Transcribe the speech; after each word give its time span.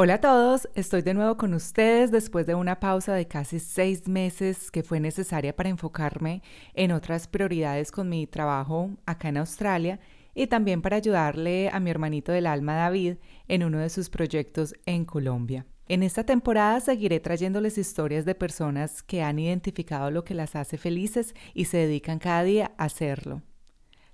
Hola 0.00 0.14
a 0.14 0.20
todos, 0.20 0.68
estoy 0.76 1.02
de 1.02 1.12
nuevo 1.12 1.36
con 1.36 1.54
ustedes 1.54 2.12
después 2.12 2.46
de 2.46 2.54
una 2.54 2.78
pausa 2.78 3.14
de 3.14 3.26
casi 3.26 3.58
seis 3.58 4.06
meses 4.06 4.70
que 4.70 4.84
fue 4.84 5.00
necesaria 5.00 5.56
para 5.56 5.70
enfocarme 5.70 6.40
en 6.74 6.92
otras 6.92 7.26
prioridades 7.26 7.90
con 7.90 8.08
mi 8.08 8.28
trabajo 8.28 8.90
acá 9.06 9.28
en 9.28 9.38
Australia 9.38 9.98
y 10.36 10.46
también 10.46 10.82
para 10.82 10.98
ayudarle 10.98 11.68
a 11.72 11.80
mi 11.80 11.90
hermanito 11.90 12.30
del 12.30 12.46
alma 12.46 12.76
David 12.76 13.16
en 13.48 13.64
uno 13.64 13.78
de 13.78 13.90
sus 13.90 14.08
proyectos 14.08 14.72
en 14.86 15.04
Colombia. 15.04 15.66
En 15.88 16.04
esta 16.04 16.22
temporada 16.22 16.78
seguiré 16.78 17.18
trayéndoles 17.18 17.76
historias 17.76 18.24
de 18.24 18.36
personas 18.36 19.02
que 19.02 19.24
han 19.24 19.40
identificado 19.40 20.12
lo 20.12 20.22
que 20.22 20.34
las 20.34 20.54
hace 20.54 20.78
felices 20.78 21.34
y 21.54 21.64
se 21.64 21.76
dedican 21.78 22.20
cada 22.20 22.44
día 22.44 22.70
a 22.78 22.84
hacerlo. 22.84 23.42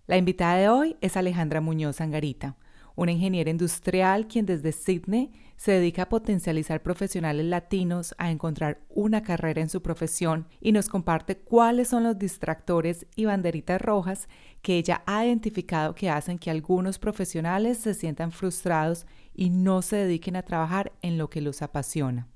La 0.06 0.16
invitada 0.16 0.56
de 0.56 0.70
hoy 0.70 0.96
es 1.02 1.18
Alejandra 1.18 1.60
Muñoz 1.60 2.00
Angarita, 2.00 2.56
una 2.96 3.12
ingeniera 3.12 3.50
industrial 3.50 4.28
quien 4.28 4.46
desde 4.46 4.72
Sydney 4.72 5.30
se 5.56 5.72
dedica 5.72 6.02
a 6.02 6.08
potencializar 6.08 6.82
profesionales 6.82 7.46
latinos 7.46 8.14
a 8.18 8.30
encontrar 8.30 8.80
una 8.88 9.22
carrera 9.22 9.60
en 9.60 9.68
su 9.68 9.82
profesión 9.82 10.46
y 10.60 10.72
nos 10.72 10.88
comparte 10.88 11.36
cuáles 11.36 11.88
son 11.88 12.04
los 12.04 12.18
distractores 12.18 13.06
y 13.16 13.24
banderitas 13.24 13.80
rojas 13.80 14.28
que 14.62 14.76
ella 14.76 15.02
ha 15.06 15.24
identificado 15.24 15.94
que 15.94 16.10
hacen 16.10 16.38
que 16.38 16.50
algunos 16.50 16.98
profesionales 16.98 17.78
se 17.78 17.94
sientan 17.94 18.32
frustrados 18.32 19.06
y 19.34 19.50
no 19.50 19.82
se 19.82 19.96
dediquen 19.96 20.36
a 20.36 20.42
trabajar 20.42 20.92
en 21.02 21.18
lo 21.18 21.30
que 21.30 21.40
los 21.40 21.62
apasiona. 21.62 22.28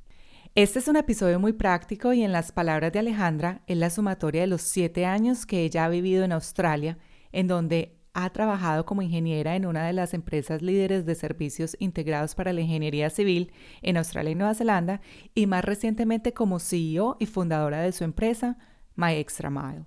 Este 0.54 0.78
es 0.78 0.88
un 0.88 0.96
episodio 0.96 1.38
muy 1.38 1.52
práctico 1.52 2.12
y 2.12 2.22
en 2.22 2.32
las 2.32 2.52
palabras 2.52 2.92
de 2.92 2.98
Alejandra 2.98 3.62
es 3.66 3.76
la 3.76 3.90
sumatoria 3.90 4.40
de 4.40 4.46
los 4.46 4.62
siete 4.62 5.06
años 5.06 5.46
que 5.46 5.62
ella 5.62 5.84
ha 5.84 5.88
vivido 5.88 6.24
en 6.24 6.32
Australia, 6.32 6.98
en 7.32 7.46
donde 7.46 7.97
ha 8.14 8.30
trabajado 8.30 8.86
como 8.86 9.02
ingeniera 9.02 9.56
en 9.56 9.66
una 9.66 9.86
de 9.86 9.92
las 9.92 10.14
empresas 10.14 10.62
líderes 10.62 11.06
de 11.06 11.14
servicios 11.14 11.76
integrados 11.78 12.34
para 12.34 12.52
la 12.52 12.60
ingeniería 12.60 13.10
civil 13.10 13.52
en 13.82 13.96
Australia 13.96 14.32
y 14.32 14.34
Nueva 14.34 14.54
Zelanda 14.54 15.00
y 15.34 15.46
más 15.46 15.64
recientemente 15.64 16.32
como 16.32 16.58
CEO 16.58 17.16
y 17.18 17.26
fundadora 17.26 17.80
de 17.80 17.92
su 17.92 18.04
empresa, 18.04 18.58
My 18.96 19.12
Extra 19.12 19.50
Mile. 19.50 19.86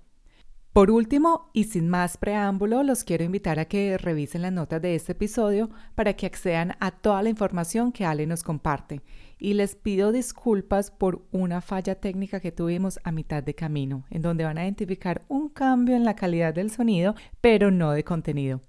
Por 0.72 0.90
último, 0.90 1.50
y 1.52 1.64
sin 1.64 1.90
más 1.90 2.16
preámbulo, 2.16 2.82
los 2.82 3.04
quiero 3.04 3.24
invitar 3.24 3.58
a 3.58 3.66
que 3.66 3.98
revisen 3.98 4.40
las 4.40 4.52
notas 4.52 4.80
de 4.80 4.94
este 4.94 5.12
episodio 5.12 5.68
para 5.94 6.14
que 6.14 6.24
accedan 6.24 6.76
a 6.80 6.92
toda 6.92 7.22
la 7.22 7.28
información 7.28 7.92
que 7.92 8.06
Ale 8.06 8.26
nos 8.26 8.42
comparte. 8.42 9.02
Y 9.44 9.54
les 9.54 9.74
pido 9.74 10.12
disculpas 10.12 10.92
por 10.92 11.26
una 11.32 11.60
falla 11.60 11.96
técnica 11.96 12.38
que 12.38 12.52
tuvimos 12.52 13.00
a 13.02 13.10
mitad 13.10 13.42
de 13.42 13.56
camino, 13.56 14.04
en 14.08 14.22
donde 14.22 14.44
van 14.44 14.56
a 14.56 14.62
identificar 14.62 15.22
un 15.26 15.48
cambio 15.48 15.96
en 15.96 16.04
la 16.04 16.14
calidad 16.14 16.54
del 16.54 16.70
sonido, 16.70 17.16
pero 17.40 17.72
no 17.72 17.90
de 17.90 18.04
contenido. 18.04 18.60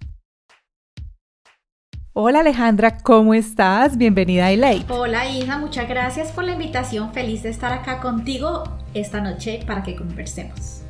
Hola 2.13 2.39
Alejandra, 2.39 2.97
¿cómo 2.97 3.35
estás? 3.35 3.97
Bienvenida 3.97 4.47
a 4.47 4.51
Elate. 4.51 4.85
Hola 4.89 5.29
Isa, 5.29 5.59
muchas 5.59 5.87
gracias 5.87 6.31
por 6.31 6.43
la 6.43 6.53
invitación. 6.53 7.13
Feliz 7.13 7.43
de 7.43 7.49
estar 7.49 7.71
acá 7.71 8.01
contigo 8.01 8.63
esta 8.95 9.21
noche 9.21 9.59
para 9.67 9.83
que 9.83 9.95
conversemos 9.95 10.83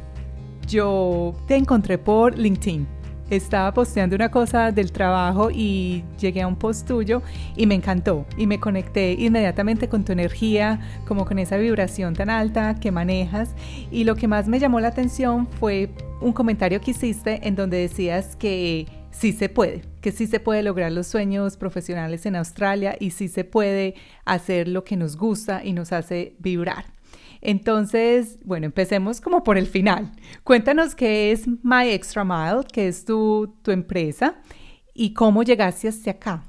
yo 0.73 1.35
te 1.47 1.55
encontré 1.55 1.97
por 1.97 2.37
LinkedIn. 2.37 2.87
Estaba 3.29 3.73
posteando 3.73 4.15
una 4.15 4.29
cosa 4.29 4.71
del 4.71 4.91
trabajo 4.91 5.49
y 5.51 6.03
llegué 6.19 6.41
a 6.41 6.47
un 6.47 6.55
post 6.55 6.87
tuyo 6.87 7.21
y 7.55 7.65
me 7.65 7.75
encantó 7.75 8.25
y 8.37 8.47
me 8.47 8.59
conecté 8.59 9.13
inmediatamente 9.13 9.89
con 9.89 10.05
tu 10.05 10.11
energía, 10.11 10.79
como 11.07 11.25
con 11.25 11.39
esa 11.39 11.57
vibración 11.57 12.13
tan 12.13 12.29
alta 12.29 12.75
que 12.75 12.91
manejas 12.91 13.55
y 13.91 14.03
lo 14.03 14.15
que 14.15 14.27
más 14.27 14.47
me 14.47 14.59
llamó 14.59 14.79
la 14.79 14.89
atención 14.89 15.47
fue 15.59 15.89
un 16.21 16.33
comentario 16.33 16.81
que 16.81 16.91
hiciste 16.91 17.47
en 17.47 17.55
donde 17.55 17.77
decías 17.77 18.35
que 18.35 18.87
sí 19.11 19.31
se 19.31 19.49
puede, 19.49 19.81
que 20.01 20.11
sí 20.11 20.27
se 20.27 20.39
puede 20.39 20.63
lograr 20.63 20.91
los 20.91 21.07
sueños 21.07 21.57
profesionales 21.57 22.25
en 22.25 22.35
Australia 22.35 22.95
y 22.99 23.11
sí 23.11 23.27
se 23.27 23.43
puede 23.43 23.95
hacer 24.25 24.67
lo 24.67 24.83
que 24.83 24.97
nos 24.97 25.15
gusta 25.17 25.63
y 25.63 25.73
nos 25.73 25.91
hace 25.91 26.35
vibrar. 26.39 26.85
Entonces, 27.45 28.39
bueno, 28.45 28.65
empecemos 28.65 29.19
como 29.19 29.43
por 29.43 29.57
el 29.57 29.67
final. 29.67 30.11
Cuéntanos 30.45 30.95
qué 30.95 31.31
es 31.33 31.45
My 31.61 31.89
Extra 31.89 32.23
Mile, 32.23 32.65
qué 32.71 32.87
es 32.87 33.03
tu, 33.03 33.57
tu 33.61 33.71
empresa 33.71 34.41
y 34.93 35.13
cómo 35.13 35.43
llegaste 35.43 35.89
hasta 35.89 36.11
acá 36.11 36.45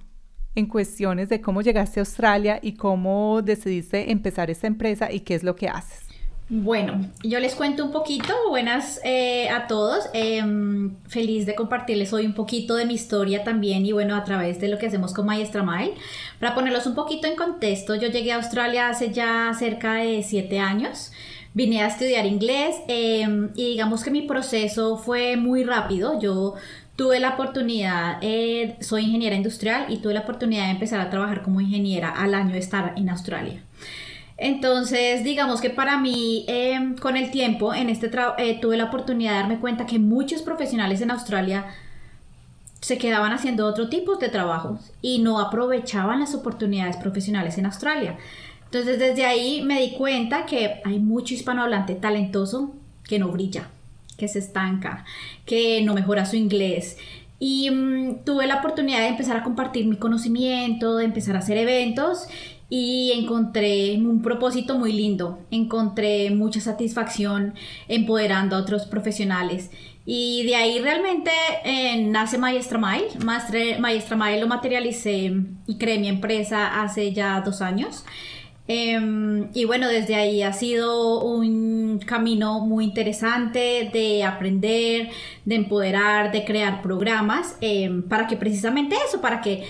en 0.55 0.67
cuestiones 0.67 1.29
de 1.29 1.41
cómo 1.41 1.63
llegaste 1.63 1.99
a 1.99 2.03
Australia 2.03 2.61
y 2.63 2.75
cómo 2.75 3.43
decidiste 3.43 4.13
empezar 4.13 4.51
esta 4.51 4.69
empresa 4.69 5.11
y 5.11 5.21
qué 5.21 5.35
es 5.35 5.43
lo 5.43 5.57
que 5.57 5.69
haces. 5.69 6.04
Bueno, 6.51 7.01
yo 7.23 7.41
les 7.41 7.55
cuento 7.55 7.83
un 7.87 7.91
poquito, 7.91 8.35
buenas 8.51 9.01
eh, 9.03 9.49
a 9.49 9.67
todos, 9.67 10.11
em, 10.13 10.95
feliz 11.09 11.47
de 11.47 11.55
compartirles 11.55 12.13
hoy 12.13 12.27
un 12.27 12.35
poquito 12.35 12.75
de 12.75 12.85
mi 12.85 12.93
historia 12.93 13.43
también 13.45 13.87
y 13.87 13.93
bueno, 13.93 14.15
a 14.15 14.25
través 14.25 14.61
de 14.61 14.69
lo 14.69 14.77
que 14.77 14.87
hacemos 14.87 15.15
con 15.15 15.25
Maestra 15.25 15.63
Mile. 15.63 15.95
Para 16.39 16.55
ponerlos 16.55 16.87
un 16.87 16.95
poquito 16.95 17.27
en 17.27 17.37
contexto, 17.37 17.95
yo 17.95 18.09
llegué 18.09 18.33
a 18.33 18.37
Australia 18.37 18.91
hace 18.91 19.11
ya 19.11 19.53
cerca 19.59 19.95
de 19.95 20.23
siete 20.23 20.59
años, 20.59 21.13
vine 21.55 21.83
a 21.83 21.87
estudiar 21.87 22.27
inglés 22.27 22.77
em, 22.89 23.51
y 23.55 23.71
digamos 23.71 24.05
que 24.05 24.11
mi 24.11 24.23
proceso 24.23 24.99
fue 24.99 25.37
muy 25.39 25.65
rápido, 25.65 26.21
yo 26.21 26.57
tuve 26.95 27.21
la 27.21 27.31
oportunidad, 27.31 28.19
eh, 28.21 28.77
soy 28.81 29.05
ingeniera 29.05 29.35
industrial 29.35 29.87
y 29.89 29.97
tuve 29.97 30.13
la 30.13 30.21
oportunidad 30.21 30.65
de 30.65 30.73
empezar 30.73 31.01
a 31.01 31.09
trabajar 31.09 31.43
como 31.43 31.63
ingeniera 31.63 32.11
al 32.11 32.35
año 32.35 32.53
de 32.53 32.59
estar 32.59 32.93
en 32.97 33.09
Australia. 33.09 33.63
Entonces, 34.37 35.23
digamos 35.23 35.61
que 35.61 35.71
para 35.71 35.99
mí, 35.99 36.45
em, 36.49 36.97
con 36.97 37.17
el 37.17 37.31
tiempo, 37.31 37.73
en 37.73 37.89
este 37.89 38.11
eh, 38.39 38.59
tuve 38.61 38.77
la 38.77 38.85
oportunidad 38.85 39.33
de 39.33 39.39
darme 39.39 39.61
cuenta 39.61 39.87
que 39.87 39.99
muchos 39.99 40.43
profesionales 40.43 41.01
en 41.01 41.11
Australia 41.13 41.67
se 42.81 42.99
quedaban 42.99 43.33
haciendo 43.33 43.67
otro 43.67 43.89
tipo 43.89 44.17
de 44.17 44.29
trabajo 44.29 44.79
y 45.01 45.21
no 45.21 45.39
aprovechaban 45.39 46.21
las 46.21 46.35
oportunidades 46.35 46.97
profesionales 46.97 47.57
en 47.59 47.67
Australia. 47.67 48.19
Entonces, 48.65 48.99
desde 48.99 49.25
ahí 49.25 49.63
me 49.63 49.81
di 49.81 49.93
cuenta 49.93 50.47
que 50.47 50.83
hay 50.85 50.99
mucho 50.99 51.33
hispanohablante 51.33 51.95
talentoso 51.95 52.75
que 53.05 53.21
no 53.21 53.29
brilla, 53.29 53.69
que 54.19 54.27
se 54.27 54.41
estanca, 54.41 55.05
que 55.47 55.81
no 55.83 55.95
mejora 55.95 56.27
su 56.27 56.35
inglés. 56.35 56.99
Y 57.39 57.71
mm, 57.71 58.25
tuve 58.25 58.47
la 58.47 58.57
oportunidad 58.57 58.99
de 58.99 59.09
empezar 59.09 59.37
a 59.37 59.45
compartir 59.45 59.87
mi 59.87 59.97
conocimiento, 59.97 60.97
de 60.97 61.05
empezar 61.05 61.37
a 61.37 61.39
hacer 61.39 61.57
eventos 61.57 62.27
y 62.77 63.13
encontré 63.13 63.97
un 63.99 64.21
propósito 64.21 64.77
muy 64.77 64.93
lindo, 64.93 65.39
encontré 65.53 66.33
mucha 66.33 66.61
satisfacción 66.61 67.55
empoderando 67.87 68.57
a 68.57 68.59
otros 68.59 68.87
profesionales 68.87 69.71
y 70.05 70.43
de 70.45 70.57
ahí 70.57 70.81
realmente 70.81 71.31
eh, 71.65 72.05
nace 72.05 72.37
Maestra 72.37 72.77
Mile. 72.77 73.11
Maestra 73.79 74.17
Mile 74.17 74.41
lo 74.41 74.49
materialicé 74.49 75.33
y 75.69 75.79
creé 75.79 76.01
mi 76.01 76.09
empresa 76.09 76.83
hace 76.83 77.13
ya 77.13 77.41
dos 77.43 77.63
años. 77.63 78.05
Em, 78.67 79.51
y 79.53 79.67
bueno, 79.67 79.87
desde 79.89 80.15
ahí 80.17 80.43
ha 80.43 80.53
sido 80.55 81.23
un 81.23 82.01
camino 82.05 82.61
muy 82.61 82.85
interesante 82.87 83.91
de 83.93 84.25
aprender, 84.25 85.11
de 85.45 85.55
empoderar, 85.55 86.33
de 86.33 86.45
crear 86.45 86.81
programas 86.83 87.57
em, 87.61 88.03
para 88.03 88.27
que 88.27 88.37
precisamente 88.37 88.97
eso, 89.07 89.21
para 89.21 89.43
que 89.43 89.65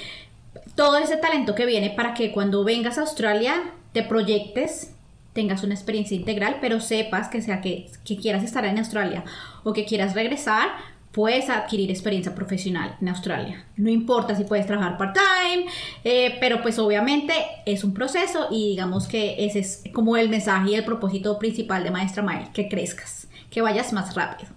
todo 0.74 0.98
ese 0.98 1.16
talento 1.16 1.54
que 1.54 1.66
viene 1.66 1.90
para 1.90 2.14
que 2.14 2.32
cuando 2.32 2.64
vengas 2.64 2.98
a 2.98 3.02
Australia 3.02 3.54
te 3.92 4.02
proyectes, 4.02 4.94
tengas 5.32 5.62
una 5.62 5.74
experiencia 5.74 6.16
integral, 6.16 6.58
pero 6.60 6.80
sepas 6.80 7.28
que 7.28 7.42
sea 7.42 7.60
que, 7.60 7.90
quieras 8.20 8.44
estar 8.44 8.64
en 8.64 8.78
Australia 8.78 9.24
o 9.62 9.72
que 9.72 9.84
quieras 9.84 10.14
regresar, 10.14 10.68
puedes 11.12 11.48
adquirir 11.48 11.90
experiencia 11.90 12.34
profesional 12.34 12.96
en 13.00 13.08
Australia. 13.08 13.64
No 13.76 13.88
importa 13.88 14.34
si 14.34 14.44
puedes 14.44 14.66
trabajar 14.66 14.98
part-time, 14.98 15.66
eh, 16.02 16.36
pero 16.40 16.60
pues 16.60 16.78
obviamente 16.78 17.34
es 17.66 17.84
un 17.84 17.94
proceso 17.94 18.48
y 18.50 18.70
digamos 18.70 19.06
que 19.06 19.44
ese 19.44 19.60
es 19.60 19.84
como 19.92 20.16
el 20.16 20.28
mensaje 20.28 20.70
y 20.70 20.74
el 20.74 20.84
propósito 20.84 21.38
principal 21.38 21.84
de 21.84 21.92
Maestra 21.92 22.22
Mile, 22.22 22.48
que 22.52 22.68
crezcas, 22.68 23.28
que 23.50 23.62
vayas 23.62 23.92
más 23.92 24.14
rápido. 24.14 24.50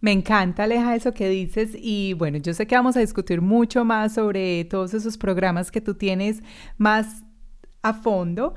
Me 0.00 0.12
encanta, 0.12 0.64
Aleja, 0.64 0.94
eso 0.96 1.12
que 1.12 1.28
dices 1.28 1.72
y 1.74 2.14
bueno, 2.14 2.38
yo 2.38 2.54
sé 2.54 2.66
que 2.66 2.74
vamos 2.74 2.96
a 2.96 3.00
discutir 3.00 3.42
mucho 3.42 3.84
más 3.84 4.14
sobre 4.14 4.64
todos 4.64 4.94
esos 4.94 5.18
programas 5.18 5.70
que 5.70 5.80
tú 5.82 5.94
tienes 5.94 6.42
más 6.78 7.22
a 7.82 7.92
fondo, 7.94 8.54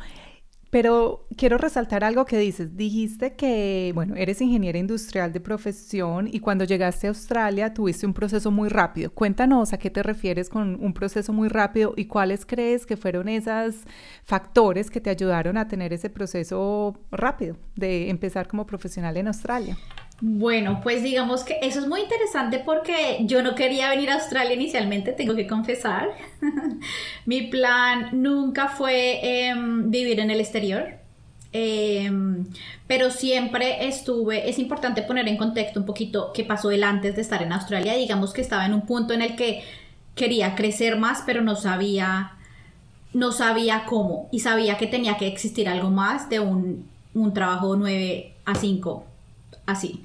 Pero 0.74 1.28
quiero 1.38 1.60
resaltar 1.60 2.04
algo 2.04 2.25
que 2.25 2.40
dices. 2.40 2.75
Dijiste 2.75 3.36
que, 3.36 3.92
bueno, 3.94 4.16
eres 4.16 4.42
ingeniera 4.42 4.80
industrial 4.80 5.31
de 5.31 5.40
profesión 5.40 6.28
y 6.31 6.40
cuando 6.40 6.66
llegaste 6.66 7.06
a 7.06 7.12
Australia 7.12 7.75
tuviste 7.75 8.07
un 8.07 8.13
proceso 8.16 8.50
muy 8.50 8.69
rápido. 8.69 9.12
Cuéntanos 9.13 9.72
a 9.72 9.78
qué 9.78 9.92
te 9.92 10.01
refieres 10.01 10.50
con 10.50 10.84
un 10.84 10.94
proceso 10.96 11.31
muy 11.31 11.48
rápido 11.48 11.94
y 11.96 12.06
cuáles 12.06 12.44
crees 12.48 12.88
que 12.88 12.98
fueron 12.98 13.30
esos 13.30 13.84
factores 14.24 14.89
que 14.89 15.00
te 15.00 15.12
ayudaron 15.12 15.57
a 15.57 15.68
tener 15.68 15.94
ese 15.94 16.10
proceso 16.10 16.98
rápido 17.12 17.56
de 17.75 18.10
empezar 18.10 18.48
como 18.48 18.66
profesional 18.66 19.16
en 19.18 19.28
Australia. 19.28 19.78
Bueno, 20.25 20.80
pues 20.81 21.04
digamos 21.04 21.44
que 21.44 21.60
eso 21.62 21.81
es 21.81 21.88
muy 21.88 22.00
interesante 22.00 22.60
porque 22.60 23.18
yo 23.25 23.44
no 23.44 23.56
quería 23.56 23.90
venir 23.90 24.10
a 24.10 24.14
Australia 24.14 24.54
inicialmente, 24.54 25.12
tengo 25.12 25.36
que 25.36 25.48
confesar. 25.48 26.12
Mi 27.25 27.48
plan 27.48 28.08
nunca 28.14 28.70
fue 28.70 29.20
em, 29.50 29.92
vivir 29.92 30.22
en 30.22 30.31
el 30.31 30.40
exterior, 30.40 30.94
em, 31.52 32.46
pero 32.88 33.12
siempre 33.12 33.86
estuve, 33.86 34.50
es 34.50 34.60
importante 34.60 35.02
poner 35.02 35.28
en 35.28 35.36
contexto 35.36 35.81
un 35.81 35.86
poquito 35.86 36.31
qué 36.34 36.46
pasó 36.46 36.72
él 36.72 36.86
antes 36.86 37.18
de 37.18 37.22
estar 37.22 37.44
en 37.44 37.52
Australia. 37.52 37.94
Digamos 37.96 38.31
que 38.31 38.40
estaba 38.40 38.66
en 38.66 38.74
un 38.74 38.86
punto 38.86 39.14
en 39.14 39.24
el 39.24 39.36
que 39.36 39.62
quería 40.16 40.56
crecer 40.56 40.98
más, 40.98 41.24
pero 41.25 41.42
no 41.42 41.58
sabía, 41.58 42.38
no 43.14 43.34
sabía 43.34 43.84
cómo 43.86 44.30
y 44.31 44.40
sabía 44.40 44.78
que 44.78 44.88
tenía 44.88 45.18
que 45.18 45.28
existir 45.28 45.68
algo 45.68 45.90
más 45.90 46.30
de 46.30 46.40
un, 46.40 46.88
un 47.14 47.34
trabajo 47.34 47.75
9 47.75 48.36
a 48.46 48.56
5 48.56 49.08
así. 49.65 50.01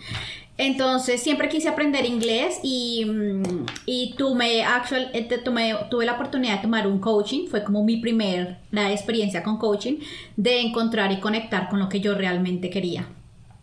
Entonces 0.57 1.23
siempre 1.23 1.49
quise 1.49 1.69
aprender 1.69 2.05
inglés 2.05 2.59
y, 2.65 3.05
mm, 3.05 3.67
y 3.87 4.15
tuve, 4.17 4.65
actual, 4.65 5.11
eh, 5.15 5.29
tuve 5.89 6.05
la 6.05 6.15
oportunidad 6.15 6.57
de 6.57 6.63
tomar 6.63 6.87
un 6.89 6.99
coaching, 6.99 7.47
fue 7.47 7.63
como 7.63 7.85
mi 7.85 7.99
primera 7.99 8.59
experiencia 8.91 9.45
con 9.45 9.57
coaching, 9.59 9.99
de 10.37 10.61
encontrar 10.61 11.13
y 11.13 11.21
conectar 11.21 11.69
con 11.69 11.79
lo 11.79 11.89
que 11.89 12.01
yo 12.01 12.15
realmente 12.15 12.71
quería. 12.71 13.07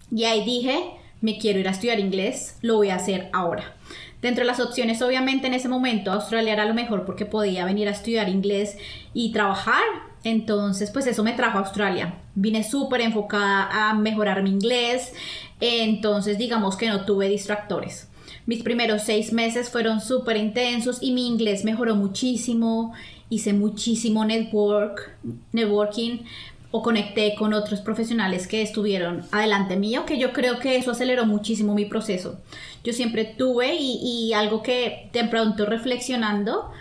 Y 0.10 0.24
ahí 0.24 0.46
dije, 0.46 0.80
me 1.20 1.38
quiero 1.38 1.60
ir 1.60 1.68
a 1.68 1.72
estudiar 1.72 2.00
inglés, 2.00 2.58
lo 2.62 2.78
voy 2.78 2.90
a 2.90 2.96
hacer 2.96 3.30
ahora. 3.34 3.76
Dentro 4.22 4.44
de 4.44 4.48
las 4.48 4.60
opciones, 4.60 5.02
obviamente 5.02 5.48
en 5.48 5.54
ese 5.54 5.68
momento 5.68 6.12
Australia 6.12 6.54
era 6.54 6.66
lo 6.66 6.74
mejor 6.74 7.06
porque 7.06 7.26
podía 7.26 7.66
venir 7.66 7.88
a 7.88 7.92
estudiar 7.92 8.30
inglés 8.30 8.78
y 9.14 9.32
trabajar. 9.32 9.84
Entonces, 10.26 10.90
pues 10.90 11.06
eso 11.06 11.24
me 11.24 11.34
trajo 11.34 11.60
a 11.60 11.62
Australia. 11.62 12.16
Vine 12.34 12.64
súper 12.64 13.02
enfocada 13.02 13.70
a 13.72 13.94
mejorar 13.94 14.42
mi 14.42 14.50
inglés. 14.50 15.14
Entonces, 15.62 16.40
digamos 16.40 16.76
que 16.76 16.90
no 16.90 17.06
tuve 17.06 17.30
distractores. 17.30 18.10
Mis 18.48 18.64
primeros 18.64 19.04
seis 19.04 19.32
meses 19.32 19.70
fueron 19.70 20.02
súper 20.02 20.38
intensos 20.38 20.98
y 21.00 21.12
mi 21.12 21.28
inglés 21.28 21.64
mejoró 21.64 21.96
muchísimo. 21.96 22.94
Hice 23.30 23.54
muchísimo 23.54 24.26
network, 24.26 25.16
networking 25.52 26.24
o 26.72 26.82
conecté 26.82 27.36
con 27.36 27.54
otros 27.54 27.82
profesionales 27.82 28.48
que 28.48 28.64
estuvieron 28.64 29.24
adelante 29.32 29.78
mío, 29.78 30.06
que 30.08 30.18
yo 30.18 30.34
creo 30.34 30.58
que 30.58 30.76
eso 30.76 30.92
aceleró 30.92 31.28
muchísimo 31.28 31.76
mi 31.76 31.86
proceso. 31.86 32.40
Yo 32.84 32.94
siempre 32.94 33.26
tuve 33.26 33.76
y, 33.76 34.00
y 34.02 34.34
algo 34.34 34.64
que 34.64 35.10
de 35.14 35.24
pronto 35.26 35.68
reflexionando, 35.68 36.72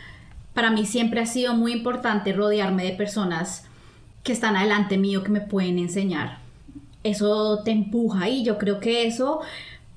para 0.55 0.71
mí 0.71 0.87
siempre 0.87 1.21
ha 1.21 1.27
sido 1.27 1.55
muy 1.55 1.73
importante 1.73 2.33
rodearme 2.33 2.85
de 2.85 2.93
personas 2.93 3.67
que 4.23 4.33
están 4.33 4.57
adelante 4.57 4.97
mío, 4.97 5.23
que 5.23 5.31
me 5.31 5.41
pueden 5.41 5.79
enseñar. 5.79 6.39
Eso 7.03 7.63
te 7.65 7.73
empuja 7.73 8.29
y 8.29 8.45
yo 8.45 8.57
creo 8.57 8.81
que 8.81 9.07
eso, 9.07 9.41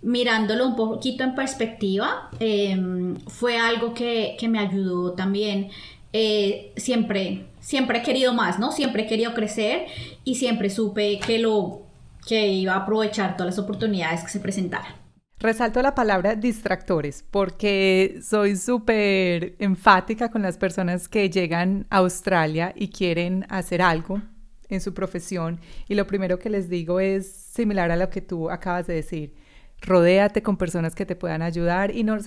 mirándolo 0.02 0.68
un 0.68 0.76
poquito 0.76 1.24
en 1.24 1.36
perspectiva, 1.36 2.30
em, 2.40 3.16
fue 3.28 3.58
algo 3.58 3.94
que, 3.94 4.38
me 4.50 4.60
ayudó 4.60 5.14
también. 5.14 5.70
Eh, 6.12 6.74
siempre 6.76 7.46
siempre 7.68 8.00
he 8.00 8.02
querido 8.02 8.34
más, 8.34 8.60
¿no? 8.60 8.72
Siempre 8.72 9.04
he 9.04 9.08
querido 9.08 9.34
crecer 9.34 9.88
y 10.24 10.36
siempre 10.36 10.70
supe 10.70 11.20
que 11.20 11.38
lo 11.38 11.82
que 12.26 12.48
iba 12.48 12.74
a 12.74 12.78
aprovechar 12.78 13.36
todas 13.36 13.58
las 13.58 13.60
oportunidades 13.64 14.24
que 14.24 14.30
se 14.30 14.40
presentaran. 14.40 14.94
Resalto 15.40 15.84
la 15.84 15.94
palabra 15.94 16.34
distractores 16.34 17.24
porque 17.30 18.20
soy 18.24 18.56
súper 18.56 19.56
enfática 19.60 20.32
con 20.32 20.42
las 20.42 20.58
personas 20.58 21.08
que 21.08 21.30
llegan 21.30 21.86
a 21.92 21.98
Australia 21.98 22.74
y 22.76 22.88
quieren 22.88 23.46
hacer 23.50 23.84
algo 23.84 24.20
en 24.68 24.82
su 24.82 24.96
profesión 24.96 25.60
y 25.88 25.94
lo 25.94 26.08
primero 26.08 26.40
que 26.40 26.50
les 26.50 26.70
digo 26.70 27.00
es 27.00 27.32
similar 27.32 27.92
a 27.92 27.98
lo 27.98 28.10
que 28.10 28.22
tú 28.22 28.50
acabas 28.50 28.88
de 28.88 28.96
decir. 28.96 29.36
Rodéate 29.80 30.42
con 30.42 30.58
personas 30.58 30.96
que 30.96 31.06
te 31.06 31.16
puedan 31.16 31.44
ayudar 31.44 31.96
y 31.96 32.04
no, 32.04 32.18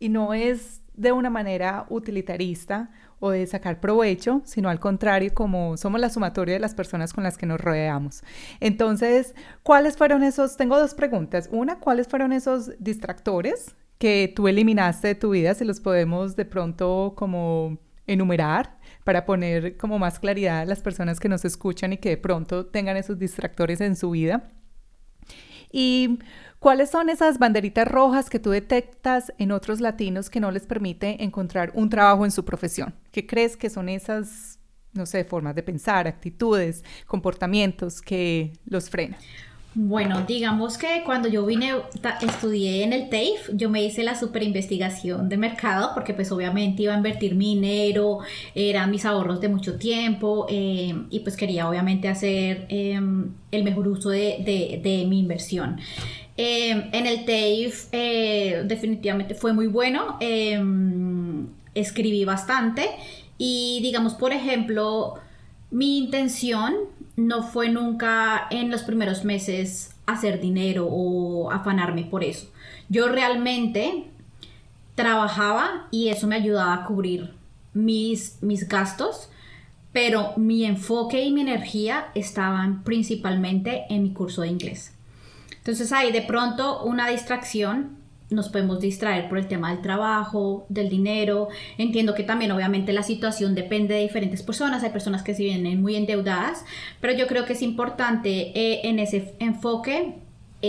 y 0.00 0.08
no 0.08 0.34
es 0.34 0.82
de 0.94 1.12
una 1.12 1.30
manera 1.30 1.86
utilitarista 1.88 2.90
o 3.20 3.30
de 3.30 3.46
sacar 3.46 3.80
provecho, 3.80 4.42
sino 4.44 4.68
al 4.68 4.80
contrario, 4.80 5.32
como 5.34 5.76
somos 5.76 6.00
la 6.00 6.10
sumatoria 6.10 6.54
de 6.54 6.60
las 6.60 6.74
personas 6.74 7.12
con 7.12 7.24
las 7.24 7.38
que 7.38 7.46
nos 7.46 7.60
rodeamos. 7.60 8.22
Entonces, 8.60 9.34
¿cuáles 9.62 9.96
fueron 9.96 10.22
esos? 10.22 10.56
Tengo 10.56 10.78
dos 10.78 10.94
preguntas. 10.94 11.48
Una, 11.50 11.78
¿cuáles 11.78 12.06
fueron 12.08 12.32
esos 12.32 12.72
distractores 12.78 13.74
que 13.98 14.32
tú 14.34 14.48
eliminaste 14.48 15.08
de 15.08 15.14
tu 15.14 15.30
vida? 15.30 15.54
Si 15.54 15.64
los 15.64 15.80
podemos 15.80 16.36
de 16.36 16.44
pronto 16.44 17.14
como 17.16 17.78
enumerar 18.06 18.78
para 19.04 19.24
poner 19.24 19.76
como 19.76 19.98
más 19.98 20.18
claridad 20.18 20.60
a 20.60 20.64
las 20.64 20.82
personas 20.82 21.20
que 21.20 21.28
nos 21.28 21.44
escuchan 21.44 21.92
y 21.92 21.98
que 21.98 22.10
de 22.10 22.16
pronto 22.16 22.66
tengan 22.66 22.96
esos 22.96 23.18
distractores 23.18 23.80
en 23.80 23.96
su 23.96 24.10
vida. 24.10 24.50
Y 25.76 26.20
¿Cuáles 26.64 26.88
son 26.88 27.10
esas 27.10 27.38
banderitas 27.38 27.86
rojas 27.86 28.30
que 28.30 28.38
tú 28.38 28.48
detectas 28.48 29.34
en 29.36 29.52
otros 29.52 29.82
latinos 29.82 30.30
que 30.30 30.40
no 30.40 30.50
les 30.50 30.66
permite 30.66 31.22
encontrar 31.22 31.70
un 31.74 31.90
trabajo 31.90 32.24
en 32.24 32.30
su 32.30 32.42
profesión? 32.46 32.94
¿Qué 33.12 33.26
crees 33.26 33.54
que 33.54 33.68
son 33.68 33.90
esas, 33.90 34.58
no 34.94 35.04
sé, 35.04 35.24
formas 35.24 35.54
de 35.54 35.62
pensar, 35.62 36.08
actitudes, 36.08 36.82
comportamientos 37.06 38.00
que 38.00 38.54
los 38.64 38.88
frenan? 38.88 39.20
Bueno, 39.76 40.22
digamos 40.24 40.78
que 40.78 41.02
cuando 41.04 41.28
yo 41.28 41.44
vine, 41.44 41.72
estudié 42.22 42.84
en 42.84 42.92
el 42.92 43.08
TAFE, 43.08 43.54
yo 43.54 43.68
me 43.70 43.82
hice 43.82 44.04
la 44.04 44.14
super 44.14 44.44
investigación 44.44 45.28
de 45.28 45.36
mercado 45.36 45.90
porque 45.94 46.14
pues 46.14 46.30
obviamente 46.30 46.84
iba 46.84 46.94
a 46.94 46.96
invertir 46.96 47.34
mi 47.34 47.56
dinero, 47.56 48.20
eran 48.54 48.92
mis 48.92 49.04
ahorros 49.04 49.40
de 49.40 49.48
mucho 49.48 49.76
tiempo 49.76 50.46
eh, 50.48 50.94
y 51.10 51.20
pues 51.20 51.36
quería 51.36 51.68
obviamente 51.68 52.06
hacer 52.06 52.66
em, 52.68 53.32
el 53.50 53.64
mejor 53.64 53.88
uso 53.88 54.10
de, 54.10 55.04
mi 55.08 55.18
inversión. 55.18 55.80
Em, 56.36 56.84
en 56.92 57.06
el 57.06 57.24
TAFE 57.24 57.88
eh, 57.90 58.62
definitivamente 58.66 59.34
fue 59.34 59.52
muy 59.52 59.66
bueno, 59.66 60.18
em, 60.20 61.48
escribí 61.74 62.24
bastante 62.24 62.90
y 63.38 63.80
digamos, 63.82 64.14
por 64.14 64.32
ejemplo, 64.32 65.14
mi 65.72 65.98
intención 65.98 66.74
no 67.16 67.42
fue 67.42 67.68
nunca 67.68 68.46
en 68.50 68.70
los 68.70 68.82
primeros 68.82 69.24
meses 69.24 69.94
hacer 70.06 70.40
dinero 70.40 70.86
o 70.90 71.50
afanarme 71.50 72.04
por 72.04 72.24
eso. 72.24 72.50
Yo 72.88 73.08
realmente 73.08 74.06
trabajaba 74.94 75.88
y 75.90 76.08
eso 76.08 76.26
me 76.26 76.36
ayudaba 76.36 76.74
a 76.74 76.84
cubrir 76.84 77.32
mis, 77.72 78.42
mis 78.42 78.68
gastos, 78.68 79.28
pero 79.92 80.32
mi 80.36 80.64
enfoque 80.64 81.22
y 81.22 81.32
mi 81.32 81.40
energía 81.40 82.08
estaban 82.14 82.82
principalmente 82.82 83.84
en 83.90 84.02
mi 84.02 84.12
curso 84.12 84.42
de 84.42 84.48
inglés. 84.48 84.92
Entonces 85.56 85.92
ahí 85.92 86.12
de 86.12 86.22
pronto 86.22 86.82
una 86.84 87.08
distracción, 87.08 87.96
nos 88.30 88.48
podemos 88.48 88.80
distraer 88.80 89.28
por 89.28 89.38
el 89.38 89.46
tema 89.46 89.70
del 89.70 89.82
trabajo, 89.82 90.66
del 90.68 90.88
dinero. 90.88 91.48
Entiendo 91.78 92.14
que 92.14 92.22
también 92.22 92.52
obviamente 92.52 92.92
la 92.92 93.02
situación 93.02 93.54
depende 93.54 93.94
de 93.94 94.02
diferentes 94.02 94.42
personas, 94.42 94.82
hay 94.82 94.90
personas 94.90 95.22
que 95.22 95.34
se 95.34 95.42
vienen 95.42 95.82
muy 95.82 95.96
endeudadas, 95.96 96.64
pero 97.00 97.12
yo 97.14 97.26
creo 97.26 97.44
que 97.44 97.52
es 97.52 97.62
importante 97.62 98.52
eh, 98.58 98.80
en 98.84 98.98
ese 98.98 99.34
enfoque 99.38 100.14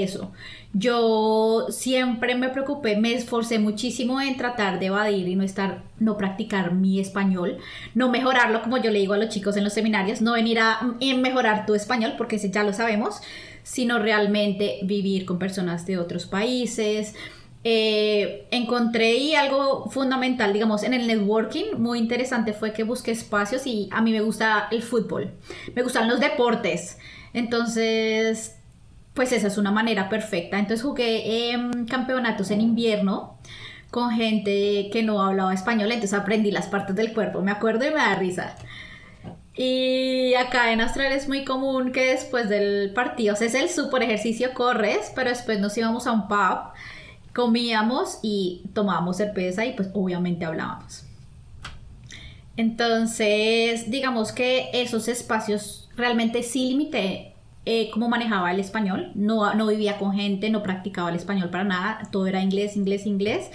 eso. 0.04 0.32
Yo 0.74 1.68
siempre 1.70 2.36
me 2.36 2.50
preocupé, 2.50 2.98
me 2.98 3.14
esforcé 3.14 3.60
muchísimo 3.60 4.20
en 4.20 4.36
tratar 4.36 4.80
de 4.80 4.88
evadir 4.88 5.28
y 5.28 5.36
no 5.36 5.44
estar, 5.44 5.84
no 6.00 6.18
practicar 6.18 6.74
mi 6.74 7.00
español, 7.00 7.58
no 7.94 8.10
mejorarlo 8.10 8.62
como 8.62 8.78
yo 8.78 8.92
le 8.92 9.00
digo 9.00 9.14
a 9.14 9.18
los 9.18 9.30
chicos 9.30 9.56
en 9.56 9.64
los 9.64 9.74
seminarios, 9.74 10.22
no 10.22 10.34
venir 10.34 10.60
a 10.60 10.80
mejorar 11.00 11.66
tu 11.66 11.76
español 11.76 12.16
porque 12.18 12.38
ya 12.38 12.64
lo 12.64 12.74
sabemos, 12.74 13.22
sino 13.64 14.00
realmente 14.00 14.80
vivir 14.84 15.26
con 15.26 15.40
personas 15.40 15.86
de 15.86 15.98
otros 15.98 16.26
países. 16.26 17.16
Eh, 17.68 18.48
encontré 18.52 19.36
algo 19.36 19.90
fundamental, 19.90 20.54
digamos, 20.54 20.84
en 20.84 20.94
el 20.94 21.08
networking, 21.08 21.80
muy 21.80 21.98
interesante 21.98 22.54
fue 22.54 22.74
que 22.74 22.84
busqué 22.84 23.10
espacios 23.10 23.66
y 23.66 23.90
a 23.92 24.02
mí 24.02 24.12
me 24.12 24.22
gusta 24.22 24.68
el 24.70 24.84
fútbol, 24.84 25.32
me 25.74 25.82
gustan 25.82 26.08
los 26.08 26.20
deportes, 26.20 27.00
entonces, 27.34 28.56
pues 29.16 29.32
esa 29.32 29.48
es 29.48 29.58
una 29.58 29.72
manera 29.72 30.10
perfecta. 30.10 30.60
Entonces 30.60 30.86
jugué 30.86 31.58
campeonatos 31.90 32.52
en 32.52 32.62
invierno 32.62 33.40
con 33.90 34.12
gente 34.12 34.92
que 34.94 35.02
no 35.02 35.24
hablaba 35.24 35.52
español, 35.52 35.92
entonces 35.92 36.14
aprendí 36.14 36.52
las 36.52 36.68
partes 36.68 36.96
del 36.96 37.14
cuerpo, 37.14 37.42
me 37.42 37.52
acuerdo 37.52 37.88
y 37.88 37.90
me 37.90 37.96
da 37.96 38.14
risa. 38.14 38.56
Y 39.56 40.36
acá 40.36 40.72
en 40.72 40.82
Australia 40.82 41.16
es 41.16 41.28
muy 41.28 41.44
común 41.46 41.92
que 41.92 42.12
después 42.12 42.48
del 42.48 42.94
partido, 42.94 43.34
o 43.34 43.44
es 43.44 43.56
el 43.56 43.70
super 43.70 44.04
ejercicio, 44.04 44.54
corres, 44.54 45.12
pero 45.16 45.30
después 45.30 45.60
nos 45.60 45.76
íbamos 45.78 46.06
a 46.06 46.12
un 46.12 46.28
pub, 46.28 46.74
comíamos 47.36 48.20
y 48.24 48.62
tomábamos 48.74 49.18
cerveza 49.18 49.66
y 49.66 49.74
pues 49.74 49.90
obviamente 49.94 50.46
hablábamos. 50.46 51.04
Entonces, 52.56 53.92
digamos 53.92 54.32
que 54.32 54.70
esos 54.72 55.10
espacios 55.10 55.90
realmente 55.98 56.44
sí 56.44 56.70
limité 56.70 57.34
eh, 57.66 57.90
cómo 57.92 58.08
manejaba 58.08 58.54
el 58.54 58.62
español. 58.62 59.12
No, 59.16 59.54
no 59.54 59.68
vivía 59.68 59.98
con 59.98 60.14
gente, 60.14 60.50
no 60.50 60.64
practicaba 60.64 61.10
el 61.10 61.18
español 61.18 61.50
para 61.50 61.66
nada. 61.66 62.08
Todo 62.10 62.26
era 62.26 62.42
inglés, 62.42 62.78
inglés, 62.78 63.06
inglés. 63.06 63.52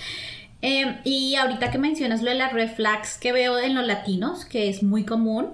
Em, 0.61 0.97
y 1.05 1.37
ahorita 1.37 1.71
que 1.71 1.79
mencionas 1.79 2.21
lo 2.23 2.29
de 2.29 2.37
las 2.37 2.53
red 2.53 2.69
flags 2.69 3.17
que 3.17 3.33
veo 3.33 3.59
en 3.59 3.75
los 3.75 3.87
latinos, 3.87 4.45
que 4.45 4.69
es 4.69 4.83
muy 4.83 5.05
común, 5.05 5.53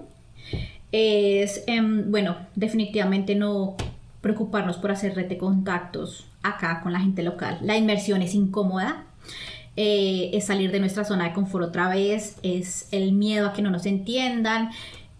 es, 0.90 1.62
em, 1.68 2.10
bueno, 2.10 2.36
definitivamente 2.56 3.36
no 3.36 3.76
preocuparnos 4.20 4.76
por 4.76 4.90
hacer 4.90 5.14
red 5.14 5.36
contactos 5.38 6.26
acá 6.42 6.80
con 6.82 6.92
la 6.92 7.00
gente 7.00 7.22
local. 7.22 7.58
La 7.62 7.76
inmersión 7.76 8.22
es 8.22 8.34
incómoda. 8.34 9.04
Eh, 9.76 10.30
es 10.32 10.46
salir 10.46 10.72
de 10.72 10.80
nuestra 10.80 11.04
zona 11.04 11.24
de 11.24 11.32
confort 11.34 11.68
otra 11.68 11.90
vez, 11.90 12.36
es 12.42 12.88
el 12.92 13.12
miedo 13.12 13.46
a 13.46 13.52
que 13.52 13.60
no 13.60 13.70
nos 13.70 13.84
entiendan, 13.84 14.70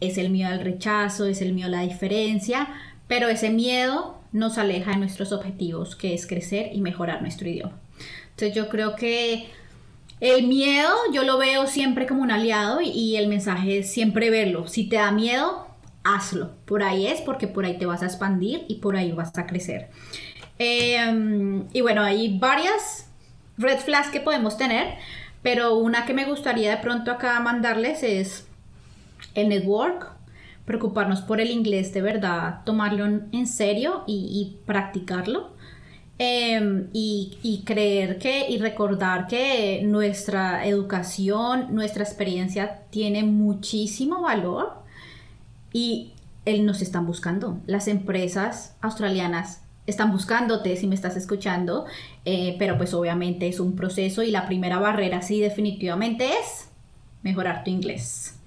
es 0.00 0.16
el 0.16 0.30
miedo 0.30 0.50
al 0.50 0.60
rechazo, 0.60 1.26
es 1.26 1.42
el 1.42 1.52
miedo 1.52 1.68
a 1.68 1.72
la 1.72 1.82
diferencia, 1.82 2.66
pero 3.06 3.28
ese 3.28 3.50
miedo 3.50 4.18
nos 4.32 4.56
aleja 4.56 4.92
de 4.92 4.96
nuestros 4.96 5.32
objetivos, 5.32 5.94
que 5.94 6.14
es 6.14 6.26
crecer 6.26 6.70
y 6.72 6.80
mejorar 6.80 7.20
nuestro 7.20 7.48
idioma. 7.48 7.78
Entonces 8.30 8.54
yo 8.54 8.70
creo 8.70 8.96
que 8.96 9.46
el 10.20 10.46
miedo 10.46 10.90
yo 11.12 11.24
lo 11.24 11.36
veo 11.36 11.66
siempre 11.66 12.06
como 12.06 12.22
un 12.22 12.30
aliado 12.30 12.80
y, 12.80 13.16
el 13.16 13.28
mensaje 13.28 13.78
es 13.78 13.90
siempre 13.90 14.30
verlo. 14.30 14.66
Si 14.66 14.88
te 14.88 14.96
da 14.96 15.10
miedo, 15.10 15.65
hazlo. 16.14 16.52
Por 16.64 16.82
ahí 16.82 17.06
es 17.06 17.20
porque 17.20 17.46
por 17.46 17.64
ahí 17.64 17.78
te 17.78 17.86
vas 17.86 18.02
a 18.02 18.06
expandir 18.06 18.64
y 18.68 18.76
por 18.76 18.96
ahí 18.96 19.12
vas 19.12 19.36
a 19.38 19.46
crecer. 19.46 19.90
Em, 20.58 21.64
y 21.72 21.80
bueno, 21.80 22.02
hay 22.02 22.38
varias 22.38 23.10
red 23.58 23.78
flags 23.78 24.08
que 24.08 24.20
podemos 24.20 24.56
tener, 24.56 24.94
pero 25.42 25.76
una 25.76 26.06
que 26.06 26.14
me 26.14 26.24
gustaría 26.24 26.70
de 26.70 26.76
pronto 26.78 27.10
acá 27.10 27.38
mandarles 27.40 28.02
es 28.02 28.46
el 29.34 29.48
network, 29.48 30.12
preocuparnos 30.64 31.20
por 31.22 31.40
el 31.40 31.50
inglés 31.50 31.92
de 31.92 32.02
verdad, 32.02 32.62
tomarlo 32.64 33.04
en 33.06 33.46
serio 33.46 34.04
y 34.06 34.56
practicarlo. 34.66 35.56
Em, 36.18 36.88
y, 36.94 37.62
creer 37.66 38.18
que 38.18 38.48
y 38.48 38.56
recordar 38.56 39.26
que 39.26 39.82
nuestra 39.84 40.66
educación, 40.66 41.74
nuestra 41.74 42.04
experiencia 42.04 42.84
tiene 42.88 43.22
muchísimo 43.22 44.22
valor 44.22 44.85
y 45.76 46.14
él 46.46 46.64
nos 46.64 46.80
están 46.80 47.06
buscando. 47.06 47.58
Las 47.66 47.86
empresas 47.86 48.76
australianas 48.80 49.60
están 49.86 50.10
buscándote 50.10 50.74
si 50.76 50.86
me 50.86 50.94
estás 50.94 51.16
escuchando, 51.16 51.84
eh, 52.24 52.56
pero 52.58 52.78
pues 52.78 52.94
obviamente 52.94 53.46
es 53.46 53.60
un 53.60 53.76
proceso 53.76 54.22
y 54.22 54.30
la 54.30 54.46
primera 54.46 54.78
barrera 54.78 55.20
sí 55.20 55.38
definitivamente 55.38 56.30
es 56.30 56.70
mejorar 57.22 57.62
tu 57.62 57.70
inglés. 57.70 58.38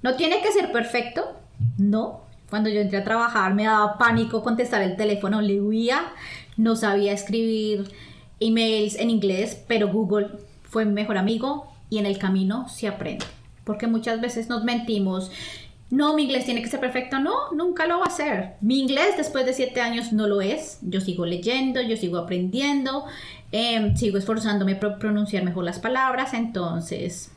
No 0.00 0.16
tiene 0.16 0.40
que 0.40 0.50
ser 0.50 0.72
perfecto, 0.72 1.36
no. 1.76 2.22
Cuando 2.48 2.70
yo 2.70 2.80
entré 2.80 2.96
a 2.96 3.04
trabajar 3.04 3.52
me 3.52 3.64
daba 3.64 3.98
pánico 3.98 4.42
contestar 4.42 4.80
el 4.80 4.96
teléfono, 4.96 5.42
le 5.42 5.60
huía 5.60 6.12
no 6.56 6.74
sabía 6.74 7.12
escribir 7.12 7.92
emails 8.40 8.96
en 8.96 9.10
inglés, 9.10 9.62
pero 9.68 9.88
Google 9.88 10.30
fue 10.64 10.86
mi 10.86 10.92
mejor 10.92 11.18
amigo 11.18 11.70
y 11.90 11.98
en 11.98 12.06
el 12.06 12.18
camino 12.18 12.66
se 12.70 12.88
aprende. 12.88 13.26
Porque 13.64 13.86
muchas 13.86 14.20
veces 14.20 14.48
nos 14.48 14.64
mentimos. 14.64 15.30
No, 15.92 16.14
mi 16.14 16.22
inglés 16.22 16.46
tiene 16.46 16.62
que 16.62 16.70
ser 16.70 16.80
perfecto. 16.80 17.18
No, 17.18 17.52
nunca 17.52 17.86
lo 17.86 18.00
va 18.00 18.06
a 18.06 18.10
ser. 18.10 18.54
Mi 18.62 18.80
inglés 18.80 19.18
después 19.18 19.44
de 19.44 19.52
siete 19.52 19.82
años 19.82 20.10
no 20.10 20.26
lo 20.26 20.40
es. 20.40 20.78
Yo 20.80 21.02
sigo 21.02 21.26
leyendo, 21.26 21.82
yo 21.82 21.98
sigo 21.98 22.16
aprendiendo, 22.16 23.04
em, 23.52 23.94
sigo 23.94 24.16
esforzándome 24.16 24.74
por 24.74 24.98
pronunciar 24.98 25.44
mejor 25.44 25.64
las 25.64 25.78
palabras. 25.80 26.32
Entonces, 26.32 27.30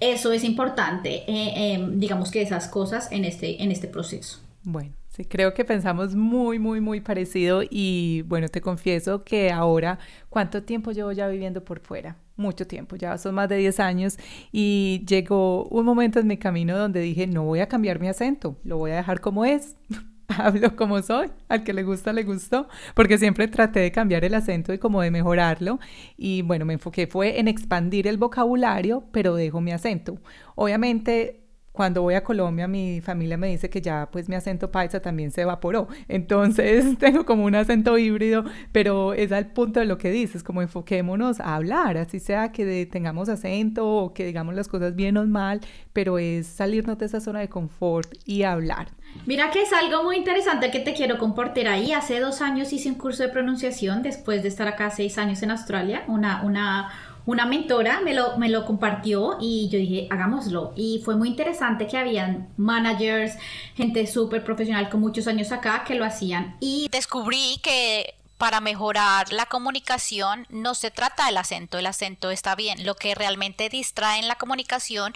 eso 0.00 0.32
es 0.32 0.44
importante, 0.44 1.24
eh, 1.26 1.72
em, 1.72 1.98
digamos 1.98 2.30
que 2.30 2.42
esas 2.42 2.68
cosas 2.68 3.10
en 3.10 3.24
este, 3.24 3.62
en 3.62 3.72
este 3.72 3.88
proceso. 3.88 4.40
Bueno. 4.64 4.92
Sí, 5.14 5.26
creo 5.26 5.52
que 5.52 5.66
pensamos 5.66 6.14
muy, 6.16 6.58
muy, 6.58 6.80
muy 6.80 7.02
parecido 7.02 7.62
y 7.68 8.22
bueno, 8.22 8.48
te 8.48 8.62
confieso 8.62 9.24
que 9.24 9.50
ahora, 9.52 9.98
¿cuánto 10.30 10.62
tiempo 10.62 10.90
llevo 10.90 11.12
ya 11.12 11.28
viviendo 11.28 11.62
por 11.62 11.80
fuera? 11.80 12.16
Mucho 12.36 12.66
tiempo, 12.66 12.96
ya 12.96 13.18
son 13.18 13.34
más 13.34 13.50
de 13.50 13.58
10 13.58 13.78
años 13.78 14.16
y 14.52 15.04
llegó 15.06 15.64
un 15.64 15.84
momento 15.84 16.18
en 16.18 16.28
mi 16.28 16.38
camino 16.38 16.78
donde 16.78 17.00
dije, 17.00 17.26
no 17.26 17.44
voy 17.44 17.60
a 17.60 17.68
cambiar 17.68 18.00
mi 18.00 18.08
acento, 18.08 18.56
lo 18.64 18.78
voy 18.78 18.92
a 18.92 18.96
dejar 18.96 19.20
como 19.20 19.44
es. 19.44 19.76
Hablo 20.28 20.76
como 20.76 21.02
soy, 21.02 21.28
al 21.50 21.62
que 21.62 21.74
le 21.74 21.82
gusta, 21.82 22.14
le 22.14 22.22
gustó, 22.22 22.66
porque 22.94 23.18
siempre 23.18 23.48
traté 23.48 23.80
de 23.80 23.92
cambiar 23.92 24.24
el 24.24 24.32
acento 24.32 24.72
y 24.72 24.78
como 24.78 25.02
de 25.02 25.10
mejorarlo. 25.10 25.78
Y 26.16 26.40
bueno, 26.40 26.64
me 26.64 26.72
enfoqué 26.72 27.06
fue 27.06 27.38
en 27.38 27.48
expandir 27.48 28.06
el 28.06 28.16
vocabulario, 28.16 29.04
pero 29.12 29.34
dejo 29.34 29.60
mi 29.60 29.72
acento. 29.72 30.16
Obviamente 30.54 31.41
cuando 31.72 32.02
voy 32.02 32.14
a 32.14 32.22
Colombia, 32.22 32.68
mi 32.68 33.00
familia 33.00 33.36
me 33.36 33.48
dice 33.48 33.70
que 33.70 33.80
ya 33.80 34.08
pues 34.12 34.28
mi 34.28 34.34
acento 34.34 34.70
paisa 34.70 35.00
también 35.00 35.30
se 35.30 35.42
evaporó. 35.42 35.88
Entonces 36.06 36.98
tengo 36.98 37.24
como 37.24 37.44
un 37.44 37.54
acento 37.54 37.96
híbrido, 37.98 38.44
pero 38.72 39.14
es 39.14 39.32
al 39.32 39.46
punto 39.46 39.80
de 39.80 39.86
lo 39.86 39.98
que 39.98 40.10
dices, 40.10 40.42
como 40.42 40.62
enfoquémonos 40.62 41.40
a 41.40 41.56
hablar, 41.56 41.96
así 41.96 42.20
sea 42.20 42.52
que 42.52 42.86
tengamos 42.86 43.28
acento 43.28 43.88
o 43.88 44.12
que 44.12 44.26
digamos 44.26 44.54
las 44.54 44.68
cosas 44.68 44.94
bien 44.94 45.16
o 45.16 45.24
mal, 45.26 45.60
pero 45.92 46.18
es 46.18 46.46
salirnos 46.46 46.98
de 46.98 47.06
esa 47.06 47.20
zona 47.20 47.40
de 47.40 47.48
confort 47.48 48.12
y 48.26 48.42
hablar. 48.42 48.88
Mira 49.26 49.50
que 49.50 49.62
es 49.62 49.72
algo 49.72 50.02
muy 50.04 50.16
interesante 50.16 50.70
que 50.70 50.80
te 50.80 50.94
quiero 50.94 51.18
compartir 51.18 51.68
ahí. 51.68 51.92
Hace 51.92 52.18
dos 52.18 52.40
años 52.40 52.72
hice 52.72 52.88
un 52.88 52.96
curso 52.96 53.22
de 53.22 53.28
pronunciación 53.28 54.02
después 54.02 54.42
de 54.42 54.48
estar 54.48 54.66
acá 54.68 54.90
seis 54.90 55.18
años 55.18 55.42
en 55.42 55.50
Australia, 55.50 56.04
una, 56.08 56.42
una 56.42 56.90
una 57.26 57.46
mentora 57.46 58.00
me 58.00 58.14
lo, 58.14 58.36
me 58.38 58.48
lo 58.48 58.64
compartió 58.64 59.36
y 59.40 59.68
yo 59.68 59.78
dije, 59.78 60.08
hagámoslo. 60.10 60.72
Y 60.76 61.00
fue 61.04 61.16
muy 61.16 61.28
interesante 61.28 61.86
que 61.86 61.98
habían 61.98 62.48
managers, 62.56 63.34
gente 63.74 64.06
súper 64.06 64.44
profesional 64.44 64.88
con 64.88 65.00
muchos 65.00 65.26
años 65.26 65.52
acá 65.52 65.84
que 65.84 65.94
lo 65.94 66.04
hacían. 66.04 66.56
Y 66.60 66.88
descubrí 66.90 67.60
que 67.62 68.14
para 68.42 68.60
mejorar 68.60 69.32
la 69.32 69.46
comunicación 69.46 70.48
no 70.50 70.74
se 70.74 70.90
trata 70.90 71.26
del 71.26 71.36
acento, 71.36 71.78
el 71.78 71.86
acento 71.86 72.32
está 72.32 72.56
bien. 72.56 72.84
Lo 72.84 72.96
que 72.96 73.14
realmente 73.14 73.68
distrae 73.68 74.18
en 74.18 74.26
la 74.26 74.34
comunicación 74.34 75.14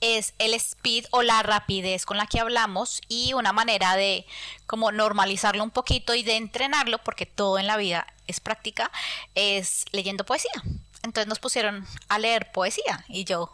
es 0.00 0.32
el 0.38 0.54
speed 0.54 1.04
o 1.10 1.22
la 1.22 1.42
rapidez 1.42 2.06
con 2.06 2.16
la 2.16 2.26
que 2.26 2.40
hablamos 2.40 3.02
y 3.08 3.34
una 3.34 3.52
manera 3.52 3.94
de 3.94 4.24
como 4.66 4.90
normalizarlo 4.90 5.62
un 5.62 5.70
poquito 5.70 6.14
y 6.14 6.22
de 6.22 6.36
entrenarlo, 6.36 6.96
porque 6.96 7.26
todo 7.26 7.58
en 7.58 7.66
la 7.66 7.76
vida 7.76 8.06
es 8.26 8.40
práctica, 8.40 8.90
es 9.34 9.84
leyendo 9.92 10.24
poesía. 10.24 10.62
Entonces 11.02 11.28
nos 11.28 11.40
pusieron 11.40 11.84
a 12.08 12.18
leer 12.18 12.50
poesía 12.52 13.04
y 13.08 13.24
yo, 13.24 13.50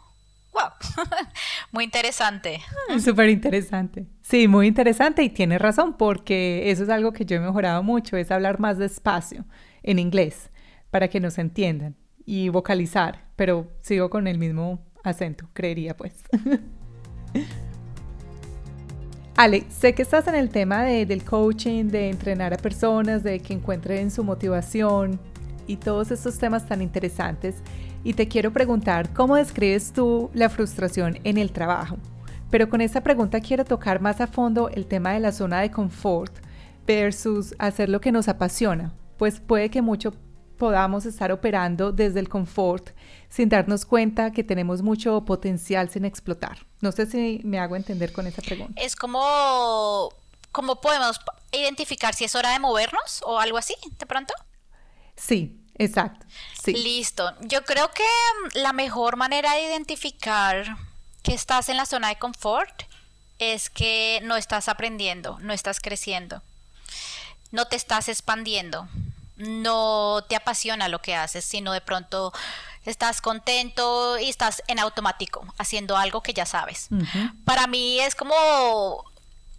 wow, 0.53 0.69
muy 1.71 1.83
interesante. 1.83 2.61
Súper 3.03 3.29
interesante. 3.29 4.07
Sí, 4.21 4.47
muy 4.47 4.67
interesante 4.67 5.23
y 5.23 5.29
tienes 5.29 5.59
razón 5.59 5.97
porque 5.97 6.69
eso 6.71 6.83
es 6.83 6.89
algo 6.89 7.11
que 7.11 7.25
yo 7.25 7.37
he 7.37 7.39
mejorado 7.39 7.83
mucho, 7.83 8.17
es 8.17 8.31
hablar 8.31 8.59
más 8.59 8.77
despacio 8.77 9.45
en 9.83 9.99
inglés 9.99 10.51
para 10.91 11.07
que 11.07 11.19
nos 11.19 11.37
entiendan 11.37 11.95
y 12.25 12.49
vocalizar, 12.49 13.25
pero 13.35 13.71
sigo 13.81 14.09
con 14.09 14.27
el 14.27 14.37
mismo 14.37 14.85
acento, 15.03 15.49
creería 15.53 15.95
pues. 15.97 16.13
Ale, 19.35 19.63
sé 19.69 19.95
que 19.95 20.01
estás 20.01 20.27
en 20.27 20.35
el 20.35 20.49
tema 20.49 20.83
de, 20.83 21.05
del 21.05 21.23
coaching, 21.23 21.85
de 21.85 22.09
entrenar 22.09 22.53
a 22.53 22.57
personas, 22.57 23.23
de 23.23 23.39
que 23.39 23.53
encuentren 23.53 24.11
su 24.11 24.23
motivación, 24.25 25.17
y 25.69 25.77
todos 25.77 26.09
estos 26.09 26.39
temas 26.39 26.67
tan 26.67 26.81
interesantes 26.81 27.55
y 28.03 28.13
te 28.13 28.27
quiero 28.27 28.51
preguntar 28.51 29.13
cómo 29.13 29.35
describes 29.35 29.93
tú 29.93 30.31
la 30.33 30.49
frustración 30.49 31.19
en 31.23 31.37
el 31.37 31.51
trabajo. 31.51 31.97
Pero 32.49 32.69
con 32.69 32.81
esta 32.81 33.01
pregunta 33.01 33.39
quiero 33.39 33.63
tocar 33.63 34.01
más 34.01 34.19
a 34.19 34.25
fondo 34.27 34.69
el 34.69 34.87
tema 34.87 35.13
de 35.13 35.19
la 35.19 35.31
zona 35.31 35.61
de 35.61 35.69
confort 35.69 36.33
versus 36.87 37.53
hacer 37.59 37.87
lo 37.87 38.01
que 38.01 38.11
nos 38.11 38.27
apasiona, 38.27 38.95
pues 39.17 39.39
puede 39.39 39.69
que 39.69 39.83
mucho 39.83 40.11
podamos 40.57 41.05
estar 41.05 41.31
operando 41.31 41.91
desde 41.91 42.19
el 42.19 42.27
confort 42.27 42.89
sin 43.29 43.47
darnos 43.47 43.85
cuenta 43.85 44.31
que 44.31 44.43
tenemos 44.43 44.81
mucho 44.81 45.23
potencial 45.23 45.89
sin 45.89 46.03
explotar. 46.03 46.65
No 46.81 46.91
sé 46.91 47.05
si 47.05 47.41
me 47.43 47.59
hago 47.59 47.75
entender 47.75 48.11
con 48.11 48.25
esa 48.25 48.41
pregunta. 48.41 48.81
Es 48.81 48.95
como, 48.95 50.09
¿cómo 50.51 50.81
podemos 50.81 51.19
identificar 51.51 52.15
si 52.15 52.25
es 52.25 52.33
hora 52.33 52.53
de 52.53 52.59
movernos 52.59 53.21
o 53.23 53.39
algo 53.39 53.59
así, 53.59 53.75
de 53.99 54.05
pronto? 54.07 54.33
Sí, 55.15 55.58
Exacto. 55.79 56.25
Sí. 56.63 56.73
Listo. 56.73 57.33
Yo 57.41 57.63
creo 57.63 57.89
que 57.91 58.03
mm, 58.03 58.59
la 58.59 58.73
mejor 58.73 59.15
manera 59.15 59.53
de 59.53 59.63
identificar 59.63 60.77
que 61.23 61.33
estás 61.33 61.69
en 61.69 61.77
la 61.77 61.85
zona 61.85 62.09
de 62.09 62.17
confort 62.17 62.83
es 63.39 63.69
que 63.69 64.19
no 64.23 64.35
estás 64.35 64.67
aprendiendo, 64.67 65.39
no 65.39 65.53
estás 65.53 65.79
creciendo, 65.79 66.43
no 67.51 67.65
te 67.65 67.77
estás 67.77 68.09
expandiendo, 68.09 68.87
no 69.37 70.23
te 70.27 70.35
apasiona 70.35 70.89
lo 70.89 71.01
que 71.01 71.15
haces, 71.15 71.45
sino 71.45 71.71
de 71.71 71.79
pronto 71.79 72.33
estás 72.85 73.21
contento 73.21 74.17
y 74.19 74.29
estás 74.29 74.61
en 74.67 74.79
automático 74.79 75.45
haciendo 75.57 75.95
algo 75.95 76.21
que 76.21 76.33
ya 76.33 76.45
sabes. 76.45 76.89
Para 77.45 77.67
mí 77.67 77.99
es 78.01 78.15
como 78.15 79.05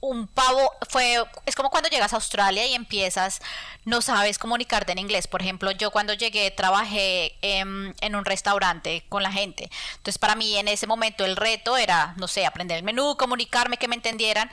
un 0.00 0.26
pavo 0.26 0.72
fue 0.88 1.22
es 1.46 1.54
como 1.54 1.70
cuando 1.70 1.88
llegas 1.88 2.12
a 2.12 2.16
Australia 2.16 2.66
y 2.66 2.74
empiezas 2.74 3.40
no 3.84 4.00
sabes 4.00 4.38
comunicarte 4.38 4.92
en 4.92 4.98
inglés 4.98 5.26
por 5.26 5.42
ejemplo 5.42 5.70
yo 5.72 5.90
cuando 5.90 6.14
llegué 6.14 6.50
trabajé 6.50 7.36
en, 7.42 7.94
en, 8.00 8.16
un 8.16 8.24
restaurante 8.24 9.04
con 9.08 9.22
la 9.22 9.30
gente 9.30 9.70
entonces 9.96 10.18
para 10.18 10.36
mí 10.36 10.56
en 10.56 10.68
ese 10.68 10.86
momento 10.86 11.24
el 11.24 11.36
reto 11.36 11.76
era 11.76 12.14
no 12.16 12.28
sé 12.28 12.46
aprender 12.46 12.78
el 12.78 12.82
menú 12.82 13.16
comunicarme 13.16 13.76
que 13.76 13.88
me 13.88 13.96
entendieran 13.96 14.50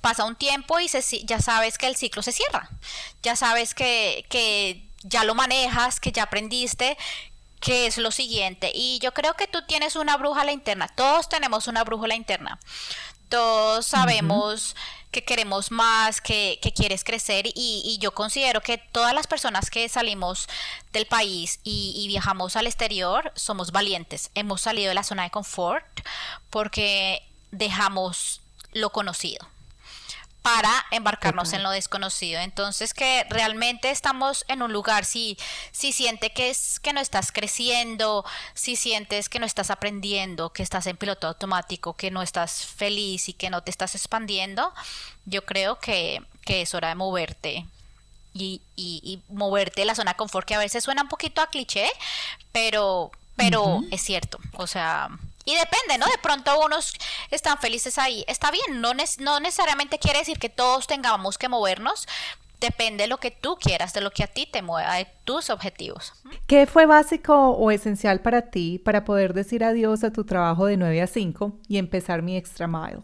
pasa 0.00 0.24
un 0.24 0.36
tiempo 0.36 0.78
y 0.80 0.88
se, 0.88 1.02
ya 1.24 1.40
sabes 1.40 1.78
que 1.78 1.86
el 1.86 1.96
ciclo 1.96 2.22
se 2.22 2.32
cierra. 2.32 2.70
Ya 3.22 3.36
sabes 3.36 3.74
que, 3.74 4.24
que 4.28 4.82
ya 5.02 5.24
lo 5.24 5.34
manejas, 5.34 6.00
que 6.00 6.12
ya 6.12 6.24
aprendiste, 6.24 6.96
que 7.60 7.86
es 7.86 7.98
lo 7.98 8.10
siguiente. 8.10 8.70
Y 8.74 8.98
yo 9.00 9.12
creo 9.12 9.34
que 9.34 9.46
tú 9.46 9.62
tienes 9.66 9.96
una 9.96 10.16
brújula 10.16 10.52
interna. 10.52 10.88
Todos 10.88 11.28
tenemos 11.28 11.66
una 11.66 11.84
brújula 11.84 12.14
interna. 12.14 12.58
Todos 13.28 13.86
sabemos 13.86 14.74
que 15.10 15.24
queremos 15.24 15.70
más, 15.70 16.20
que, 16.20 16.58
quieres 16.74 17.04
crecer 17.04 17.46
y, 17.54 17.98
yo 18.00 18.12
considero 18.12 18.60
que 18.60 18.78
todas 18.78 19.14
las 19.14 19.26
personas 19.26 19.70
que 19.70 19.88
salimos 19.88 20.48
del 20.92 21.06
país 21.06 21.60
y, 21.64 21.94
y, 21.96 22.08
viajamos 22.08 22.56
al 22.56 22.66
exterior 22.66 23.32
somos 23.34 23.72
valientes. 23.72 24.30
Hemos 24.34 24.60
salido 24.60 24.88
de 24.88 24.94
la 24.94 25.02
zona 25.02 25.24
de 25.24 25.30
confort 25.30 25.86
porque 26.50 27.22
dejamos 27.50 28.40
lo 28.72 28.90
conocido 28.90 29.46
para 30.48 30.86
embarcarnos 30.92 31.52
en 31.52 31.62
lo 31.62 31.70
desconocido. 31.70 32.40
Entonces 32.40 32.94
que 32.94 33.26
realmente 33.28 33.90
estamos 33.90 34.46
en 34.48 34.62
un 34.62 34.72
lugar, 34.72 35.04
si, 35.04 35.36
si 35.72 35.92
sientes 35.92 36.30
que 36.32 36.48
es 36.48 36.80
que 36.80 36.94
no 36.94 37.00
estás 37.00 37.32
creciendo, 37.32 38.24
si 38.54 38.74
sientes 38.74 39.28
que 39.28 39.40
no 39.40 39.44
estás 39.44 39.70
aprendiendo, 39.70 40.50
que 40.50 40.62
estás 40.62 40.86
en 40.86 40.96
piloto 40.96 41.26
automático, 41.26 41.96
que 41.96 42.10
no 42.10 42.22
estás 42.22 42.64
feliz 42.64 43.28
y 43.28 43.34
que 43.34 43.50
no 43.50 43.62
te 43.62 43.70
estás 43.70 43.94
expandiendo, 43.94 44.72
yo 45.26 45.44
creo 45.44 45.78
que, 45.80 46.22
es 46.46 46.72
hora 46.72 46.88
de 46.88 46.94
moverte. 46.94 47.66
Y, 48.32 48.62
y, 48.74 49.20
moverte 49.28 49.82
de 49.82 49.84
la 49.84 49.94
zona 49.94 50.12
de 50.12 50.16
confort, 50.16 50.46
que 50.46 50.54
a 50.54 50.58
veces 50.58 50.82
suena 50.82 51.02
un 51.02 51.08
poquito 51.08 51.42
a 51.42 51.48
cliché, 51.48 51.90
pero, 52.52 53.10
pero 53.36 53.82
es 53.90 54.00
cierto. 54.00 54.38
O 54.54 54.66
sea, 54.66 55.10
y 55.48 55.54
depende, 55.54 55.96
¿no? 55.98 56.04
De 56.04 56.18
pronto 56.22 56.60
unos 56.62 56.92
están 57.30 57.56
felices 57.56 57.96
ahí. 57.96 58.22
Está 58.28 58.50
bien, 58.50 58.82
no, 58.82 58.92
no 59.20 59.40
necesariamente 59.40 59.98
quiere 59.98 60.18
decir 60.18 60.38
que 60.38 60.50
todos 60.50 60.86
tengamos 60.86 61.38
que 61.38 61.48
movernos, 61.48 62.06
depende 62.60 63.04
de 63.04 63.08
lo 63.08 63.16
que 63.16 63.30
tú 63.30 63.56
quieras, 63.58 63.94
de 63.94 64.02
lo 64.02 64.10
que 64.10 64.24
a 64.24 64.26
ti 64.26 64.46
te 64.46 64.60
mueva, 64.60 64.96
de 64.96 65.06
tus 65.24 65.48
objetivos. 65.48 66.12
¿Qué 66.46 66.66
fue 66.66 66.84
básico 66.84 67.50
o 67.52 67.70
esencial 67.70 68.20
para 68.20 68.50
ti 68.50 68.78
para 68.78 69.06
poder 69.06 69.32
decir 69.32 69.64
adiós 69.64 70.04
a 70.04 70.12
tu 70.12 70.24
trabajo 70.24 70.66
de 70.66 70.76
9 70.76 71.00
a 71.00 71.06
5 71.06 71.52
y 71.66 71.78
empezar 71.78 72.20
mi 72.20 72.36
extra 72.36 72.66
mile? 72.66 73.00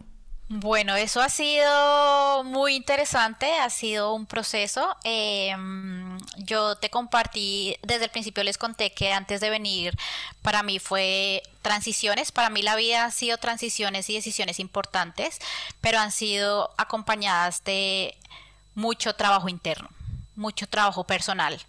Bueno, 0.47 0.95
eso 0.95 1.21
ha 1.21 1.29
sido 1.29 2.43
muy 2.43 2.75
interesante, 2.75 3.51
ha 3.57 3.69
sido 3.71 4.13
un 4.13 4.27
proceso. 4.27 4.95
Em, 5.03 6.19
yo 6.37 6.75
te 6.75 6.91
compartí, 6.91 7.77
desde 7.81 8.05
el 8.05 8.11
principio 8.11 8.43
les 8.43 8.59
conté 8.59 8.93
que 8.93 9.11
antes 9.11 9.41
de 9.41 9.49
venir, 9.49 9.97
para 10.43 10.61
mí 10.61 10.77
fue 10.77 11.41
transiciones, 11.63 12.31
para 12.31 12.51
mí 12.51 12.61
la 12.61 12.75
vida 12.75 13.05
ha 13.05 13.11
sido 13.11 13.39
transiciones 13.39 14.07
y 14.11 14.13
decisiones 14.13 14.59
importantes, 14.59 15.39
pero 15.81 15.97
han 15.99 16.11
sido 16.11 16.69
acompañadas 16.77 17.63
de 17.63 18.15
mucho 18.75 19.15
trabajo 19.15 19.49
interno 19.49 19.89
mucho 20.35 20.67
trabajo 20.67 21.05
personal. 21.05 21.61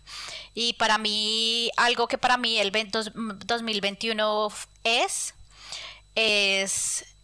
Y 0.52 0.72
para 0.72 0.98
mí, 0.98 1.70
algo 1.76 2.08
que 2.08 2.18
para 2.18 2.36
mí 2.36 2.58
el 2.58 2.72
2021 2.72 4.52
es, 4.82 5.34
es 6.16 7.15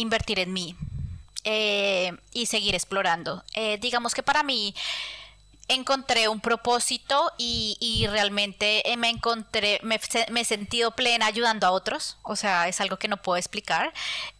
invertir 0.00 0.38
en 0.38 0.52
mí 0.52 0.76
eh, 1.44 2.12
y 2.32 2.46
seguir 2.46 2.74
explorando. 2.74 3.44
Eh, 3.54 3.78
digamos 3.80 4.14
que 4.14 4.22
para 4.22 4.42
mí 4.42 4.74
encontré 5.68 6.28
un 6.28 6.40
propósito 6.40 7.32
y, 7.38 8.06
realmente 8.10 8.82
me 8.98 9.08
encontré, 9.08 9.78
me, 9.82 10.00
he 10.40 10.44
sentido 10.44 10.90
plena 10.90 11.26
ayudando 11.26 11.66
a 11.66 11.70
otros, 11.70 12.16
o 12.22 12.34
sea, 12.34 12.66
es 12.66 12.80
algo 12.80 12.98
que 12.98 13.06
no 13.06 13.18
puedo 13.18 13.36
explicar, 13.36 13.92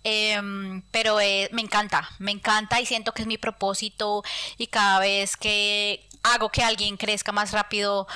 em, 0.03 0.83
pero 0.91 1.21
eh, 1.21 1.49
me 1.53 1.63
encanta, 1.63 2.11
me 2.19 2.33
encanta 2.33 2.81
y 2.81 2.87
siento 2.87 3.13
que 3.13 3.23
es 3.23 3.29
mi 3.29 3.39
propósito 3.39 4.25
y 4.59 4.67
cada 4.67 4.99
vez 4.99 5.37
que 5.37 6.05
hago 6.23 6.51
que 6.51 6.63
alguien 6.63 6.97
crezca 6.97 7.33
más 7.33 7.53
rápido 7.53 8.07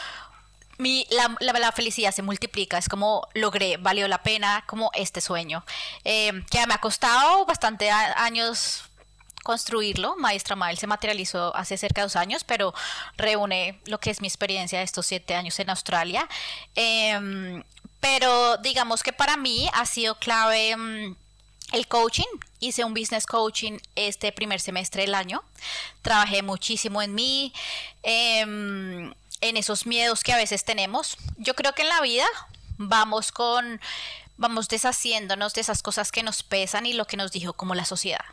mi, 0.78 1.06
la, 1.10 1.36
la, 1.40 1.72
felicidad 1.72 2.12
se 2.12 2.22
multiplica, 2.22 2.78
es 2.78 2.88
como 2.88 3.26
logré, 3.34 3.76
valió 3.76 4.08
la 4.08 4.22
pena, 4.22 4.64
como 4.66 4.90
este 4.94 5.20
sueño, 5.20 5.64
eh, 6.04 6.44
que 6.50 6.66
me 6.66 6.74
ha 6.74 6.78
costado 6.78 7.46
bastante 7.46 7.90
años 7.90 8.84
construirlo. 9.44 10.16
Maestra 10.16 10.56
Mael 10.56 10.78
se 10.78 10.88
materializó 10.88 11.54
hace 11.54 11.76
cerca 11.76 12.00
de 12.00 12.06
dos 12.06 12.16
años, 12.16 12.42
pero 12.42 12.74
reúne 13.16 13.78
lo 13.86 14.00
que 14.00 14.10
es 14.10 14.20
mi 14.20 14.26
experiencia 14.26 14.78
de 14.78 14.84
estos 14.84 15.06
siete 15.06 15.36
años 15.36 15.56
en 15.60 15.70
Australia. 15.70 16.28
Em, 16.74 17.62
pero 18.00 18.56
digamos 18.56 19.04
que 19.04 19.12
para 19.12 19.36
mí 19.36 19.70
ha 19.72 19.86
sido 19.86 20.18
clave 20.18 20.76
mm, 20.76 21.16
el 21.72 21.86
coaching. 21.86 22.24
Hice 22.58 22.84
un 22.84 22.94
business 22.94 23.26
coaching 23.26 23.78
este 23.94 24.32
primer 24.32 24.60
semestre 24.60 25.02
del 25.02 25.14
año. 25.14 25.42
Trabajé 26.02 26.42
muchísimo 26.42 27.00
en 27.02 27.14
mí. 27.14 27.52
Em, 28.02 29.14
en 29.48 29.56
esos 29.56 29.86
miedos 29.86 30.22
que 30.22 30.32
a 30.32 30.36
veces 30.36 30.64
tenemos. 30.64 31.16
Yo 31.36 31.54
creo 31.54 31.74
que 31.74 31.82
en 31.82 31.88
la 31.88 32.00
vida 32.00 32.26
vamos 32.78 33.30
con, 33.30 33.80
vamos 34.36 34.68
deshaciéndonos 34.68 35.52
de 35.54 35.60
esas 35.60 35.82
cosas 35.82 36.10
que 36.10 36.22
nos 36.22 36.42
pesan 36.42 36.86
y 36.86 36.94
lo 36.94 37.06
que 37.06 37.16
nos 37.16 37.30
dijo 37.30 37.52
como 37.52 37.74
la 37.74 37.84
sociedad. 37.84 38.24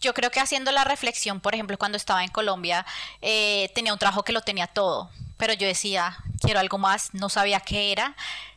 Yo 0.00 0.14
creo 0.14 0.30
que 0.30 0.40
haciendo 0.40 0.72
la 0.72 0.84
reflexión, 0.84 1.40
por 1.40 1.54
ejemplo, 1.54 1.78
cuando 1.78 1.96
estaba 1.96 2.22
en 2.24 2.30
Colombia, 2.30 2.86
eh, 3.22 3.70
tenía 3.74 3.92
un 3.92 3.98
trabajo 3.98 4.24
que 4.24 4.32
lo 4.32 4.42
tenía 4.42 4.66
todo, 4.66 5.10
pero 5.36 5.52
yo 5.52 5.66
decía, 5.66 6.18
quiero 6.40 6.60
algo 6.60 6.78
más, 6.78 7.14
no 7.14 7.28
sabía 7.28 7.60
qué 7.60 7.92
era, 7.92 8.14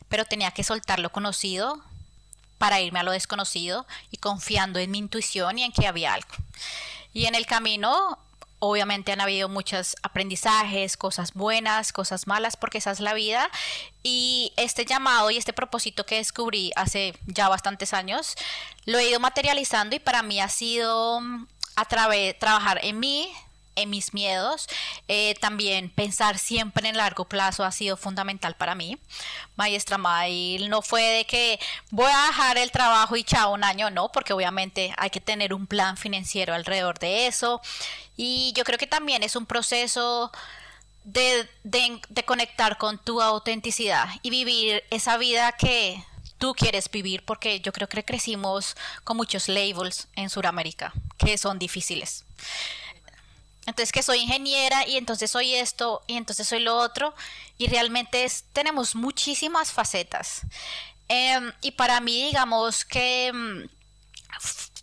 pero 0.08 0.24
tenía 0.24 0.50
que 0.50 0.64
soltar 0.64 0.98
lo 0.98 1.10
conocido 1.10 1.80
para 2.58 2.80
irme 2.80 3.00
a 3.00 3.02
lo 3.02 3.12
desconocido 3.12 3.86
y 4.10 4.18
confiando 4.18 4.78
en 4.78 4.90
mi 4.90 4.98
intuición 4.98 5.58
y 5.58 5.64
en 5.64 5.72
que 5.72 5.86
había 5.86 6.14
algo. 6.14 6.34
Y 7.12 7.26
en 7.26 7.34
el 7.34 7.46
camino 7.46 8.18
obviamente 8.64 9.10
han 9.10 9.20
habido 9.20 9.48
muchos 9.48 9.96
aprendizajes, 10.04 10.96
cosas 10.96 11.34
buenas, 11.34 11.92
cosas 11.92 12.28
malas, 12.28 12.56
porque 12.56 12.78
esa 12.78 12.92
es 12.92 13.00
la 13.00 13.12
vida. 13.12 13.50
Y 14.04 14.52
este 14.56 14.84
llamado 14.84 15.32
y 15.32 15.36
este 15.36 15.52
propósito 15.52 16.06
que 16.06 16.14
descubrí 16.14 16.70
hace 16.76 17.12
ya 17.26 17.48
bastantes 17.48 17.92
años, 17.92 18.36
lo 18.84 18.98
he 18.98 19.10
ido 19.10 19.18
materializando 19.18 19.96
y 19.96 19.98
para 19.98 20.22
mí 20.22 20.40
ha 20.40 20.48
sido 20.48 21.20
mm, 21.20 21.48
a 21.74 21.84
través 21.86 22.38
trabajar 22.38 22.78
en 22.84 23.00
mí, 23.00 23.32
en 23.76 23.90
mis 23.90 24.14
miedos. 24.14 24.68
Eh, 25.08 25.34
también 25.40 25.90
pensar 25.90 26.38
siempre 26.38 26.88
en 26.88 26.96
largo 26.96 27.24
plazo 27.24 27.64
ha 27.64 27.72
sido 27.72 27.96
fundamental 27.96 28.54
para 28.56 28.74
mí. 28.74 28.98
Maestra 29.56 29.98
Mail 29.98 30.68
no 30.68 30.82
fue 30.82 31.02
de 31.02 31.24
que 31.24 31.58
voy 31.90 32.10
a 32.12 32.26
dejar 32.26 32.58
el 32.58 32.70
trabajo 32.70 33.16
y 33.16 33.24
chao 33.24 33.52
un 33.52 33.64
año, 33.64 33.90
no, 33.90 34.10
porque 34.10 34.32
obviamente 34.32 34.94
hay 34.96 35.10
que 35.10 35.20
tener 35.20 35.54
un 35.54 35.66
plan 35.66 35.96
financiero 35.96 36.54
alrededor 36.54 36.98
de 36.98 37.26
eso. 37.26 37.60
Y 38.16 38.52
yo 38.56 38.64
creo 38.64 38.78
que 38.78 38.86
también 38.86 39.22
es 39.22 39.36
un 39.36 39.46
proceso 39.46 40.30
de, 41.04 41.48
de 41.64 42.24
conectar 42.24 42.78
con 42.78 42.98
tu 42.98 43.20
autenticidad 43.20 44.08
y 44.22 44.30
vivir 44.30 44.84
esa 44.90 45.16
vida 45.16 45.52
que 45.52 46.04
tú 46.38 46.54
quieres 46.54 46.90
vivir, 46.90 47.24
porque 47.24 47.60
yo 47.60 47.72
creo 47.72 47.88
que 47.88 48.04
crecimos 48.04 48.76
con 49.04 49.16
muchos 49.16 49.48
labels 49.48 50.08
en 50.16 50.28
Sudamérica 50.28 50.92
que 51.16 51.38
son 51.38 51.58
difíciles. 51.58 52.24
Entonces 53.66 53.92
que 53.92 54.02
soy 54.02 54.18
ingeniera 54.18 54.86
y 54.86 54.96
entonces 54.96 55.30
soy 55.30 55.54
esto 55.54 56.02
y 56.06 56.16
entonces 56.16 56.48
soy 56.48 56.60
lo 56.60 56.76
otro 56.76 57.14
y 57.58 57.68
realmente 57.68 58.26
tenemos 58.52 58.94
muchísimas 58.94 59.70
facetas. 59.70 60.42
Em, 61.08 61.52
y 61.60 61.72
para 61.72 62.00
mí 62.00 62.24
digamos 62.24 62.84
que 62.84 63.28
em, 63.28 63.68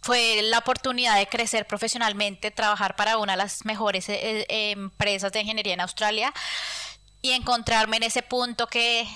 fue 0.02 0.42
la 0.44 0.60
oportunidad 0.60 1.18
de 1.18 1.28
crecer 1.28 1.68
profesionalmente, 1.68 2.52
trabajar 2.52 2.96
para 2.96 3.18
una 3.18 3.34
de 3.34 3.38
las 3.38 3.66
mejores 3.66 4.08
eh, 4.10 4.46
eh, 4.48 4.72
empresas 4.72 5.32
de 5.32 5.42
ingeniería 5.42 5.74
en 5.74 5.82
Australia 5.82 6.34
y 7.22 7.32
encontrarme 7.32 7.98
en 7.98 8.04
ese 8.04 8.22
punto 8.22 8.68
que 8.68 9.08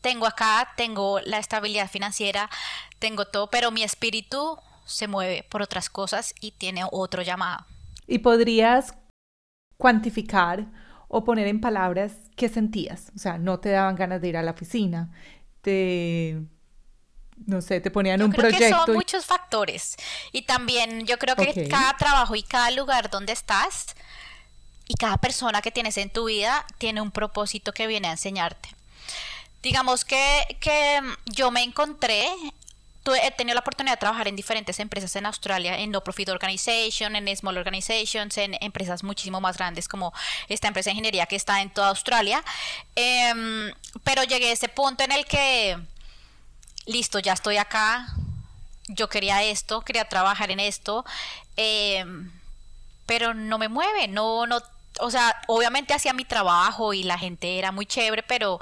tengo 0.00 0.26
acá, 0.26 0.72
tengo 0.76 1.20
la 1.20 1.38
estabilidad 1.38 1.88
financiera, 1.88 2.50
tengo 2.98 3.24
todo, 3.26 3.48
pero 3.48 3.70
mi 3.70 3.82
espíritu 3.82 4.58
se 4.84 5.06
mueve 5.06 5.44
por 5.44 5.62
otras 5.62 5.88
cosas 5.88 6.34
y 6.40 6.50
tiene 6.50 6.84
otro 6.90 7.22
llamado. 7.22 7.64
¿Y 8.06 8.18
podrías 8.18 8.94
cuantificar 9.76 10.66
o 11.08 11.24
poner 11.24 11.46
en 11.46 11.60
palabras 11.60 12.12
qué 12.36 12.48
sentías? 12.48 13.12
O 13.14 13.18
sea, 13.18 13.38
no 13.38 13.60
te 13.60 13.70
daban 13.70 13.96
ganas 13.96 14.20
de 14.20 14.28
ir 14.28 14.36
a 14.36 14.42
la 14.42 14.52
oficina, 14.52 15.10
te 15.60 16.42
no 17.46 17.60
sé, 17.60 17.80
te 17.80 17.90
ponían 17.90 18.22
un 18.22 18.30
creo 18.30 18.48
proyecto. 18.48 18.64
Que 18.64 18.86
son 18.86 18.94
muchos 18.94 19.26
factores. 19.26 19.96
Y 20.32 20.42
también 20.42 21.06
yo 21.06 21.18
creo 21.18 21.36
que 21.36 21.68
cada 21.68 21.96
trabajo 21.96 22.34
y 22.36 22.42
cada 22.42 22.70
lugar 22.70 23.10
donde 23.10 23.32
estás 23.32 23.94
y 24.86 24.94
cada 24.94 25.16
persona 25.16 25.62
que 25.62 25.70
tienes 25.70 25.96
en 25.96 26.10
tu 26.10 26.26
vida 26.26 26.64
tiene 26.78 27.00
un 27.00 27.10
propósito 27.10 27.72
que 27.72 27.86
viene 27.86 28.08
a 28.08 28.12
enseñarte. 28.12 28.68
Digamos 29.62 30.04
que, 30.04 30.56
que 30.60 31.00
yo 31.26 31.50
me 31.50 31.62
encontré 31.62 32.28
he 33.12 33.30
tenido 33.32 33.54
la 33.54 33.60
oportunidad 33.60 33.94
de 33.94 34.00
trabajar 34.00 34.28
en 34.28 34.36
diferentes 34.36 34.80
empresas 34.80 35.14
en 35.16 35.26
Australia, 35.26 35.78
en 35.78 35.90
no 35.90 36.02
profit 36.02 36.30
organization, 36.30 37.16
en 37.16 37.36
small 37.36 37.58
organizations, 37.58 38.38
en 38.38 38.56
empresas 38.60 39.02
muchísimo 39.02 39.40
más 39.40 39.58
grandes 39.58 39.88
como 39.88 40.14
esta 40.48 40.68
empresa 40.68 40.88
de 40.88 40.92
ingeniería 40.92 41.26
que 41.26 41.36
está 41.36 41.60
en 41.60 41.70
toda 41.70 41.88
Australia. 41.88 42.42
Em, 42.96 43.72
pero 44.04 44.24
llegué 44.24 44.48
a 44.48 44.52
ese 44.52 44.68
punto 44.68 45.04
en 45.04 45.12
el 45.12 45.26
que, 45.26 45.78
listo, 46.86 47.18
ya 47.18 47.34
estoy 47.34 47.58
acá, 47.58 48.08
yo 48.88 49.08
quería 49.08 49.42
esto, 49.42 49.82
quería 49.82 50.08
trabajar 50.08 50.50
en 50.50 50.60
esto, 50.60 51.04
em, 51.56 52.30
pero 53.06 53.34
no 53.34 53.58
me 53.58 53.68
mueve, 53.68 54.08
no, 54.08 54.46
no, 54.46 54.62
o 55.00 55.10
sea, 55.10 55.42
obviamente 55.46 55.94
hacía 55.94 56.12
mi 56.12 56.24
trabajo 56.24 56.94
y 56.94 57.02
la 57.02 57.18
gente 57.18 57.58
era 57.58 57.72
muy 57.72 57.86
chévere, 57.86 58.22
pero, 58.22 58.60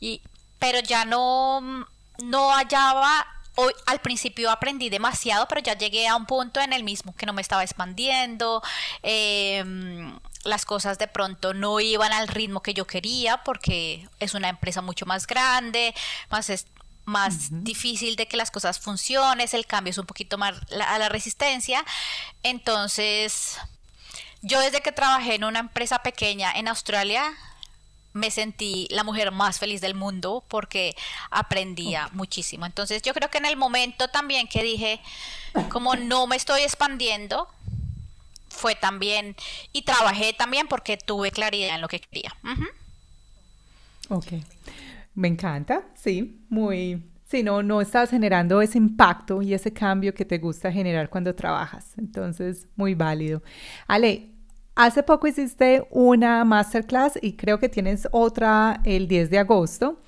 y, 0.00 0.22
pero 0.58 0.80
ya 0.80 1.04
no, 1.04 1.86
no 2.18 2.50
hallaba 2.50 3.26
Hoy, 3.56 3.72
al 3.86 4.00
principio 4.00 4.50
aprendí 4.50 4.90
demasiado, 4.90 5.48
pero 5.48 5.62
ya 5.62 5.76
llegué 5.76 6.06
a 6.06 6.14
un 6.14 6.26
punto 6.26 6.60
en 6.60 6.72
el 6.72 6.84
mismo 6.84 7.14
que 7.16 7.26
no 7.26 7.32
me 7.32 7.42
estaba 7.42 7.62
expandiendo. 7.64 8.62
Em, 9.02 10.18
las 10.44 10.64
cosas 10.64 10.98
de 10.98 11.08
pronto 11.08 11.54
no 11.54 11.80
iban 11.80 12.12
al 12.12 12.28
ritmo 12.28 12.62
que 12.62 12.74
yo 12.74 12.86
quería 12.86 13.42
porque 13.44 14.08
es 14.20 14.34
una 14.34 14.48
empresa 14.48 14.82
mucho 14.82 15.06
más 15.06 15.26
grande, 15.26 15.94
más 16.30 16.50
es 16.50 16.66
más 17.06 17.48
difícil 17.64 18.16
de 18.16 18.26
que 18.26 18.36
las 18.36 18.50
cosas 18.50 18.80
funcionen, 18.80 19.48
el 19.52 19.66
cambio 19.66 19.92
es 19.92 19.98
un 19.98 20.06
poquito 20.06 20.38
más 20.38 20.54
a 20.86 20.98
la 20.98 21.08
resistencia. 21.08 21.84
Entonces, 22.42 23.58
yo 24.42 24.60
desde 24.60 24.82
que 24.82 24.92
trabajé 24.92 25.36
en 25.36 25.44
una 25.44 25.60
empresa 25.60 26.00
pequeña 26.00 26.52
en 26.52 26.68
Australia, 26.68 27.32
me 28.16 28.30
sentí 28.30 28.88
la 28.90 29.04
mujer 29.04 29.30
más 29.30 29.58
feliz 29.58 29.80
del 29.80 29.94
mundo 29.94 30.42
porque 30.48 30.96
aprendía 31.30 32.08
muchísimo. 32.12 32.64
Entonces 32.64 33.02
yo 33.02 33.12
creo 33.12 33.30
que 33.30 33.38
en 33.38 33.44
el 33.44 33.56
momento 33.56 34.08
también 34.08 34.48
que 34.48 34.62
dije, 34.62 35.00
como 35.68 35.94
no 35.96 36.26
me 36.26 36.36
estoy 36.36 36.62
expandiendo, 36.62 37.46
fue 38.48 38.74
también, 38.74 39.36
y 39.72 39.82
trabajé 39.82 40.32
también 40.32 40.66
porque 40.66 40.96
tuve 40.96 41.30
claridad 41.30 41.74
en 41.74 41.82
lo 41.82 41.88
que 41.88 42.00
quería. 42.00 42.34
Ok, 44.08 44.32
me 45.14 45.28
encanta, 45.28 45.82
sí, 45.94 46.40
muy, 46.48 47.02
sí, 47.26 47.42
no, 47.42 47.62
no 47.62 47.82
estás 47.82 48.08
generando 48.08 48.62
ese 48.62 48.78
impacto 48.78 49.42
y 49.42 49.52
ese 49.52 49.74
cambio 49.74 50.14
que 50.14 50.24
te 50.24 50.38
gusta 50.38 50.72
generar 50.72 51.10
cuando 51.10 51.34
trabajas. 51.34 51.92
Entonces, 51.98 52.66
muy 52.76 52.94
válido. 52.94 53.42
Ale, 53.86 54.35
Hace 54.76 55.02
poco 55.02 55.26
hiciste 55.26 55.88
una 55.90 56.44
masterclass 56.44 57.18
y 57.22 57.32
creo 57.32 57.58
que 57.58 57.70
tienes 57.70 58.06
otra 58.12 58.82
el 58.84 59.08
10 59.08 59.30
de 59.30 59.38
agosto. 59.38 60.02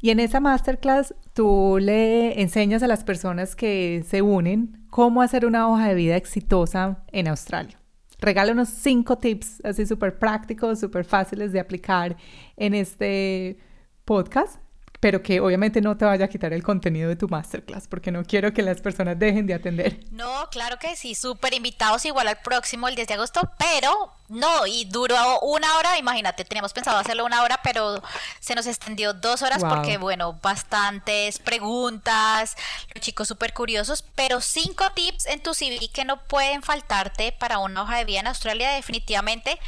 Y 0.00 0.10
en 0.10 0.18
esa 0.18 0.40
masterclass 0.40 1.14
tú 1.34 1.78
le 1.80 2.42
enseñas 2.42 2.82
a 2.82 2.88
las 2.88 3.04
personas 3.04 3.54
que 3.54 4.04
se 4.04 4.20
unen 4.20 4.84
cómo 4.90 5.22
hacer 5.22 5.46
una 5.46 5.68
hoja 5.68 5.86
de 5.86 5.94
vida 5.94 6.16
exitosa 6.16 7.04
en 7.12 7.28
Australia. 7.28 7.80
Regálanos 8.18 8.70
cinco 8.70 9.18
tips 9.18 9.64
así 9.64 9.86
súper 9.86 10.18
prácticos, 10.18 10.80
súper 10.80 11.04
fáciles 11.04 11.52
de 11.52 11.60
aplicar 11.60 12.16
en 12.56 12.74
este 12.74 13.56
podcast 14.04 14.61
pero 15.02 15.20
que 15.20 15.40
obviamente 15.40 15.80
no 15.80 15.96
te 15.96 16.04
vaya 16.04 16.26
a 16.26 16.28
quitar 16.28 16.52
el 16.52 16.62
contenido 16.62 17.08
de 17.08 17.16
tu 17.16 17.26
masterclass, 17.26 17.88
porque 17.88 18.12
no 18.12 18.22
quiero 18.22 18.54
que 18.54 18.62
las 18.62 18.80
personas 18.80 19.18
dejen 19.18 19.48
de 19.48 19.54
atender. 19.54 19.98
No, 20.12 20.48
claro 20.52 20.78
que 20.78 20.94
sí, 20.94 21.16
súper 21.16 21.54
invitados 21.54 22.04
igual 22.04 22.28
al 22.28 22.38
próximo, 22.38 22.86
el 22.86 22.94
10 22.94 23.08
de 23.08 23.14
agosto, 23.14 23.50
pero 23.58 24.12
no, 24.28 24.64
y 24.64 24.84
duró 24.84 25.40
una 25.40 25.76
hora, 25.76 25.98
imagínate, 25.98 26.44
teníamos 26.44 26.72
pensado 26.72 26.98
hacerlo 26.98 27.24
una 27.24 27.42
hora, 27.42 27.58
pero 27.64 28.00
se 28.38 28.54
nos 28.54 28.68
extendió 28.68 29.12
dos 29.12 29.42
horas 29.42 29.64
porque, 29.64 29.98
bueno, 29.98 30.38
bastantes 30.40 31.40
preguntas, 31.40 32.56
los 32.94 33.02
chicos 33.02 33.26
súper 33.26 33.54
curiosos, 33.54 34.04
pero 34.14 34.40
cinco 34.40 34.84
tips 34.94 35.26
en 35.26 35.42
tu 35.42 35.52
CV 35.52 35.90
que 35.92 36.04
no 36.04 36.22
pueden 36.22 36.62
faltarte 36.62 37.32
para 37.32 37.58
una 37.58 37.82
hoja 37.82 37.96
de 37.96 38.04
vida 38.04 38.20
en 38.20 38.28
Australia, 38.28 38.70
definitivamente. 38.70 39.58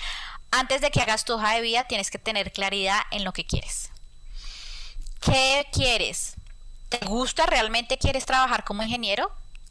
Antes 0.53 0.81
de 0.81 0.93
que 0.93 1.01
hagas 1.01 1.25
tu 1.25 1.33
hoja 1.33 1.57
de 1.57 1.61
vida, 1.61 1.89
tienes 1.89 2.13
que 2.13 2.21
tener 2.21 2.53
claridad 2.53 3.01
en 3.11 3.25
lo 3.25 3.33
que 3.33 3.45
quieres. 3.45 3.91
¿Qué 5.25 5.67
quieres? 5.73 6.35
¿Te 6.91 6.99
gusta? 7.07 7.47
¿Realmente 7.47 7.99
quieres 7.99 8.27
trabajar 8.27 8.65
como 8.65 8.83
ingeniero? 8.83 9.31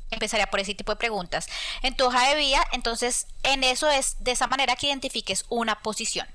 Empezaría 0.10 0.48
por 0.48 0.60
ese 0.60 0.74
tipo 0.74 0.92
de 0.92 0.98
preguntas. 0.98 1.48
En 1.82 1.96
tu 1.96 2.06
hoja 2.06 2.30
de 2.30 2.36
vida, 2.36 2.66
entonces, 2.72 3.28
en 3.44 3.64
eso 3.64 3.90
es 3.90 4.16
de 4.20 4.32
esa 4.32 4.48
manera 4.48 4.76
que 4.76 4.88
identifiques 4.88 5.46
una 5.50 5.80
posición. 5.80 6.28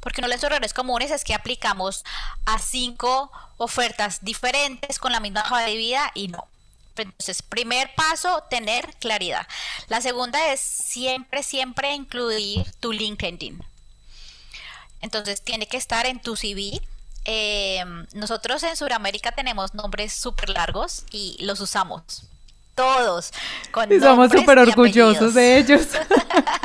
Porque 0.00 0.20
uno 0.20 0.28
de 0.28 0.34
los 0.34 0.44
errores 0.44 0.74
comunes 0.74 1.10
es 1.10 1.24
que 1.24 1.34
aplicamos 1.34 2.04
a 2.44 2.58
cinco 2.58 3.32
ofertas 3.56 4.24
diferentes 4.24 4.98
con 4.98 5.12
la 5.12 5.20
misma 5.20 5.42
hoja 5.42 5.62
de 5.62 5.76
vida 5.76 6.10
y 6.14 6.28
no. 6.28 6.46
Entonces, 6.96 7.42
primer 7.42 7.94
paso, 7.94 8.42
tener 8.50 8.94
claridad. 8.96 9.46
La 9.86 10.00
segunda 10.00 10.52
es 10.52 10.60
siempre, 10.60 11.42
siempre 11.42 11.94
incluir 11.94 12.70
tu 12.80 12.92
LinkedIn. 12.92 13.62
Entonces, 15.00 15.42
tiene 15.42 15.68
que 15.68 15.76
estar 15.76 16.06
en 16.06 16.20
tu 16.20 16.36
CV, 16.36 16.80
eh, 17.30 17.84
nosotros 18.14 18.62
en 18.62 18.74
Sudamérica 18.74 19.32
tenemos 19.32 19.74
nombres 19.74 20.14
súper 20.14 20.48
largos 20.48 21.04
y 21.10 21.36
los 21.44 21.60
usamos 21.60 22.22
todos. 22.74 23.32
Con 23.70 23.92
y 23.92 24.00
somos 24.00 24.32
súper 24.32 24.58
orgullosos 24.58 25.34
de 25.34 25.58
ellos. 25.58 25.88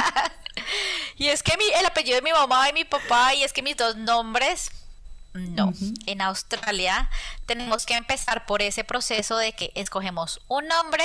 y 1.17 1.28
es 1.28 1.43
que 1.43 1.58
mi, 1.58 1.65
el 1.78 1.86
apellido 1.86 2.15
de 2.15 2.21
mi 2.21 2.32
mamá 2.32 2.69
y 2.69 2.73
mi 2.73 2.86
papá, 2.86 3.34
y 3.34 3.43
es 3.43 3.52
que 3.52 3.62
mis 3.62 3.76
dos 3.76 3.97
nombres, 3.97 4.71
no. 5.34 5.73
En 6.06 6.21
Australia 6.21 7.10
tenemos 7.45 7.86
que 7.86 7.95
empezar 7.95 8.45
por 8.45 8.62
ese 8.62 8.86
proceso 8.86 9.36
de 9.36 9.52
que 9.52 9.73
escogemos 9.76 10.39
un 10.47 10.65
nombre 10.69 11.04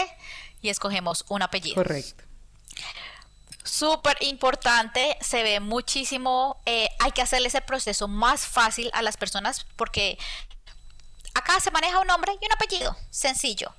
y 0.63 0.69
escogemos 0.69 1.25
un 1.29 1.43
apellido. 1.43 1.75
Correcto 1.75 2.28
súper 3.69 4.17
importante, 4.23 5.17
se 5.21 5.43
ve 5.43 5.61
muchísimo, 5.61 6.57
eh, 6.67 6.89
hay 6.99 7.13
que 7.13 7.23
hacerle 7.23 7.49
ese 7.49 7.61
proceso 7.61 8.09
más 8.09 8.47
fácil 8.47 8.91
a 8.95 9.03
las 9.03 9.17
personas 9.17 9.67
porque 9.77 10.19
acá 11.35 11.61
se 11.61 11.71
maneja 11.71 12.01
un 12.01 12.07
nombre 12.07 12.33
y 12.41 12.47
un 12.47 12.53
apellido, 12.53 12.97
sencillo. 13.11 13.73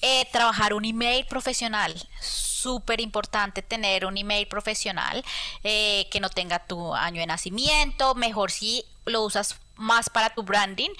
Eh, 0.00 0.28
trabajar 0.30 0.74
un 0.74 0.84
email 0.84 1.26
profesional, 1.26 1.94
súper 2.20 3.00
importante 3.00 3.62
tener 3.62 4.06
un 4.06 4.16
email 4.16 4.46
profesional 4.46 5.24
eh, 5.64 6.06
que 6.10 6.20
no 6.20 6.30
tenga 6.30 6.60
tu 6.60 6.94
año 6.94 7.20
de 7.20 7.26
nacimiento, 7.26 8.14
mejor 8.14 8.50
si 8.52 8.84
lo 9.06 9.22
usas 9.22 9.56
más 9.76 10.08
para 10.08 10.30
tu 10.30 10.42
branding, 10.42 10.90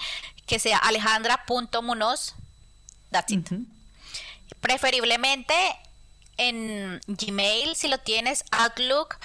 que 0.45 0.59
sea 0.59 0.77
alejandra.munoz, 0.77 2.35
that's 3.11 3.31
it. 3.31 3.49
Preferiblemente 4.59 5.53
en 6.39 7.01
Gmail, 7.05 7.75
si 7.75 7.89
lo 7.89 7.97
tienes, 7.99 8.45
Outlook, 8.51 9.17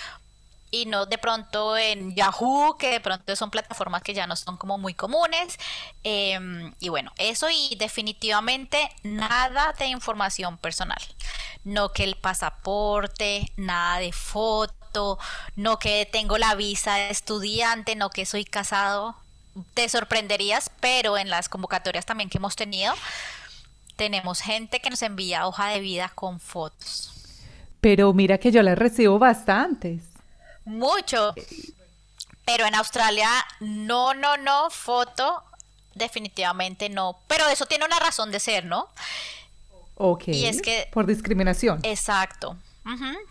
y 0.73 0.87
no 0.87 1.07
de 1.07 1.19
pronto 1.19 1.77
en 1.77 2.17
Yahoo, 2.17 2.77
que 2.77 2.91
de 2.91 3.01
pronto 3.01 3.37
son 3.37 3.51
plataformas 3.51 4.03
que 4.03 4.13
ya 4.13 4.27
no 4.27 4.35
son 4.35 4.57
como 4.57 4.77
muy 4.77 4.93
comunes. 4.93 5.57
Em, 6.03 6.75
y 6.81 6.89
bueno, 6.89 7.13
eso 7.17 7.49
y 7.49 7.77
definitivamente 7.77 8.91
nada 9.05 9.73
de 9.79 9.87
información 9.87 10.59
personal. 10.59 11.01
No 11.63 11.93
que 11.93 12.03
el 12.03 12.17
pasaporte, 12.17 13.53
nada 13.57 13.99
de 13.99 14.13
foto, 14.13 15.19
no 15.55 15.79
que 15.79 16.09
tengo 16.11 16.39
la 16.39 16.57
visa 16.57 16.97
de 16.97 17.11
estudiante, 17.11 17.95
no 17.95 18.11
que 18.11 18.27
soy 18.27 18.45
casado. 18.45 19.15
Te 19.75 19.89
sorprenderías, 19.89 20.71
pero 20.81 21.17
en 21.17 21.31
las 21.31 21.49
convocatorias 21.49 22.07
también 22.07 22.29
que 22.29 22.39
hemos 22.39 22.57
tenido, 22.57 22.93
tenemos 23.97 24.41
gente 24.41 24.81
que 24.81 24.91
nos 24.91 25.03
envía 25.03 25.47
hoja 25.47 25.69
de 25.69 25.81
vida 25.81 26.11
con 26.15 26.41
fotos. 26.41 27.13
Pero 27.81 28.13
mira 28.13 28.39
que 28.39 28.51
yo 28.51 28.63
las 28.63 28.79
recibo 28.79 29.19
bastantes. 29.19 30.03
Mucho. 30.65 31.35
Pero 32.45 32.67
en 32.67 32.75
Australia, 32.75 33.29
no, 33.61 34.15
no, 34.15 34.37
no, 34.37 34.71
foto, 34.71 35.43
definitivamente 35.95 36.89
no. 36.89 37.19
Pero 37.27 37.49
eso 37.49 37.67
tiene 37.67 37.85
una 37.85 37.99
razón 37.99 38.31
de 38.31 38.41
ser, 38.41 38.65
¿no? 38.65 38.89
Ok. 39.97 40.29
Y 40.29 40.47
es 40.47 40.61
que... 40.61 40.89
Por 40.93 41.07
discriminación. 41.07 41.81
Exacto. 41.83 42.57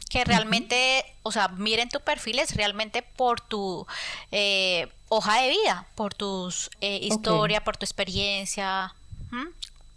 Que 0.10 0.24
realmente, 0.24 1.06
o 1.22 1.32
sea, 1.32 1.48
miren 1.50 1.90
tu 1.90 2.00
perfil 2.00 2.40
es 2.40 2.56
realmente 2.56 3.04
por 3.04 3.40
tu 3.40 3.86
eh, 4.32 4.88
hoja 5.10 5.42
de 5.42 5.50
vida, 5.50 5.86
por 5.94 6.16
tu 6.16 6.52
eh, 6.82 7.00
historia, 7.04 7.64
por 7.64 7.78
tu 7.78 7.86
experiencia 7.86 8.96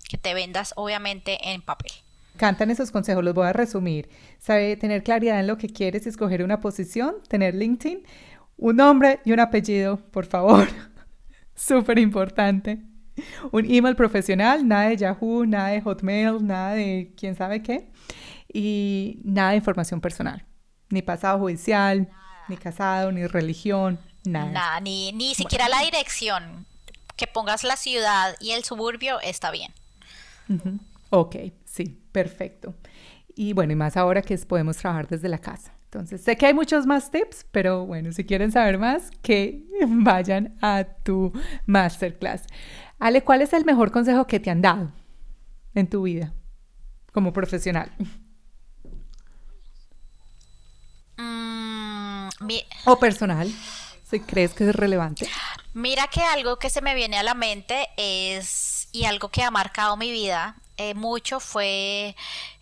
que 0.09 0.19
te 0.19 0.35
vendas 0.35 0.73
obviamente 0.77 1.53
en 1.53 1.63
papel. 1.63 1.93
Cantan 2.37 2.71
esos 2.71 2.91
consejos, 2.91 3.25
los 3.25 3.35
voy 3.35 3.47
a 3.47 3.53
resumir. 3.53 4.09
Sabe 4.39 4.77
tener 4.77 5.03
claridad 5.03 5.41
en 5.41 5.47
lo 5.47 5.57
que 5.57 5.69
quieres, 5.69 6.07
escoger 6.07 6.43
una 6.43 6.61
posición, 6.61 7.17
tener 7.29 7.55
LinkedIn, 7.55 8.05
un 8.59 8.77
nombre 8.77 9.21
y 9.25 9.33
un 9.33 9.41
apellido, 9.41 9.97
por 10.11 10.27
favor. 10.27 10.69
Súper 11.55 11.99
importante. 11.99 12.83
Un 13.51 13.65
email 13.65 13.97
profesional, 13.97 14.69
nada 14.69 14.91
de 14.91 14.99
Yahoo, 14.99 15.47
nada 15.47 15.69
de 15.69 15.81
Hotmail, 15.81 16.47
nada 16.47 16.75
de 16.75 17.15
quién 17.17 17.35
sabe 17.35 17.63
qué. 17.63 17.91
Y 18.53 19.21
nada 19.25 19.51
de 19.51 19.57
información 19.57 20.03
personal. 20.03 20.45
Ni 20.91 21.01
pasado 21.01 21.39
judicial, 21.39 22.11
ni 22.49 22.57
casado, 22.59 23.11
ni 23.13 23.27
religión, 23.27 23.99
nada. 24.25 24.51
Nada, 24.51 24.81
ni, 24.81 25.13
ni 25.13 25.35
siquiera 25.35 25.69
la 25.69 25.81
dirección. 25.81 26.67
Que 27.17 27.27
pongas 27.27 27.65
la 27.65 27.77
ciudad 27.77 28.37
y 28.41 28.51
el 28.51 28.63
suburbio 28.63 29.19
está 29.21 29.51
bien. 29.51 29.73
Ok, 31.11 31.37
sí, 31.65 32.01
perfecto. 32.13 32.75
Y 33.35 33.53
bueno, 33.53 33.73
y 33.73 33.77
más 33.77 33.97
ahora 33.97 34.23
que 34.23 34.37
podemos 34.39 34.77
trabajar 34.77 35.09
desde 35.09 35.29
la 35.29 35.39
casa. 35.39 35.73
Entonces, 35.85 36.21
sé 36.21 36.37
que 36.37 36.47
hay 36.47 36.55
muchos 36.55 36.87
más 36.87 37.11
tips, 37.11 37.47
pero 37.51 37.87
bueno, 37.87 38.13
si 38.13 38.25
quieren 38.25 38.51
saber 38.51 38.79
más, 38.79 39.11
que 39.23 39.65
vayan 39.87 40.57
a 40.61 40.85
tu 41.03 41.33
masterclass. 41.67 42.45
Ale, 42.99 43.23
¿cuál 43.23 43.43
es 43.43 43.53
el 43.53 43.65
mejor 43.65 43.91
consejo 43.91 44.27
que 44.27 44.41
te 44.41 44.51
han 44.51 44.63
dado 44.63 44.93
en 45.75 45.89
tu 45.89 46.03
vida? 46.03 46.33
como 47.17 47.33
profesional? 47.33 47.91
Mm, 51.17 52.29
o 52.85 52.99
personal, 52.99 53.51
si 54.05 54.21
crees 54.21 54.53
que 54.53 54.69
es 54.69 54.77
relevante. 54.77 55.27
Mira 55.73 56.09
que 56.09 56.21
algo 56.21 56.59
que 56.59 56.69
se 56.69 56.83
me 56.83 56.95
viene 56.95 57.17
a 57.17 57.23
la 57.23 57.33
mente 57.33 57.89
es, 57.97 58.76
y 58.97 59.05
algo 59.05 59.29
que 59.29 59.43
ha 59.43 59.51
marcado 59.51 59.97
mi 59.97 60.11
vida 60.11 60.57
eh, 60.79 60.95
mucho 60.95 61.39
fue 61.39 62.17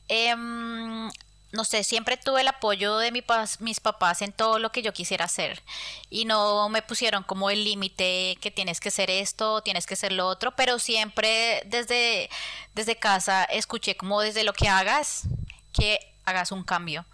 em, 0.08 1.08
no 1.52 1.64
sé, 1.64 1.84
siempre 1.84 2.16
tuve 2.16 2.40
el 2.40 2.48
apoyo 2.48 2.98
de 2.98 3.12
mis 3.12 3.80
papás 3.80 4.22
en 4.22 4.32
todo 4.32 4.58
lo 4.58 4.72
que 4.72 4.82
yo 4.82 4.92
quisiera 4.92 5.26
hacer. 5.26 5.62
Y 6.10 6.24
no 6.24 6.68
me 6.68 6.82
pusieron 6.82 7.22
como 7.22 7.50
el 7.50 7.62
límite 7.62 8.36
que 8.40 8.50
tienes 8.50 8.80
que 8.80 8.90
ser 8.90 9.10
esto, 9.10 9.62
tienes 9.62 9.86
que 9.86 9.94
ser 9.94 10.12
lo 10.12 10.26
otro, 10.26 10.50
pero 10.56 10.80
siempre 10.80 11.62
desde, 11.66 12.28
desde 12.74 12.96
casa 12.96 13.44
escuché 13.44 13.96
como 13.96 14.20
desde 14.20 14.42
lo 14.42 14.52
que 14.52 14.68
hagas, 14.68 15.28
que 15.72 16.13
hagas 16.24 16.52
un 16.52 16.64
cambio, 16.64 17.04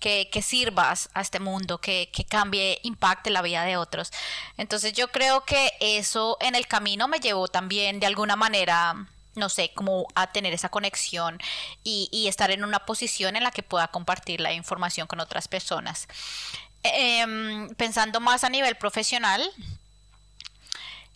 que, 0.00 0.28
que 0.30 0.42
sirvas 0.42 1.08
a 1.14 1.20
este 1.20 1.40
mundo, 1.40 1.78
que, 1.80 2.10
que 2.12 2.24
cambie, 2.24 2.80
impacte 2.82 3.30
la 3.30 3.42
vida 3.42 3.64
de 3.64 3.76
otros. 3.76 4.12
Entonces 4.56 4.92
yo 4.92 5.08
creo 5.08 5.44
que 5.44 5.72
eso 5.80 6.36
en 6.40 6.54
el 6.54 6.66
camino 6.66 7.08
me 7.08 7.20
llevó 7.20 7.48
también 7.48 8.00
de 8.00 8.06
alguna 8.06 8.36
manera 8.36 9.08
no 9.38 9.48
sé, 9.48 9.72
como 9.74 10.06
a 10.14 10.32
tener 10.32 10.52
esa 10.52 10.68
conexión 10.68 11.38
y, 11.84 12.26
estar 12.28 12.50
en 12.50 12.64
una 12.64 12.80
posición 12.80 13.36
en 13.36 13.44
la 13.44 13.50
que 13.50 13.62
pueda 13.62 13.88
compartir 13.88 14.40
la 14.40 14.52
información 14.52 15.06
con 15.06 15.20
otras 15.20 15.48
personas. 15.48 16.08
Em, 16.82 17.74
pensando 17.76 18.20
más 18.20 18.44
a 18.44 18.50
nivel 18.50 18.76
profesional, 18.76 19.48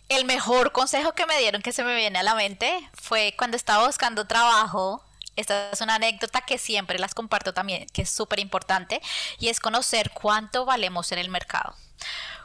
el 0.09 0.25
mejor 0.25 0.71
consejo 0.71 1.13
que 1.13 1.25
me 1.25 1.37
dieron 1.39 1.61
que 1.61 1.73
se 1.73 1.83
me 1.83 1.95
viene 1.95 2.19
a 2.19 2.23
la 2.23 2.35
mente 2.35 2.89
fue 2.93 3.35
cuando 3.37 3.57
estaba 3.57 3.85
buscando 3.85 4.25
trabajo. 4.25 5.03
Esta 5.35 5.71
es 5.71 5.81
una 5.81 5.95
anécdota 5.95 6.41
que 6.41 6.57
siempre 6.57 6.99
las 6.99 7.13
comparto 7.15 7.53
también, 7.53 7.87
que 7.87 8.03
es 8.03 8.09
súper 8.09 8.39
importante, 8.39 9.01
y 9.39 9.49
es 9.49 9.59
conocer 9.59 10.11
cuánto 10.11 10.65
valemos 10.65 11.11
en 11.11 11.19
el 11.19 11.29
mercado. 11.29 11.75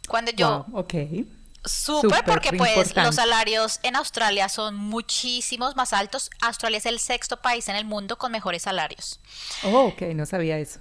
Cuando 0.07 0.31
yo 0.31 0.65
Súper, 1.65 2.25
porque 2.25 2.53
pues 2.53 2.97
los 2.97 3.17
salarios 3.17 3.81
en 3.83 3.97
Australia 3.97 4.49
son 4.49 4.77
muchísimos 4.77 5.77
más 5.77 5.93
altos. 5.93 6.31
Australia 6.41 6.79
es 6.79 6.87
el 6.87 6.99
sexto 6.99 7.37
país 7.39 7.69
en 7.69 7.77
el 7.77 7.85
mundo 7.85 8.17
con 8.17 8.33
mejores 8.33 8.63
salarios. 8.63 9.21
Oh, 9.65 9.87
ok, 9.89 10.03
no 10.15 10.25
sabía 10.25 10.59
eso. 10.59 10.81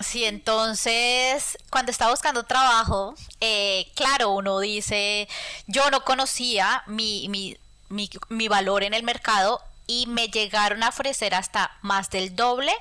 Sí, 0.00 0.24
entonces 0.24 1.58
cuando 1.70 1.92
estaba 1.92 2.12
buscando 2.12 2.44
trabajo, 2.44 3.14
eh, 3.40 3.90
claro, 3.94 4.30
uno 4.30 4.58
dice, 4.60 5.28
yo 5.66 5.90
no 5.90 6.04
conocía 6.04 6.82
mi, 6.86 7.28
mi, 7.28 7.56
mi, 7.88 8.08
mi 8.28 8.48
valor 8.48 8.84
en 8.84 8.94
el 8.94 9.02
mercado 9.02 9.60
y 9.92 10.06
me 10.06 10.28
llegaron 10.28 10.82
a 10.82 10.88
ofrecer 10.88 11.34
hasta 11.34 11.70
más 11.82 12.08
del 12.08 12.34
doble 12.34 12.72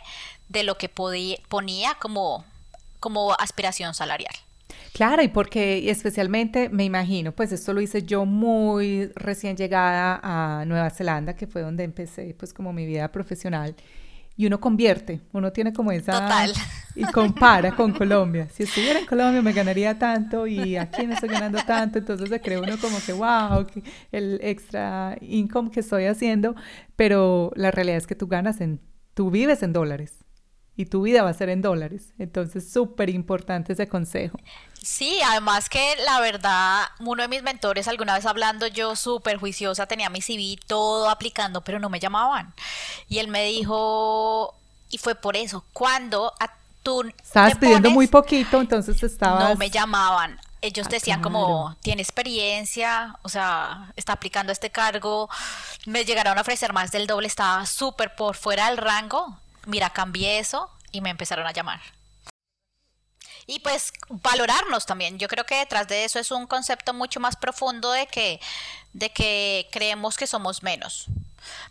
de 0.48 0.64
lo 0.64 0.78
que 0.78 0.88
podía, 0.88 1.38
ponía 1.50 1.96
como, 1.96 2.46
como 3.00 3.34
aspiración 3.34 3.94
salarial. 3.94 4.34
Claro, 4.94 5.22
y 5.22 5.28
porque 5.28 5.90
especialmente 5.90 6.70
me 6.70 6.84
imagino, 6.84 7.32
pues 7.32 7.52
esto 7.52 7.74
lo 7.74 7.82
hice 7.82 8.04
yo 8.04 8.26
muy 8.26 9.08
recién 9.16 9.58
llegada 9.58 10.20
a 10.24 10.66
Nueva 10.66 10.90
Zelanda, 10.90 11.36
que 11.36 11.48
fue 11.48 11.62
donde 11.62 11.84
empecé 11.84 12.36
pues 12.38 12.54
como 12.54 12.72
mi 12.72 12.86
vida 12.86 13.10
profesional. 13.12 13.76
Y 14.36 14.48
uno 14.48 14.60
convierte, 14.60 15.22
uno 15.34 15.52
tiene 15.52 15.74
como 15.74 15.92
esa... 15.92 16.14
Total. 16.14 16.54
Y 16.94 17.04
compara 17.04 17.74
con 17.74 17.94
Colombia. 17.94 18.50
Si 18.50 18.64
estuviera 18.64 19.00
en 19.00 19.06
Colombia 19.06 19.42
me 19.42 19.54
ganaría 19.54 19.98
tanto 19.98 20.46
y 20.46 20.76
aquí 20.76 21.08
no 21.08 21.14
estoy 21.14 21.30
ganando 21.30 21.60
tanto, 21.66 22.00
entonces 22.00 22.28
se 22.28 22.42
cree 22.42 22.60
uno 22.60 22.78
como 22.80 22.98
que, 23.06 23.14
wow, 23.14 23.66
el 24.12 24.40
extra 24.44 25.18
income 25.22 25.72
que 25.72 25.80
estoy 25.80 26.06
haciendo, 26.06 26.54
pero 26.98 27.52
la 27.56 27.72
realidad 27.72 27.98
es 27.98 28.08
que 28.08 28.16
tú 28.16 28.28
ganas 28.28 28.60
en, 28.60 28.82
tú 29.14 29.32
vives 29.32 29.64
en 29.64 29.72
dólares 29.72 30.21
y 30.76 30.86
tu 30.86 31.02
vida 31.02 31.24
va 31.24 31.30
a 31.30 31.34
ser 31.34 31.50
en 31.50 31.62
dólares. 31.62 32.14
Entonces, 32.18 32.72
súper 32.72 33.10
importante 33.10 33.74
ese 33.74 33.88
consejo. 33.88 34.40
Sí, 34.82 35.20
además 35.24 35.70
que 35.70 35.96
la 36.06 36.20
verdad, 36.20 36.86
uno 37.00 37.22
de 37.22 37.28
mis 37.28 37.44
mentores, 37.44 37.88
alguna 37.88 38.16
vez 38.16 38.26
hablando 38.26 38.66
yo 38.68 38.96
súper 38.96 39.38
juiciosa, 39.38 39.86
tenía 39.86 40.10
mi 40.10 40.22
CV 40.22 40.58
todo 40.66 41.10
aplicando, 41.10 41.62
pero 41.62 41.80
no 41.80 41.90
me 41.90 42.00
llamaban. 42.00 42.54
Y 43.08 43.20
él 43.20 43.28
me 43.28 43.46
dijo, 43.46 44.56
y 44.90 44.98
fue 44.98 45.14
por 45.16 45.38
eso, 45.38 45.64
cuando 45.74 46.34
a 46.40 46.52
tú... 46.82 47.04
Estabas 47.24 47.58
pidiendo 47.58 47.92
muy 47.92 48.08
poquito, 48.08 48.60
entonces 48.60 49.04
estabas... 49.04 49.50
No 49.50 49.56
me 49.56 49.70
llamaban. 49.70 50.40
Ellos 50.64 50.88
ah, 50.88 50.92
decían 50.92 51.22
como, 51.22 51.76
tiene 51.82 52.02
experiencia, 52.02 53.16
o 53.24 53.30
sea, 53.30 53.92
está 53.96 54.14
aplicando 54.14 54.52
este 54.52 54.70
cargo. 54.70 55.30
Me 55.86 56.06
llegaron 56.06 56.38
a 56.38 56.42
ofrecer 56.42 56.72
más 56.72 56.92
del 56.92 57.08
doble, 57.08 57.28
estaba 57.28 57.66
súper 57.66 58.16
por 58.16 58.36
fuera 58.36 58.70
del 58.70 58.78
rango. 58.78 59.38
Mira, 59.66 59.90
cambié 59.92 60.40
eso 60.40 60.70
y 60.92 61.02
me 61.02 61.10
empezaron 61.10 61.48
a 61.48 61.52
llamar. 61.52 61.82
Y 63.48 63.60
pues 63.60 63.92
valorarnos 64.10 64.86
también. 64.86 65.20
Yo 65.20 65.28
creo 65.28 65.46
que 65.46 65.56
detrás 65.56 65.88
de 65.88 66.06
eso 66.06 66.20
es 66.20 66.32
un 66.32 66.48
concepto 66.48 66.94
mucho 66.94 67.20
más 67.20 67.36
profundo 67.36 67.92
de 67.92 68.08
que, 68.08 68.40
de 68.94 69.12
que 69.12 69.68
creemos 69.72 70.16
que 70.18 70.28
somos 70.28 70.64
menos 70.64 71.08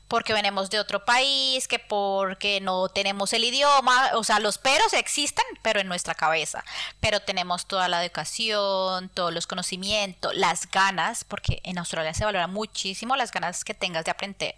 porque 0.09 0.33
venimos 0.33 0.71
de 0.71 0.81
otro 0.81 1.05
país, 1.05 1.69
que 1.69 1.79
porque 1.79 2.61
no 2.61 2.89
tenemos 2.89 3.33
el 3.33 3.45
idioma, 3.45 4.11
o 4.15 4.25
sea, 4.25 4.41
los 4.41 4.59
peros 4.59 4.93
existen, 4.93 5.45
pero 5.63 5.81
en 5.81 5.89
nuestra 5.89 6.15
cabeza, 6.15 6.65
pero 6.99 7.21
tenemos 7.21 7.67
toda 7.67 7.89
la 7.89 8.05
educación, 8.05 9.09
todos 9.11 9.33
los 9.33 9.47
conocimientos, 9.47 10.35
las 10.35 10.69
ganas, 10.71 11.25
porque 11.25 11.61
en 11.65 11.79
Australia 11.79 12.13
se 12.13 12.25
valora 12.25 12.49
muchísimo 12.49 13.17
las 13.17 13.31
ganas 13.31 13.65
que 13.65 13.75
tengas 13.75 14.05
de 14.05 14.11
aprender, 14.11 14.55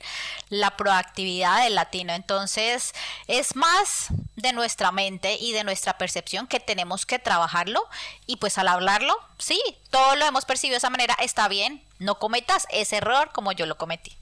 la 0.49 0.77
proactividad 0.77 1.63
del 1.63 1.75
latino, 1.75 2.13
entonces 2.15 2.95
es 3.27 3.55
más 3.55 4.09
de 4.37 4.53
nuestra 4.53 4.91
mente 4.91 5.35
y 5.35 5.53
de 5.53 5.65
nuestra 5.65 5.99
percepción 5.99 6.47
que 6.47 6.61
tenemos 6.61 7.05
que 7.05 7.19
trabajarlo 7.19 7.87
y 8.27 8.37
pues 8.37 8.59
al 8.59 8.69
hablarlo, 8.69 9.15
sí, 9.39 9.61
todo 9.91 10.17
lo 10.17 10.25
hemos 10.25 10.45
percibido 10.45 10.75
de 10.75 10.79
esa 10.79 10.91
manera, 10.91 11.15
está 11.21 11.49
bien, 11.49 11.85
no 11.99 12.19
cometas 12.19 12.67
ese 12.71 12.97
error 12.97 13.31
como 13.33 13.53
yo 13.53 13.67
lo 13.67 13.77
cometí. 13.77 14.17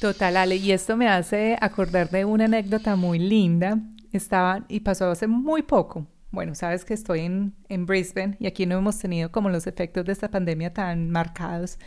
Total, 0.00 0.34
Ale, 0.38 0.56
y 0.56 0.72
esto 0.72 0.96
me 0.96 1.08
hace 1.08 1.58
acordar 1.60 2.08
de 2.08 2.24
una 2.24 2.46
anécdota 2.46 2.96
muy 2.96 3.18
linda. 3.18 3.78
Estaba, 4.12 4.64
y 4.66 4.80
pasó 4.80 5.10
hace 5.10 5.26
muy 5.26 5.60
poco. 5.60 6.06
Bueno, 6.30 6.54
sabes 6.54 6.86
que 6.86 6.94
estoy 6.94 7.20
en, 7.20 7.54
en 7.68 7.84
Brisbane 7.84 8.34
y 8.40 8.46
aquí 8.46 8.64
no 8.64 8.78
hemos 8.78 8.98
tenido 8.98 9.30
como 9.30 9.50
los 9.50 9.66
efectos 9.66 10.06
de 10.06 10.12
esta 10.12 10.30
pandemia 10.30 10.72
tan 10.72 11.10
marcados. 11.10 11.78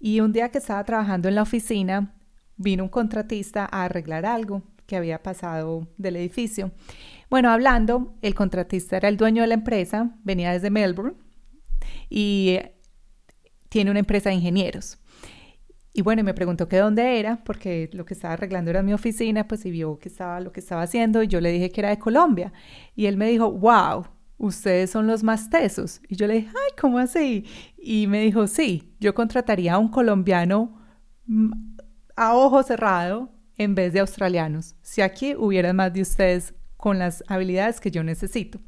Y 0.00 0.18
un 0.18 0.32
día 0.32 0.48
que 0.48 0.58
estaba 0.58 0.82
trabajando 0.82 1.28
en 1.28 1.36
la 1.36 1.42
oficina, 1.42 2.12
vino 2.56 2.82
un 2.82 2.88
contratista 2.88 3.68
a 3.70 3.84
arreglar 3.84 4.26
algo 4.26 4.64
que 4.86 4.96
había 4.96 5.22
pasado 5.22 5.86
del 5.96 6.16
edificio. 6.16 6.72
Bueno, 7.30 7.50
hablando, 7.50 8.16
el 8.20 8.34
contratista 8.34 8.96
era 8.96 9.08
el 9.08 9.16
dueño 9.16 9.42
de 9.42 9.48
la 9.48 9.54
empresa, 9.54 10.16
venía 10.24 10.52
desde 10.52 10.70
Melbourne 10.70 11.14
y 12.10 12.58
tiene 13.68 13.92
una 13.92 14.00
empresa 14.00 14.30
de 14.30 14.34
ingenieros. 14.34 14.98
Y 15.96 16.02
bueno, 16.02 16.24
me 16.24 16.34
preguntó 16.34 16.68
que 16.68 16.78
dónde 16.78 17.20
era, 17.20 17.36
porque 17.44 17.88
lo 17.92 18.04
que 18.04 18.14
estaba 18.14 18.34
arreglando 18.34 18.68
era 18.68 18.82
mi 18.82 18.92
oficina, 18.92 19.46
pues 19.46 19.64
y 19.64 19.70
vio 19.70 19.96
que 20.00 20.08
estaba 20.08 20.40
lo 20.40 20.50
que 20.50 20.58
estaba 20.58 20.82
haciendo 20.82 21.22
y 21.22 21.28
yo 21.28 21.40
le 21.40 21.52
dije 21.52 21.70
que 21.70 21.80
era 21.80 21.90
de 21.90 22.00
Colombia. 22.00 22.52
Y 22.96 23.06
él 23.06 23.16
me 23.16 23.30
dijo, 23.30 23.52
wow, 23.52 24.04
ustedes 24.36 24.90
son 24.90 25.06
los 25.06 25.22
más 25.22 25.48
tesos. 25.50 26.00
Y 26.08 26.16
yo 26.16 26.26
le 26.26 26.34
dije, 26.34 26.48
ay, 26.48 26.72
¿cómo 26.76 26.98
así? 26.98 27.46
Y 27.78 28.08
me 28.08 28.20
dijo, 28.22 28.48
sí, 28.48 28.92
yo 28.98 29.14
contrataría 29.14 29.74
a 29.74 29.78
un 29.78 29.86
colombiano 29.88 30.76
mm, 31.26 31.52
a 32.16 32.34
ojo 32.34 32.64
cerrado 32.64 33.30
en 33.56 33.76
vez 33.76 33.92
de 33.92 34.00
australianos, 34.00 34.74
si 34.82 35.00
aquí 35.00 35.36
hubieran 35.36 35.76
más 35.76 35.92
de 35.92 36.02
ustedes 36.02 36.54
con 36.76 36.98
las 36.98 37.22
habilidades 37.28 37.80
que 37.80 37.92
yo 37.92 38.02
necesito. 38.02 38.58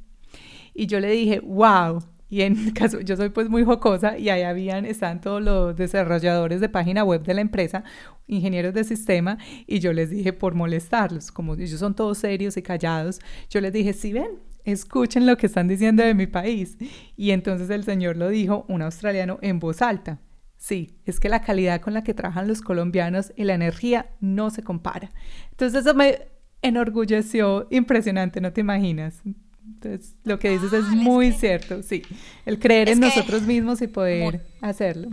Y 0.74 0.86
yo 0.86 1.00
le 1.00 1.10
dije, 1.10 1.40
wow, 1.40 2.04
y 2.28 2.42
en 2.42 2.70
caso, 2.74 3.00
yo 3.00 3.16
soy 3.16 3.30
pues 3.30 3.48
muy 3.48 3.64
jocosa 3.64 4.18
y 4.18 4.28
ahí 4.28 4.42
habían, 4.42 4.84
están 4.84 5.20
todos 5.20 5.42
los 5.42 5.76
desarrolladores 5.76 6.60
de 6.60 6.68
página 6.68 7.04
web 7.04 7.22
de 7.22 7.34
la 7.34 7.40
empresa, 7.40 7.84
ingenieros 8.26 8.74
de 8.74 8.84
sistema, 8.84 9.38
y 9.66 9.78
yo 9.78 9.92
les 9.92 10.10
dije 10.10 10.32
por 10.32 10.54
molestarlos, 10.54 11.30
como 11.30 11.54
ellos 11.54 11.78
son 11.78 11.94
todos 11.94 12.18
serios 12.18 12.56
y 12.56 12.62
callados, 12.62 13.20
yo 13.50 13.60
les 13.60 13.72
dije, 13.72 13.92
si 13.92 14.12
ven, 14.12 14.40
escuchen 14.64 15.26
lo 15.26 15.36
que 15.36 15.46
están 15.46 15.68
diciendo 15.68 16.02
de 16.02 16.14
mi 16.14 16.26
país. 16.26 16.76
Y 17.16 17.30
entonces 17.30 17.70
el 17.70 17.84
señor 17.84 18.16
lo 18.16 18.28
dijo, 18.28 18.66
un 18.68 18.82
australiano, 18.82 19.38
en 19.40 19.60
voz 19.60 19.80
alta. 19.80 20.18
Sí, 20.56 20.98
es 21.04 21.20
que 21.20 21.28
la 21.28 21.42
calidad 21.42 21.80
con 21.80 21.94
la 21.94 22.02
que 22.02 22.14
trabajan 22.14 22.48
los 22.48 22.62
colombianos 22.62 23.32
y 23.36 23.44
la 23.44 23.54
energía 23.54 24.10
no 24.20 24.50
se 24.50 24.62
compara. 24.62 25.10
Entonces 25.50 25.82
eso 25.82 25.94
me 25.94 26.28
enorgulleció 26.62 27.68
impresionante, 27.70 28.40
no 28.40 28.52
te 28.52 28.62
imaginas. 28.62 29.22
Entonces, 29.66 30.14
lo 30.24 30.38
que 30.38 30.50
dices 30.50 30.72
es 30.72 30.84
muy 30.84 31.32
cierto, 31.32 31.82
sí. 31.82 32.02
El 32.44 32.58
creer 32.58 32.88
en 32.88 33.00
nosotros 33.00 33.42
mismos 33.42 33.82
y 33.82 33.86
poder 33.88 34.46
hacerlo. 34.60 35.10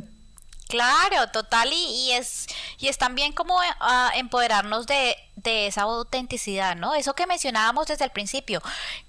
Claro, 0.69 1.29
total, 1.31 1.69
y, 1.71 2.11
es, 2.13 2.47
y 2.79 2.87
es 2.87 2.97
también 2.97 3.33
como 3.33 3.55
ah, 3.79 4.11
empoderarnos 4.15 4.87
de, 4.87 5.15
de 5.43 5.67
esa 5.67 5.83
autenticidad, 5.83 6.75
¿no? 6.75 6.95
Eso 6.95 7.13
que 7.13 7.27
mencionábamos 7.27 7.87
desde 7.87 8.05
el 8.05 8.11
principio, 8.11 8.61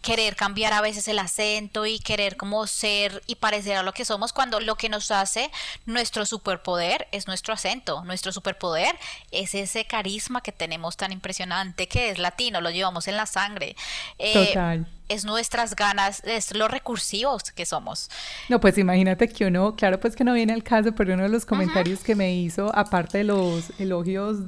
querer 0.02 0.36
cambiar 0.36 0.72
a 0.72 0.80
veces 0.80 1.06
el 1.08 1.18
acento 1.18 1.86
y 1.86 1.98
querer 1.98 2.36
como 2.36 2.66
ser 2.66 3.22
y 3.26 3.36
parecer 3.36 3.76
a 3.76 3.82
lo 3.82 3.92
que 3.92 4.04
somos 4.04 4.32
cuando 4.32 4.60
lo 4.60 4.76
que 4.76 4.88
nos 4.88 5.10
hace 5.10 5.50
nuestro 5.86 6.26
superpoder 6.26 7.08
es 7.12 7.26
nuestro 7.26 7.54
acento, 7.54 8.04
nuestro 8.04 8.32
superpoder 8.32 8.96
es 9.30 9.54
ese 9.54 9.84
carisma 9.84 10.42
que 10.42 10.52
tenemos 10.52 10.96
tan 10.96 11.12
impresionante 11.12 11.88
que 11.88 12.10
es 12.10 12.18
latino, 12.18 12.60
lo 12.60 12.70
llevamos 12.70 13.08
en 13.08 13.16
la 13.16 13.26
sangre. 13.26 13.76
Eh, 14.18 14.32
Total 14.32 14.86
es 15.08 15.24
nuestras 15.24 15.76
ganas, 15.76 16.22
es 16.24 16.54
lo 16.54 16.68
recursivos 16.68 17.52
que 17.52 17.66
somos. 17.66 18.10
No, 18.48 18.60
pues 18.60 18.78
imagínate 18.78 19.28
que 19.28 19.46
uno, 19.46 19.76
claro, 19.76 20.00
pues 20.00 20.16
que 20.16 20.24
no 20.24 20.32
viene 20.32 20.52
al 20.52 20.62
caso, 20.62 20.92
pero 20.92 21.14
uno 21.14 21.24
de 21.24 21.28
los 21.28 21.44
comentarios 21.44 22.00
que 22.00 22.14
me 22.14 22.34
hizo, 22.34 22.74
aparte 22.74 23.18
de 23.18 23.24
los 23.24 23.70
elogios 23.78 24.38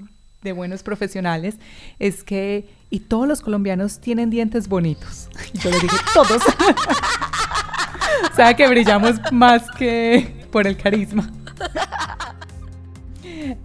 de 0.42 0.52
buenos 0.52 0.82
profesionales, 0.82 1.56
es 1.98 2.24
que, 2.24 2.68
y 2.90 3.00
todos 3.00 3.26
los 3.26 3.40
colombianos 3.40 4.00
tienen 4.00 4.30
dientes 4.30 4.68
bonitos. 4.68 5.28
Yo 5.54 5.70
le 5.70 5.80
dije, 5.80 5.96
todos. 6.14 6.42
o 8.32 8.34
sea, 8.34 8.54
que 8.54 8.68
brillamos 8.68 9.16
más 9.32 9.70
que 9.72 10.46
por 10.50 10.66
el 10.66 10.76
carisma. 10.76 11.30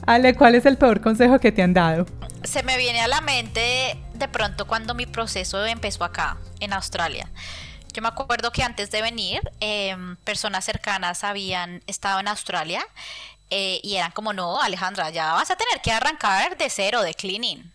Ale, 0.06 0.36
¿cuál 0.36 0.56
es 0.56 0.66
el 0.66 0.78
peor 0.78 1.02
consejo 1.02 1.40
que 1.40 1.52
te 1.52 1.62
han 1.62 1.74
dado? 1.74 2.06
Se 2.44 2.64
me 2.64 2.78
viene 2.78 3.02
a 3.02 3.08
la 3.08 3.22
mente 3.22 3.98
de 4.14 4.28
pronto 4.28 4.68
cuando 4.68 4.94
mi 4.94 5.06
proceso 5.06 5.66
empezó 5.66 6.04
acá, 6.04 6.38
en 6.60 6.74
Australia. 6.74 7.30
Yo 7.94 8.02
me 8.02 8.08
acuerdo 8.08 8.52
que 8.52 8.64
antes 8.64 8.90
de 8.90 9.02
venir, 9.02 9.42
em, 9.60 10.16
personas 10.18 10.64
cercanas 10.64 11.24
habían 11.24 11.84
estado 11.88 12.22
en 12.22 12.30
Australia 12.30 12.86
eh, 13.52 13.82
y 13.84 13.98
eran 13.98 14.12
como, 14.12 14.34
no, 14.34 14.62
Alejandra, 14.62 15.10
ya 15.10 15.34
vas 15.34 15.52
a 15.52 15.58
tener 15.58 15.82
que 15.82 15.92
arrancar 15.92 16.58
de 16.58 16.70
cero, 16.70 17.02
de 17.02 17.14
cleaning. 17.14 17.72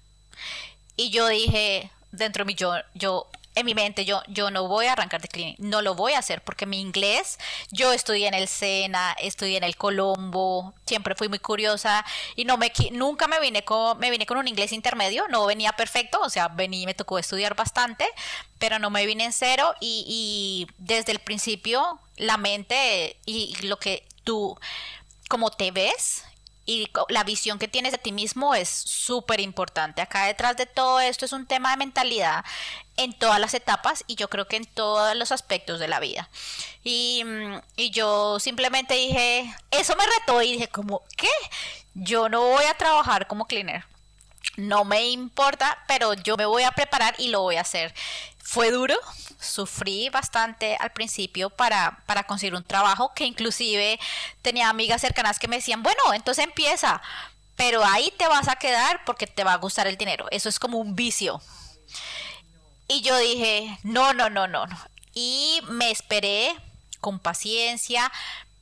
Y 0.96 1.10
yo 1.10 1.28
dije, 1.28 1.90
dentro 2.10 2.44
de 2.44 2.46
mí, 2.46 2.54
yo, 2.54 2.74
yo 2.94 3.28
en 3.56 3.66
mi 3.66 3.74
mente 3.74 4.04
yo, 4.04 4.22
yo 4.28 4.50
no 4.50 4.68
voy 4.68 4.86
a 4.86 4.92
arrancar 4.92 5.20
de 5.20 5.28
cleaning, 5.28 5.56
no 5.58 5.82
lo 5.82 5.94
voy 5.94 6.12
a 6.12 6.18
hacer 6.18 6.42
porque 6.42 6.66
mi 6.66 6.80
inglés, 6.80 7.38
yo 7.70 7.92
estudié 7.92 8.28
en 8.28 8.34
el 8.34 8.48
Sena, 8.48 9.16
estudié 9.20 9.56
en 9.56 9.64
el 9.64 9.76
Colombo, 9.76 10.74
siempre 10.86 11.14
fui 11.14 11.28
muy 11.28 11.38
curiosa 11.38 12.04
y 12.36 12.44
no 12.44 12.58
me 12.58 12.70
nunca 12.92 13.26
me 13.28 13.40
vine 13.40 13.64
con 13.64 13.98
me 13.98 14.10
vine 14.10 14.26
con 14.26 14.36
un 14.36 14.46
inglés 14.46 14.72
intermedio, 14.72 15.26
no 15.28 15.46
venía 15.46 15.72
perfecto, 15.72 16.20
o 16.20 16.30
sea, 16.30 16.48
vení 16.48 16.84
me 16.86 16.94
tocó 16.94 17.18
estudiar 17.18 17.54
bastante, 17.54 18.06
pero 18.58 18.78
no 18.78 18.90
me 18.90 19.06
vine 19.06 19.24
en 19.24 19.32
cero 19.32 19.74
y, 19.80 20.04
y 20.06 20.74
desde 20.78 21.12
el 21.12 21.18
principio 21.18 21.98
la 22.16 22.36
mente 22.36 23.16
y 23.24 23.56
lo 23.62 23.78
que 23.78 24.06
tú 24.24 24.58
como 25.28 25.50
te 25.50 25.70
ves 25.70 26.24
y 26.66 26.90
la 27.08 27.22
visión 27.22 27.60
que 27.60 27.68
tienes 27.68 27.92
de 27.92 27.98
ti 27.98 28.10
mismo 28.10 28.54
es 28.54 28.68
súper 28.68 29.40
importante. 29.40 30.02
Acá 30.02 30.26
detrás 30.26 30.56
de 30.56 30.66
todo 30.66 30.98
esto 31.00 31.24
es 31.24 31.32
un 31.32 31.46
tema 31.46 31.70
de 31.70 31.76
mentalidad 31.76 32.44
en 32.96 33.12
todas 33.12 33.38
las 33.38 33.54
etapas 33.54 34.02
y 34.08 34.16
yo 34.16 34.28
creo 34.28 34.48
que 34.48 34.56
en 34.56 34.66
todos 34.66 35.16
los 35.16 35.30
aspectos 35.30 35.78
de 35.78 35.86
la 35.88 36.00
vida. 36.00 36.28
Y, 36.82 37.22
mm, 37.24 37.60
y 37.76 37.90
yo 37.90 38.40
simplemente 38.40 38.94
dije, 38.94 39.54
eso 39.70 39.94
me 39.96 40.04
retó 40.18 40.42
y 40.42 40.52
dije 40.52 40.68
como, 40.68 41.02
¿qué? 41.16 41.30
Yo 41.94 42.28
no 42.28 42.40
voy 42.40 42.64
a 42.64 42.76
trabajar 42.76 43.28
como 43.28 43.46
cleaner. 43.46 43.84
No 44.56 44.84
me 44.84 45.08
importa, 45.10 45.78
pero 45.86 46.14
yo 46.14 46.36
me 46.36 46.46
voy 46.46 46.62
a 46.62 46.72
preparar 46.72 47.14
y 47.18 47.28
lo 47.28 47.42
voy 47.42 47.56
a 47.56 47.60
hacer. 47.62 47.94
Fue 48.38 48.70
duro, 48.70 48.94
sufrí 49.40 50.08
bastante 50.08 50.76
al 50.80 50.92
principio 50.92 51.50
para, 51.50 52.02
para 52.06 52.24
conseguir 52.24 52.54
un 52.54 52.64
trabajo 52.64 53.12
que 53.14 53.24
inclusive 53.24 53.98
tenía 54.42 54.68
amigas 54.68 55.00
cercanas 55.00 55.38
que 55.38 55.48
me 55.48 55.56
decían, 55.56 55.82
bueno, 55.82 56.14
entonces 56.14 56.44
empieza, 56.44 57.02
pero 57.56 57.84
ahí 57.84 58.12
te 58.16 58.28
vas 58.28 58.48
a 58.48 58.56
quedar 58.56 59.04
porque 59.04 59.26
te 59.26 59.44
va 59.44 59.54
a 59.54 59.58
gustar 59.58 59.86
el 59.86 59.96
dinero. 59.96 60.26
Eso 60.30 60.48
es 60.48 60.58
como 60.58 60.78
un 60.78 60.94
vicio. 60.94 61.42
Y 62.88 63.00
yo 63.02 63.16
dije, 63.18 63.78
no, 63.82 64.12
no, 64.12 64.30
no, 64.30 64.46
no. 64.46 64.66
no. 64.66 64.78
Y 65.12 65.60
me 65.68 65.90
esperé 65.90 66.54
con 67.00 67.18
paciencia, 67.18 68.12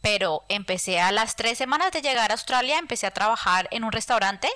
pero 0.04 0.44
empecé 0.50 1.00
a 1.00 1.12
las 1.12 1.34
tres 1.34 1.56
semanas 1.56 1.90
de 1.90 2.02
llegar 2.02 2.30
a 2.30 2.34
Australia, 2.34 2.78
empecé 2.78 3.06
a 3.06 3.10
trabajar 3.10 3.68
en 3.70 3.84
un 3.84 3.90
restaurante 3.90 4.50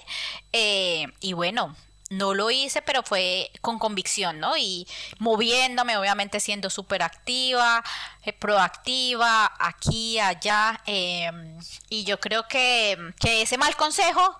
eh, 0.53 1.07
y 1.21 1.33
bueno, 1.33 1.75
no 2.11 2.35
lo 2.35 2.51
hice, 2.51 2.83
pero 2.83 3.03
fue 3.03 3.51
con 3.63 3.79
convicción, 3.79 4.41
¿no? 4.41 4.59
Y 4.59 4.87
moviéndome, 5.19 5.97
obviamente 5.97 6.39
siendo 6.39 6.69
súper 6.69 7.03
activa, 7.03 7.83
eh, 8.25 8.35
proactiva, 8.35 9.51
aquí, 9.59 10.19
allá. 10.19 10.83
Em, 10.85 11.59
y 11.89 12.05
yo 12.05 12.21
creo 12.21 12.47
que, 12.47 13.15
que, 13.19 13.41
ese 13.41 13.57
mal 13.57 13.75
consejo 13.75 14.39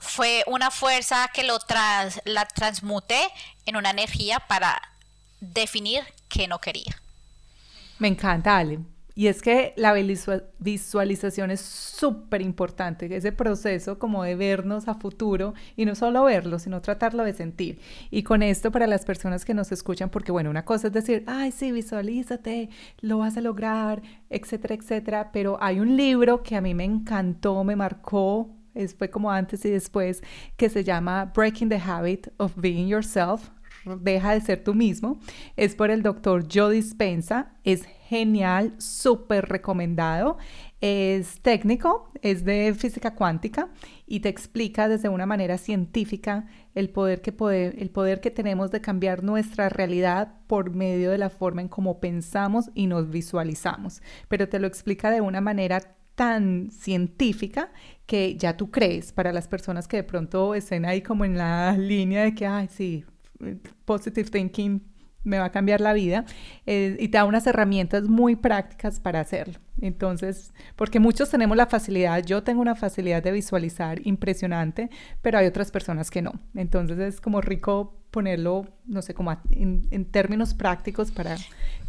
fue 0.00 0.42
una 0.48 0.72
fuerza 0.72 1.30
que 1.32 1.44
lo 1.44 1.60
tras, 1.60 2.20
la 2.24 2.46
transmuté 2.46 3.28
en 3.64 3.76
una 3.76 3.90
energía 3.90 4.40
para 4.40 4.82
definir 5.38 6.02
que 6.28 6.48
no 6.48 6.60
quería. 6.60 7.00
Me 8.00 8.08
encanta, 8.08 8.58
Ale. 8.58 8.97
Y 9.18 9.26
es 9.26 9.42
que 9.42 9.74
la 9.74 9.94
visualización 10.60 11.50
es 11.50 11.60
súper 11.60 12.40
importante, 12.40 13.12
ese 13.16 13.32
proceso 13.32 13.98
como 13.98 14.22
de 14.22 14.36
vernos 14.36 14.86
a 14.86 14.94
futuro 14.94 15.54
y 15.74 15.86
no 15.86 15.96
solo 15.96 16.22
verlo, 16.22 16.60
sino 16.60 16.80
tratarlo 16.80 17.24
de 17.24 17.32
sentir. 17.32 17.80
Y 18.12 18.22
con 18.22 18.44
esto 18.44 18.70
para 18.70 18.86
las 18.86 19.04
personas 19.04 19.44
que 19.44 19.54
nos 19.54 19.72
escuchan, 19.72 20.08
porque 20.08 20.30
bueno, 20.30 20.50
una 20.50 20.64
cosa 20.64 20.86
es 20.86 20.92
decir, 20.92 21.24
ay, 21.26 21.50
sí, 21.50 21.72
visualízate, 21.72 22.68
lo 23.00 23.18
vas 23.18 23.36
a 23.36 23.40
lograr, 23.40 24.02
etcétera, 24.30 24.76
etcétera, 24.76 25.32
pero 25.32 25.58
hay 25.60 25.80
un 25.80 25.96
libro 25.96 26.44
que 26.44 26.54
a 26.54 26.60
mí 26.60 26.72
me 26.72 26.84
encantó, 26.84 27.64
me 27.64 27.74
marcó, 27.74 28.54
fue 28.96 29.10
como 29.10 29.32
antes 29.32 29.64
y 29.64 29.70
después, 29.70 30.22
que 30.56 30.68
se 30.68 30.84
llama 30.84 31.32
Breaking 31.34 31.70
the 31.70 31.80
Habit 31.84 32.28
of 32.36 32.52
Being 32.54 32.86
Yourself, 32.86 33.50
deja 33.84 34.32
de 34.32 34.40
ser 34.40 34.62
tú 34.62 34.74
mismo, 34.74 35.20
es 35.56 35.74
por 35.74 35.90
el 35.90 36.02
doctor 36.02 36.46
Joe 36.52 36.74
Dispensa, 36.74 37.52
es 37.64 37.84
genial, 38.08 38.74
súper 38.78 39.48
recomendado. 39.48 40.38
Es 40.80 41.40
técnico, 41.40 42.12
es 42.22 42.44
de 42.44 42.72
física 42.72 43.14
cuántica 43.16 43.68
y 44.06 44.20
te 44.20 44.28
explica 44.28 44.88
desde 44.88 45.08
una 45.08 45.26
manera 45.26 45.58
científica 45.58 46.46
el 46.76 46.88
poder 46.90 47.20
que, 47.20 47.30
el 47.76 47.90
poder 47.90 48.20
que 48.20 48.30
tenemos 48.30 48.70
de 48.70 48.80
cambiar 48.80 49.24
nuestra 49.24 49.68
realidad 49.68 50.34
por 50.46 50.70
medio 50.70 51.10
de 51.10 51.18
la 51.18 51.30
forma 51.30 51.62
en 51.62 51.68
cómo 51.68 51.98
pensamos 51.98 52.70
y 52.74 52.86
nos 52.86 53.10
visualizamos. 53.10 54.02
Pero 54.28 54.48
te 54.48 54.60
lo 54.60 54.68
explica 54.68 55.10
de 55.10 55.20
una 55.20 55.40
manera 55.40 55.80
tan 56.14 56.70
científica 56.70 57.70
que 58.06 58.36
ya 58.36 58.56
tú 58.56 58.70
crees 58.70 59.12
para 59.12 59.32
las 59.32 59.48
personas 59.48 59.88
que 59.88 59.98
de 59.98 60.04
pronto 60.04 60.54
estén 60.54 60.84
ahí 60.84 61.02
como 61.02 61.24
en 61.24 61.36
la 61.36 61.76
línea 61.76 62.22
de 62.22 62.34
que, 62.34 62.46
ay, 62.46 62.68
sí, 62.68 63.04
positive 63.84 64.30
thinking 64.30 64.82
me 65.24 65.38
va 65.38 65.46
a 65.46 65.52
cambiar 65.52 65.80
la 65.80 65.92
vida 65.92 66.24
eh, 66.66 66.96
y 66.98 67.08
te 67.08 67.18
da 67.18 67.24
unas 67.24 67.46
herramientas 67.46 68.04
muy 68.04 68.36
prácticas 68.36 69.00
para 69.00 69.20
hacerlo. 69.20 69.58
Entonces, 69.80 70.52
porque 70.76 71.00
muchos 71.00 71.30
tenemos 71.30 71.56
la 71.56 71.66
facilidad, 71.66 72.24
yo 72.24 72.42
tengo 72.42 72.60
una 72.60 72.74
facilidad 72.74 73.22
de 73.22 73.32
visualizar 73.32 74.06
impresionante, 74.06 74.90
pero 75.22 75.38
hay 75.38 75.46
otras 75.46 75.70
personas 75.70 76.10
que 76.10 76.22
no. 76.22 76.32
Entonces 76.54 76.98
es 76.98 77.20
como 77.20 77.40
rico 77.40 77.94
ponerlo, 78.10 78.66
no 78.86 79.02
sé, 79.02 79.14
como 79.14 79.36
en, 79.50 80.10
términos 80.10 80.54
prácticos 80.54 81.10
para 81.10 81.36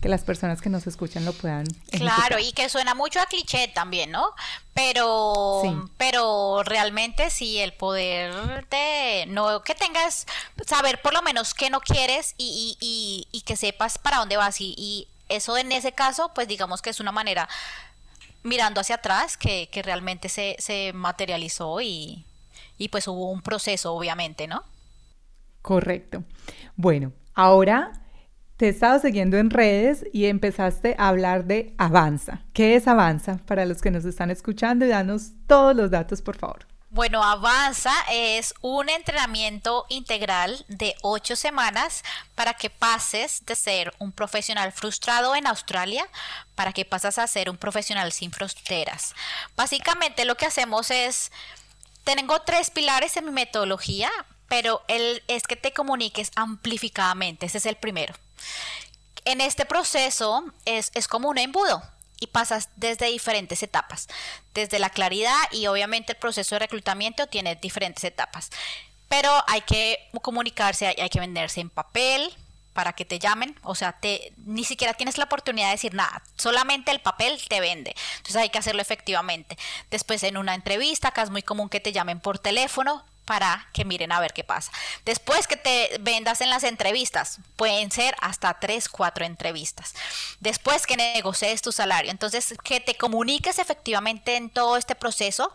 que 0.01 0.09
las 0.09 0.23
personas 0.23 0.61
que 0.61 0.69
nos 0.69 0.85
escuchan 0.85 1.25
lo 1.25 1.33
puedan. 1.33 1.65
Claro, 1.91 2.37
y 2.39 2.51
que 2.51 2.69
suena 2.69 2.93
mucho 2.93 3.19
a 3.19 3.25
cliché 3.25 3.69
también, 3.69 4.11
¿no? 4.11 4.33
Pero, 4.73 5.89
pero 5.97 6.61
realmente 6.63 7.29
sí, 7.29 7.57
el 7.57 7.73
poder 7.73 8.67
de, 8.69 9.25
no, 9.27 9.61
que 9.63 9.75
tengas, 9.75 10.25
saber 10.65 11.01
por 11.01 11.13
lo 11.13 11.21
menos 11.21 11.53
qué 11.53 11.69
no 11.69 11.79
quieres 11.79 12.35
y, 12.37 12.77
y, 12.79 13.27
y, 13.31 13.41
que 13.41 13.55
sepas 13.55 13.97
para 13.97 14.17
dónde 14.17 14.37
vas 14.37 14.59
y, 14.61 14.75
y 14.77 15.07
eso 15.29 15.57
en 15.57 15.71
ese 15.71 15.93
caso, 15.93 16.31
pues 16.35 16.47
digamos 16.47 16.81
que 16.81 16.89
es 16.89 16.99
una 16.99 17.11
manera 17.11 17.47
mirando 18.43 18.81
hacia 18.81 18.95
atrás 18.95 19.37
que, 19.37 19.69
que 19.71 19.81
realmente 19.81 20.29
se, 20.29 20.55
se 20.59 20.91
materializó 20.93 21.81
y, 21.81 22.25
y 22.77 22.89
pues 22.89 23.07
hubo 23.07 23.31
un 23.31 23.41
proceso, 23.41 23.93
obviamente, 23.93 24.47
¿no? 24.47 24.63
Correcto. 25.61 26.23
Bueno, 26.75 27.11
ahora 27.33 27.91
te 28.57 28.67
he 28.67 28.69
estado 28.69 28.99
siguiendo 28.99 29.37
en 29.37 29.49
redes 29.49 30.05
y 30.11 30.25
empezaste 30.25 30.95
a 30.97 31.09
hablar 31.09 31.45
de 31.45 31.73
Avanza. 31.77 32.41
¿Qué 32.53 32.75
es 32.75 32.87
Avanza? 32.87 33.39
Para 33.45 33.65
los 33.65 33.81
que 33.81 33.91
nos 33.91 34.05
están 34.05 34.31
escuchando 34.31 34.87
danos 34.87 35.31
todos 35.47 35.75
los 35.75 35.91
datos, 35.91 36.21
por 36.21 36.37
favor. 36.37 36.68
Bueno, 36.91 37.23
Avanza 37.23 37.93
es 38.09 38.55
un 38.61 38.89
entrenamiento 38.89 39.85
integral 39.89 40.65
de 40.67 40.95
ocho 41.03 41.35
semanas 41.35 42.03
para 42.33 42.55
que 42.55 42.71
pases 42.71 43.45
de 43.45 43.55
ser 43.55 43.93
un 43.99 44.11
profesional 44.11 44.71
frustrado 44.71 45.35
en 45.35 45.45
Australia 45.45 46.07
para 46.55 46.73
que 46.73 46.85
pasas 46.85 47.19
a 47.19 47.27
ser 47.27 47.49
un 47.51 47.57
profesional 47.57 48.11
sin 48.11 48.31
fronteras. 48.31 49.13
Básicamente 49.55 50.25
lo 50.25 50.35
que 50.35 50.47
hacemos 50.47 50.89
es, 50.89 51.31
tengo 52.03 52.41
tres 52.41 52.71
pilares 52.71 53.15
en 53.17 53.25
mi 53.25 53.31
metodología 53.31 54.09
pero 54.49 54.81
el, 54.87 55.23
es 55.27 55.43
que 55.43 55.55
te 55.55 55.71
comuniques 55.71 56.31
amplificadamente, 56.35 57.45
ese 57.45 57.59
es 57.59 57.67
el 57.67 57.75
primero. 57.75 58.15
En 59.25 59.41
este 59.41 59.65
proceso 59.65 60.43
es, 60.65 60.91
es 60.95 61.07
como 61.07 61.29
un 61.29 61.37
embudo 61.37 61.83
y 62.19 62.27
pasas 62.27 62.69
desde 62.75 63.07
diferentes 63.07 63.63
etapas. 63.63 64.07
Desde 64.53 64.79
la 64.79 64.89
claridad 64.89 65.37
y 65.51 65.67
obviamente 65.67 66.13
el 66.13 66.17
proceso 66.17 66.55
de 66.55 66.59
reclutamiento 66.59 67.27
tiene 67.27 67.55
diferentes 67.55 68.03
etapas. 68.03 68.49
pero 69.07 69.31
hay 69.47 69.61
que 69.61 69.97
comunicarse, 70.21 70.85
hay 70.85 71.09
que 71.09 71.19
venderse 71.19 71.61
en 71.61 71.71
papel, 71.71 72.31
para 72.73 72.93
que 72.93 73.03
te 73.03 73.19
llamen, 73.19 73.55
o 73.63 73.75
sea, 73.75 73.91
te, 73.91 74.31
ni 74.45 74.63
siquiera 74.63 74.93
tienes 74.93 75.17
la 75.17 75.25
oportunidad 75.25 75.67
de 75.67 75.71
decir 75.71 75.93
nada, 75.93 76.21
solamente 76.37 76.91
el 76.91 77.01
papel 77.01 77.37
te 77.49 77.59
vende, 77.59 77.93
entonces 78.17 78.37
hay 78.37 78.49
que 78.49 78.57
hacerlo 78.57 78.81
efectivamente. 78.81 79.57
Después 79.91 80.23
en 80.23 80.37
una 80.37 80.55
entrevista, 80.55 81.09
acá 81.09 81.23
es 81.23 81.29
muy 81.29 81.41
común 81.41 81.67
que 81.67 81.81
te 81.81 81.91
llamen 81.91 82.21
por 82.21 82.39
teléfono 82.39 83.03
para 83.29 83.69
que 83.73 83.85
miren 83.85 84.11
a 84.11 84.19
ver 84.19 84.33
qué 84.33 84.43
pasa. 84.43 84.71
Después 85.05 85.45
que 85.45 85.55
te 85.55 85.97
vendas 85.99 86.41
en 86.41 86.49
las 86.49 86.63
entrevistas, 86.63 87.37
pueden 87.57 87.91
ser 87.91 88.15
hasta 88.21 88.59
tres, 88.59 88.89
cuatro 88.89 89.23
entrevistas. 89.23 89.93
Después 90.39 90.87
que 90.87 90.97
negocies 90.97 91.61
tu 91.61 91.71
salario, 91.71 92.09
entonces 92.09 92.55
que 92.63 92.79
te 92.79 92.95
comuniques 92.95 93.59
efectivamente 93.59 94.35
en 94.35 94.49
todo 94.49 94.77
este 94.77 94.95
proceso, 94.95 95.53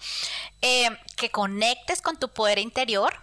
eh, 0.63 0.89
que 1.17 1.33
conectes 1.33 2.01
con 2.01 2.17
tu 2.17 2.29
poder 2.29 2.61
interior 2.61 3.21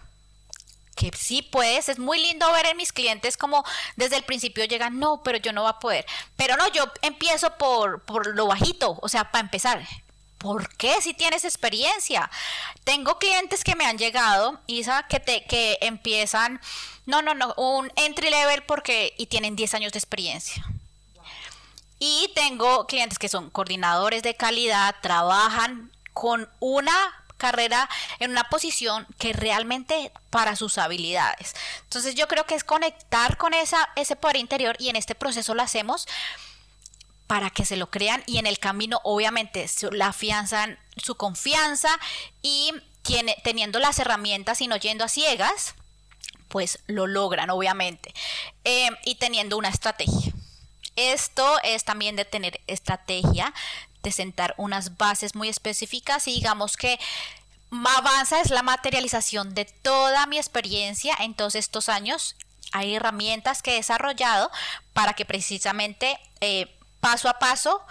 que 0.94 1.10
sí 1.16 1.40
puedes, 1.40 1.88
es 1.88 1.98
muy 1.98 2.20
lindo 2.20 2.52
ver 2.52 2.66
en 2.66 2.76
mis 2.76 2.92
clientes 2.92 3.38
como 3.38 3.64
desde 3.96 4.16
el 4.16 4.24
principio 4.24 4.66
llegan, 4.66 4.98
no, 4.98 5.22
pero 5.22 5.38
yo 5.38 5.54
no 5.54 5.62
va 5.62 5.70
a 5.70 5.78
poder. 5.78 6.04
Pero 6.36 6.58
no, 6.58 6.68
yo 6.68 6.84
empiezo 7.00 7.56
por, 7.56 8.02
por 8.02 8.26
lo 8.36 8.48
bajito, 8.48 8.98
o 9.00 9.08
sea, 9.08 9.30
para 9.30 9.40
empezar. 9.40 9.82
¿Por 10.42 10.68
qué 10.76 11.00
si 11.00 11.14
tienes 11.14 11.44
experiencia? 11.44 12.28
Tengo 12.82 13.16
clientes 13.18 13.62
que 13.62 13.76
me 13.76 13.86
han 13.86 13.96
llegado, 13.96 14.60
Isa, 14.66 15.04
que 15.04 15.20
te 15.20 15.44
que 15.44 15.78
empiezan, 15.80 16.60
no, 17.06 17.22
no, 17.22 17.32
no, 17.32 17.54
un 17.56 17.92
entry 17.94 18.28
level 18.28 18.64
porque 18.64 19.14
y 19.16 19.26
tienen 19.26 19.54
10 19.54 19.74
años 19.74 19.92
de 19.92 20.00
experiencia. 20.00 20.66
Y 22.00 22.32
tengo 22.34 22.88
clientes 22.88 23.20
que 23.20 23.28
son 23.28 23.50
coordinadores 23.50 24.24
de 24.24 24.34
calidad, 24.34 24.96
trabajan 25.00 25.92
con 26.12 26.50
una 26.58 26.92
carrera 27.36 27.88
en 28.18 28.32
una 28.32 28.44
posición 28.50 29.06
que 29.18 29.32
realmente 29.32 30.10
para 30.30 30.56
sus 30.56 30.76
habilidades. 30.76 31.54
Entonces 31.84 32.16
yo 32.16 32.26
creo 32.26 32.46
que 32.46 32.56
es 32.56 32.64
conectar 32.64 33.36
con 33.36 33.54
esa, 33.54 33.88
ese 33.94 34.16
poder 34.16 34.38
interior 34.38 34.74
y 34.80 34.88
en 34.88 34.96
este 34.96 35.14
proceso 35.14 35.54
lo 35.54 35.62
hacemos 35.62 36.08
para 37.32 37.48
que 37.48 37.64
se 37.64 37.76
lo 37.76 37.90
crean 37.90 38.22
y 38.26 38.36
en 38.36 38.46
el 38.46 38.58
camino 38.58 39.00
obviamente 39.04 39.64
la 39.92 40.08
afianzan 40.08 40.78
su 40.98 41.14
confianza 41.14 41.88
y 42.42 42.74
tiene, 43.00 43.38
teniendo 43.42 43.78
las 43.78 43.98
herramientas 43.98 44.60
y 44.60 44.66
no 44.66 44.76
yendo 44.76 45.02
a 45.02 45.08
ciegas, 45.08 45.74
pues 46.48 46.80
lo 46.88 47.06
logran 47.06 47.48
obviamente 47.48 48.12
eh, 48.64 48.90
y 49.06 49.14
teniendo 49.14 49.56
una 49.56 49.70
estrategia. 49.70 50.30
Esto 50.94 51.58
es 51.62 51.84
también 51.84 52.16
de 52.16 52.26
tener 52.26 52.60
estrategia, 52.66 53.54
de 54.02 54.12
sentar 54.12 54.54
unas 54.58 54.98
bases 54.98 55.34
muy 55.34 55.48
específicas 55.48 56.28
y 56.28 56.34
digamos 56.34 56.76
que 56.76 57.00
Avanza 57.96 58.42
es 58.42 58.50
la 58.50 58.62
materialización 58.62 59.54
de 59.54 59.64
toda 59.64 60.26
mi 60.26 60.36
experiencia 60.36 61.16
en 61.18 61.32
todos 61.32 61.54
estos 61.54 61.88
años. 61.88 62.36
Hay 62.72 62.94
herramientas 62.94 63.62
que 63.62 63.72
he 63.72 63.76
desarrollado 63.76 64.50
para 64.92 65.14
que 65.14 65.24
precisamente 65.24 66.20
eh, 66.42 66.70
paso 67.02 67.28
a 67.28 67.38
paso 67.40 67.82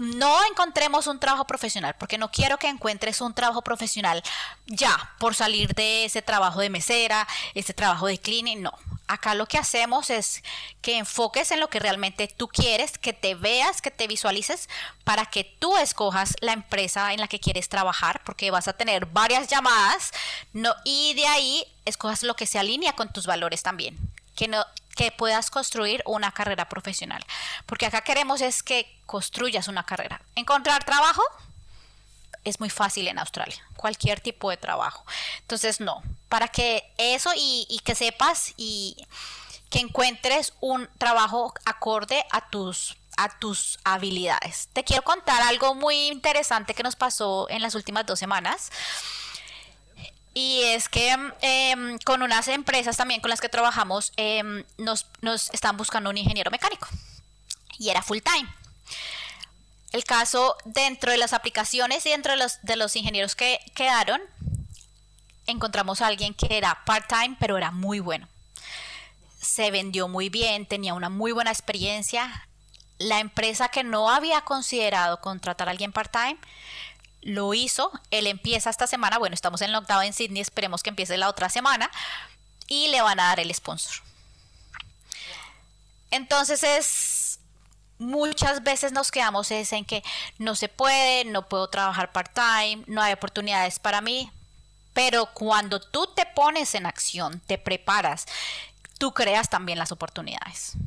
no 0.00 0.42
encontremos 0.46 1.06
un 1.06 1.20
trabajo 1.20 1.46
profesional, 1.46 1.94
porque 1.98 2.16
no 2.16 2.30
quiero 2.30 2.58
que 2.58 2.68
encuentres 2.68 3.20
un 3.20 3.34
trabajo 3.34 3.60
profesional 3.62 4.22
ya 4.66 5.14
por 5.18 5.34
salir 5.34 5.74
de 5.74 6.06
ese 6.06 6.22
trabajo 6.22 6.60
de 6.60 6.70
mesera, 6.70 7.28
ese 7.54 7.74
trabajo 7.74 8.06
de 8.06 8.18
cleaning, 8.18 8.62
no. 8.62 8.72
Acá 9.08 9.34
lo 9.34 9.46
que 9.46 9.58
hacemos 9.58 10.08
es 10.08 10.42
que 10.80 10.96
enfoques 10.96 11.50
en 11.50 11.60
lo 11.60 11.68
que 11.68 11.80
realmente 11.80 12.28
tú 12.28 12.48
quieres, 12.48 12.96
que 12.96 13.12
te 13.12 13.34
veas, 13.34 13.82
que 13.82 13.90
te 13.90 14.06
visualices 14.06 14.68
para 15.04 15.26
que 15.26 15.44
tú 15.44 15.76
escojas 15.76 16.34
la 16.40 16.52
empresa 16.52 17.12
en 17.12 17.20
la 17.20 17.28
que 17.28 17.40
quieres 17.40 17.68
trabajar, 17.68 18.22
porque 18.24 18.50
vas 18.50 18.68
a 18.68 18.72
tener 18.72 19.06
varias 19.06 19.48
llamadas, 19.48 20.12
no, 20.52 20.74
y 20.84 21.12
de 21.14 21.26
ahí 21.26 21.66
escojas 21.84 22.22
lo 22.22 22.36
que 22.36 22.46
se 22.46 22.58
alinea 22.58 22.94
con 22.94 23.12
tus 23.12 23.26
valores 23.26 23.62
también. 23.62 23.98
Que 24.34 24.48
no, 24.48 24.64
que 24.96 25.12
puedas 25.12 25.50
construir 25.50 26.02
una 26.06 26.32
carrera 26.32 26.68
profesional. 26.68 27.24
Porque 27.66 27.86
acá 27.86 28.02
queremos 28.02 28.40
es 28.40 28.62
que 28.62 28.86
construyas 29.06 29.68
una 29.68 29.84
carrera. 29.84 30.20
Encontrar 30.34 30.84
trabajo 30.84 31.22
es 32.44 32.60
muy 32.60 32.70
fácil 32.70 33.08
en 33.08 33.18
Australia, 33.18 33.62
cualquier 33.76 34.20
tipo 34.20 34.50
de 34.50 34.56
trabajo. 34.56 35.04
Entonces, 35.40 35.80
no, 35.80 36.02
para 36.28 36.48
que 36.48 36.90
eso 36.96 37.30
y, 37.36 37.80
que 37.84 37.94
sepas 37.94 38.54
y 38.56 38.96
que 39.68 39.80
encuentres 39.80 40.52
un 40.60 40.88
trabajo 40.98 41.52
acorde 41.64 42.24
a 42.30 42.48
tus 42.50 42.96
a 43.16 43.28
tus 43.38 43.78
habilidades. 43.84 44.68
Te 44.72 44.82
quiero 44.82 45.02
contar 45.02 45.42
algo 45.42 45.74
muy 45.74 46.08
interesante 46.08 46.72
que 46.72 46.82
nos 46.82 46.96
pasó 46.96 47.48
en 47.50 47.60
las 47.60 47.74
últimas 47.74 48.06
dos 48.06 48.18
semanas. 48.18 48.70
Y 50.32 50.62
es 50.62 50.88
que 50.88 51.16
em, 51.40 51.98
con 52.04 52.22
unas 52.22 52.46
empresas 52.48 52.96
también 52.96 53.20
con 53.20 53.30
las 53.30 53.40
que 53.40 53.48
trabajamos 53.48 54.12
em, 54.16 54.64
nos, 54.78 55.06
nos 55.20 55.50
están 55.50 55.76
buscando 55.76 56.10
un 56.10 56.18
ingeniero 56.18 56.50
mecánico. 56.50 56.86
Y 57.78 57.88
era 57.88 58.02
full 58.02 58.18
time. 58.18 58.48
El 59.92 60.04
caso 60.04 60.56
dentro 60.64 61.10
de 61.10 61.18
las 61.18 61.32
aplicaciones 61.32 62.06
y 62.06 62.10
dentro 62.10 62.32
de 62.32 62.38
los, 62.38 62.62
de 62.62 62.76
los 62.76 62.94
ingenieros 62.94 63.34
que 63.34 63.58
quedaron, 63.74 64.20
encontramos 65.46 66.00
a 66.00 66.06
alguien 66.06 66.34
que 66.34 66.56
era 66.56 66.84
part-time, 66.84 67.36
pero 67.40 67.56
era 67.58 67.72
muy 67.72 67.98
bueno. 67.98 68.28
Se 69.40 69.70
vendió 69.72 70.06
muy 70.06 70.28
bien, 70.28 70.66
tenía 70.66 70.94
una 70.94 71.08
muy 71.08 71.32
buena 71.32 71.50
experiencia. 71.50 72.46
La 72.98 73.18
empresa 73.18 73.68
que 73.68 73.82
no 73.82 74.10
había 74.10 74.42
considerado 74.42 75.20
contratar 75.20 75.66
a 75.66 75.72
alguien 75.72 75.92
part-time 75.92 76.38
lo 77.22 77.54
hizo. 77.54 77.92
Él 78.10 78.26
empieza 78.26 78.70
esta 78.70 78.86
semana. 78.86 79.18
Bueno, 79.18 79.34
estamos 79.34 79.60
en 79.62 79.72
lockdown 79.72 80.04
en 80.04 80.12
Sydney, 80.12 80.40
esperemos 80.40 80.82
que 80.82 80.90
empiece 80.90 81.16
la 81.16 81.28
otra 81.28 81.48
semana. 81.48 81.90
Y 82.68 82.88
le 82.88 83.02
van 83.02 83.20
a 83.20 83.24
dar 83.24 83.40
el 83.40 83.54
sponsor. 83.54 84.02
Entonces 86.10 86.62
es. 86.62 87.38
Muchas 87.98 88.62
veces 88.62 88.92
nos 88.92 89.10
quedamos 89.10 89.50
en 89.50 89.84
que 89.84 90.02
no 90.38 90.54
se 90.54 90.68
puede, 90.68 91.26
no 91.26 91.46
puedo 91.46 91.68
trabajar 91.68 92.12
part-time, 92.12 92.82
no 92.86 93.02
hay 93.02 93.12
oportunidades 93.12 93.78
para 93.78 94.00
mí. 94.00 94.30
Pero 94.94 95.26
cuando 95.34 95.80
tú 95.80 96.06
te 96.06 96.24
pones 96.24 96.74
en 96.74 96.86
acción, 96.86 97.40
te 97.46 97.58
preparas, 97.58 98.24
tú 98.98 99.12
creas 99.12 99.50
también 99.50 99.78
las 99.78 99.92
oportunidades. 99.92 100.78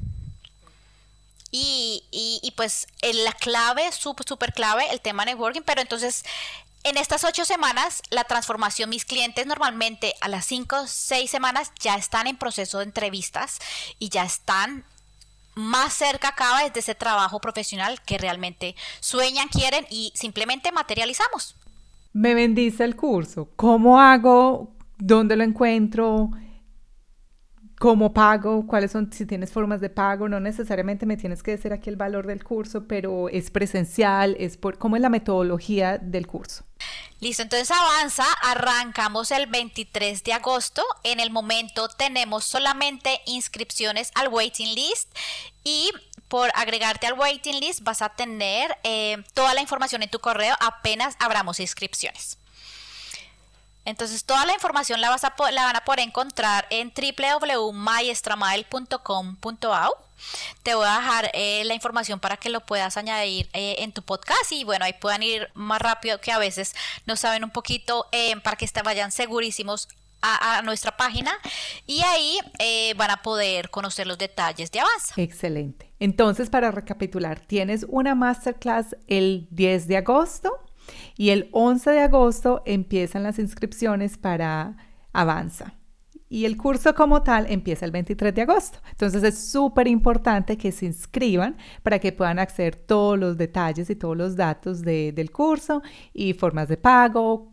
Y, 1.56 2.04
y, 2.10 2.52
pues 2.58 2.88
la 3.02 3.32
clave, 3.34 3.84
súper 3.92 4.54
clave, 4.54 4.90
el 4.90 5.02
tema 5.02 5.24
networking, 5.24 5.62
pero 5.62 5.82
entonces 5.82 6.26
en 6.84 6.98
estas 6.98 7.24
ocho 7.24 7.46
semanas, 7.46 8.02
la 8.10 8.24
transformación, 8.24 8.90
mis 8.90 9.06
clientes 9.06 9.46
normalmente 9.46 10.16
a 10.20 10.30
las 10.30 10.46
cinco, 10.46 10.76
seis 10.88 11.30
semanas 11.30 11.72
ya 11.80 11.96
están 11.96 12.26
en 12.26 12.38
proceso 12.38 12.80
de 12.80 12.86
entrevistas 12.86 13.60
y 14.00 14.10
ya 14.10 14.24
están 14.24 14.84
más 15.56 15.94
cerca 15.94 16.34
cada 16.36 16.64
vez 16.64 16.74
de 16.74 16.80
ese 16.80 16.96
trabajo 16.96 17.40
profesional 17.40 18.02
que 18.02 18.18
realmente 18.18 18.76
sueñan, 19.00 19.48
quieren 19.48 19.86
y 19.90 20.12
simplemente 20.16 20.72
materializamos. 20.72 21.56
Me 22.12 22.34
bendice 22.34 22.84
el 22.84 22.96
curso. 22.96 23.48
¿Cómo 23.56 24.02
hago? 24.02 24.72
¿Dónde 24.98 25.36
lo 25.36 25.44
encuentro? 25.44 26.32
Cómo 27.84 28.14
pago, 28.14 28.66
cuáles 28.66 28.94
son, 28.94 29.12
si 29.12 29.26
tienes 29.26 29.52
formas 29.52 29.82
de 29.82 29.90
pago, 29.90 30.30
no 30.30 30.40
necesariamente 30.40 31.06
me 31.06 31.18
tienes 31.18 31.44
que 31.44 31.52
decir 31.52 31.74
aquí 31.74 31.90
el 31.90 31.98
valor 31.98 32.28
del 32.28 32.42
curso, 32.42 32.88
pero 32.88 33.28
es 33.28 33.52
presencial, 33.52 34.38
es 34.40 34.56
por, 34.56 34.78
cómo 34.78 34.96
es 34.96 35.02
la 35.02 35.10
metodología 35.10 35.98
del 35.98 36.26
curso. 36.26 36.64
Listo, 37.20 37.44
entonces 37.44 37.70
avanza, 37.72 38.24
arrancamos 38.42 39.32
el 39.32 39.48
23 39.48 40.24
de 40.24 40.32
agosto, 40.32 40.82
en 41.04 41.20
el 41.20 41.30
momento 41.30 41.90
tenemos 41.90 42.46
solamente 42.46 43.20
inscripciones 43.26 44.12
al 44.16 44.30
waiting 44.30 44.74
list 44.74 45.14
y 45.66 45.92
por 46.30 46.52
agregarte 46.56 47.08
al 47.08 47.20
waiting 47.20 47.60
list 47.60 47.82
vas 47.82 48.02
a 48.02 48.08
tener 48.08 48.78
eh, 48.84 49.18
toda 49.34 49.54
la 49.54 49.60
información 49.60 50.04
en 50.04 50.10
tu 50.10 50.20
correo 50.20 50.56
apenas 50.62 51.18
abramos 51.20 51.60
inscripciones. 51.60 52.38
Entonces 53.86 54.26
toda 54.26 54.46
la 54.46 54.54
información 54.54 55.02
la, 55.02 55.10
vas 55.10 55.24
a, 55.24 55.34
la 55.52 55.64
van 55.66 55.76
a 55.76 55.84
poder 55.84 56.02
encontrar 56.02 56.68
en 56.70 56.94
www.maestramael.com.au. 56.94 59.94
Te 60.64 60.76
voy 60.76 60.88
a 60.88 61.00
dejar 61.00 61.32
eh, 61.34 61.64
la 61.66 61.74
información 61.74 62.20
para 62.20 62.38
que 62.38 62.50
lo 62.50 62.62
puedas 62.62 62.96
añadir 62.96 63.50
eh, 63.54 63.76
en 63.80 63.92
tu 63.92 64.04
podcast 64.04 64.52
y 64.52 64.64
bueno, 64.64 64.86
ahí 64.86 64.94
puedan 64.94 65.22
ir 65.22 65.50
más 65.54 65.82
rápido 65.82 66.22
que 66.22 66.32
a 66.32 66.38
veces 66.38 66.76
no 67.06 67.18
saben 67.18 67.44
un 67.44 67.50
poquito 67.50 68.08
eh, 68.12 68.38
para 68.38 68.56
que 68.56 68.70
vayan 68.84 69.12
segurísimos 69.12 69.90
a, 70.22 70.62
nuestra 70.62 70.96
página 70.96 71.34
y 71.86 72.02
ahí 72.04 72.40
van 72.96 73.12
a 73.12 73.22
poder 73.22 73.70
conocer 73.70 74.08
los 74.08 74.18
detalles 74.18 74.72
de 74.72 74.80
Avanza. 74.80 75.14
Excelente. 75.18 75.92
Entonces, 76.00 76.50
para 76.50 76.72
recapitular, 76.72 77.42
tienes 77.42 77.86
una 77.90 78.16
masterclass 78.16 78.96
el 79.08 79.48
10 79.52 79.90
de 79.90 79.98
agosto 79.98 80.63
y 81.18 81.30
el 81.30 81.50
11 81.52 81.92
de 81.92 82.00
agosto 82.00 82.62
empiezan 82.66 83.24
las 83.24 83.40
inscripciones 83.40 84.18
para 84.18 84.78
Avanza. 85.14 85.76
Y 86.30 86.46
el 86.46 86.58
curso 86.58 86.96
como 86.96 87.22
tal 87.22 87.46
empieza 87.48 87.86
el 87.86 87.92
23 87.92 88.34
de 88.34 88.42
agosto. 88.42 88.80
Entonces 88.90 89.22
es 89.22 89.52
súper 89.52 89.88
importante 89.88 90.58
que 90.58 90.72
se 90.72 90.88
inscriban 90.88 91.58
para 91.84 92.00
que 92.00 92.12
puedan 92.12 92.40
acceder 92.40 92.76
todos 92.76 93.20
los 93.20 93.38
detalles 93.38 93.88
y 93.92 93.96
todos 93.96 94.18
los 94.18 94.36
datos 94.36 94.82
del 94.82 95.32
curso 95.32 95.84
y 96.12 96.34
formas 96.34 96.70
de 96.70 96.78
pago, 96.78 97.53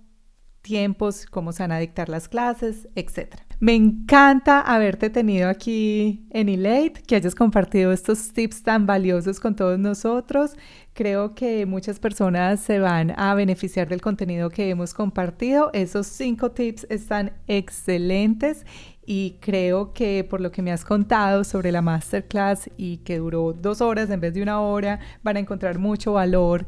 tiempos, 0.63 1.27
cómo 1.27 1.53
se 1.53 1.63
van 1.63 1.73
a 1.73 1.79
dictar 1.79 2.09
las 2.09 2.29
clases, 2.29 2.89
etc. 2.95 3.37
Me 3.59 3.75
encanta 3.75 4.61
haberte 4.61 5.11
tenido 5.11 5.49
aquí 5.49 6.27
en 6.31 6.49
Elate, 6.49 7.03
que 7.07 7.17
hayas 7.17 7.35
compartido 7.35 7.93
estos 7.93 8.33
tips 8.33 8.63
tan 8.63 8.87
valiosos 8.87 9.39
con 9.39 9.55
todos 9.55 9.79
nosotros. 9.79 10.57
Creo 10.95 11.35
que 11.35 11.67
muchas 11.67 12.01
personas 12.01 12.61
se 12.61 12.79
van 12.79 13.13
a 13.19 13.35
beneficiar 13.35 13.89
del 13.89 14.01
contenido 14.01 14.49
que 14.49 14.71
hemos 14.71 14.95
compartido. 14.95 15.71
Esos 15.75 16.07
cinco 16.07 16.53
tips 16.53 16.87
están 16.89 17.33
excelentes 17.49 18.65
y 19.05 19.39
creo 19.41 19.93
que 19.93 20.25
por 20.25 20.41
lo 20.41 20.51
que 20.51 20.63
me 20.63 20.73
has 20.73 20.85
contado 20.85 21.45
sobre 21.45 21.73
la 21.73 21.83
masterclass 21.83 22.71
y 22.77 22.99
que 22.99 23.19
duró 23.19 23.53
dos 23.53 23.81
horas 23.81 24.09
en 24.09 24.21
vez 24.21 24.35
de 24.35 24.43
una 24.43 24.61
hora, 24.61 25.01
van 25.23 25.37
a 25.37 25.41
encontrar 25.41 25.79
mucho 25.79 26.15
valor 26.15 26.67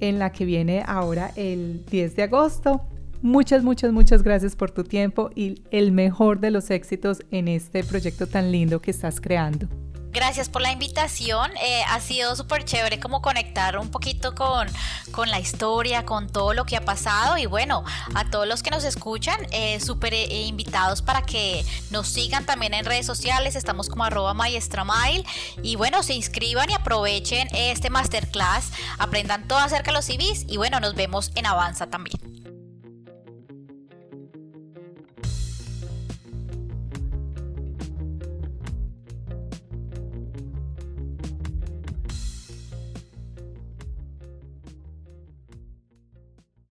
en 0.00 0.18
la 0.18 0.32
que 0.32 0.44
viene 0.44 0.82
ahora 0.86 1.30
el 1.36 1.84
10 1.86 2.16
de 2.16 2.22
agosto. 2.22 2.82
Muchas, 3.22 3.62
muchas, 3.62 3.92
muchas 3.92 4.24
gracias 4.24 4.56
por 4.56 4.72
tu 4.72 4.82
tiempo 4.82 5.30
y 5.36 5.62
el 5.70 5.92
mejor 5.92 6.40
de 6.40 6.50
los 6.50 6.70
éxitos 6.70 7.22
en 7.30 7.46
este 7.46 7.84
proyecto 7.84 8.26
tan 8.26 8.50
lindo 8.50 8.82
que 8.82 8.90
estás 8.90 9.20
creando. 9.20 9.68
Gracias 10.10 10.48
por 10.48 10.60
la 10.60 10.72
invitación. 10.72 11.52
Eh, 11.62 11.84
ha 11.88 11.98
sido 12.00 12.34
súper 12.36 12.64
chévere 12.64 12.98
como 13.00 13.22
conectar 13.22 13.78
un 13.78 13.90
poquito 13.90 14.34
con, 14.34 14.68
con, 15.12 15.30
la 15.30 15.38
historia, 15.38 16.04
con 16.04 16.30
todo 16.30 16.52
lo 16.52 16.66
que 16.66 16.76
ha 16.76 16.84
pasado. 16.84 17.38
Y 17.38 17.46
bueno, 17.46 17.84
a 18.14 18.28
todos 18.28 18.46
los 18.46 18.62
que 18.62 18.70
nos 18.70 18.84
escuchan, 18.84 19.38
eh, 19.52 19.80
súper 19.80 20.12
eh, 20.12 20.42
invitados 20.42 21.00
para 21.00 21.22
que 21.22 21.64
nos 21.90 22.08
sigan 22.08 22.44
también 22.44 22.74
en 22.74 22.84
redes 22.84 23.06
sociales. 23.06 23.56
Estamos 23.56 23.88
como 23.88 24.04
arroba 24.04 24.34
maestramail. 24.34 25.24
Y 25.62 25.76
bueno, 25.76 26.02
se 26.02 26.12
inscriban 26.12 26.68
y 26.68 26.74
aprovechen 26.74 27.48
este 27.54 27.88
masterclass. 27.88 28.72
Aprendan 28.98 29.48
todo 29.48 29.60
acerca 29.60 29.92
de 29.92 29.96
los 29.96 30.04
CVs. 30.04 30.44
Y 30.46 30.58
bueno, 30.58 30.78
nos 30.80 30.94
vemos 30.94 31.30
en 31.36 31.46
Avanza 31.46 31.86
también. 31.86 32.31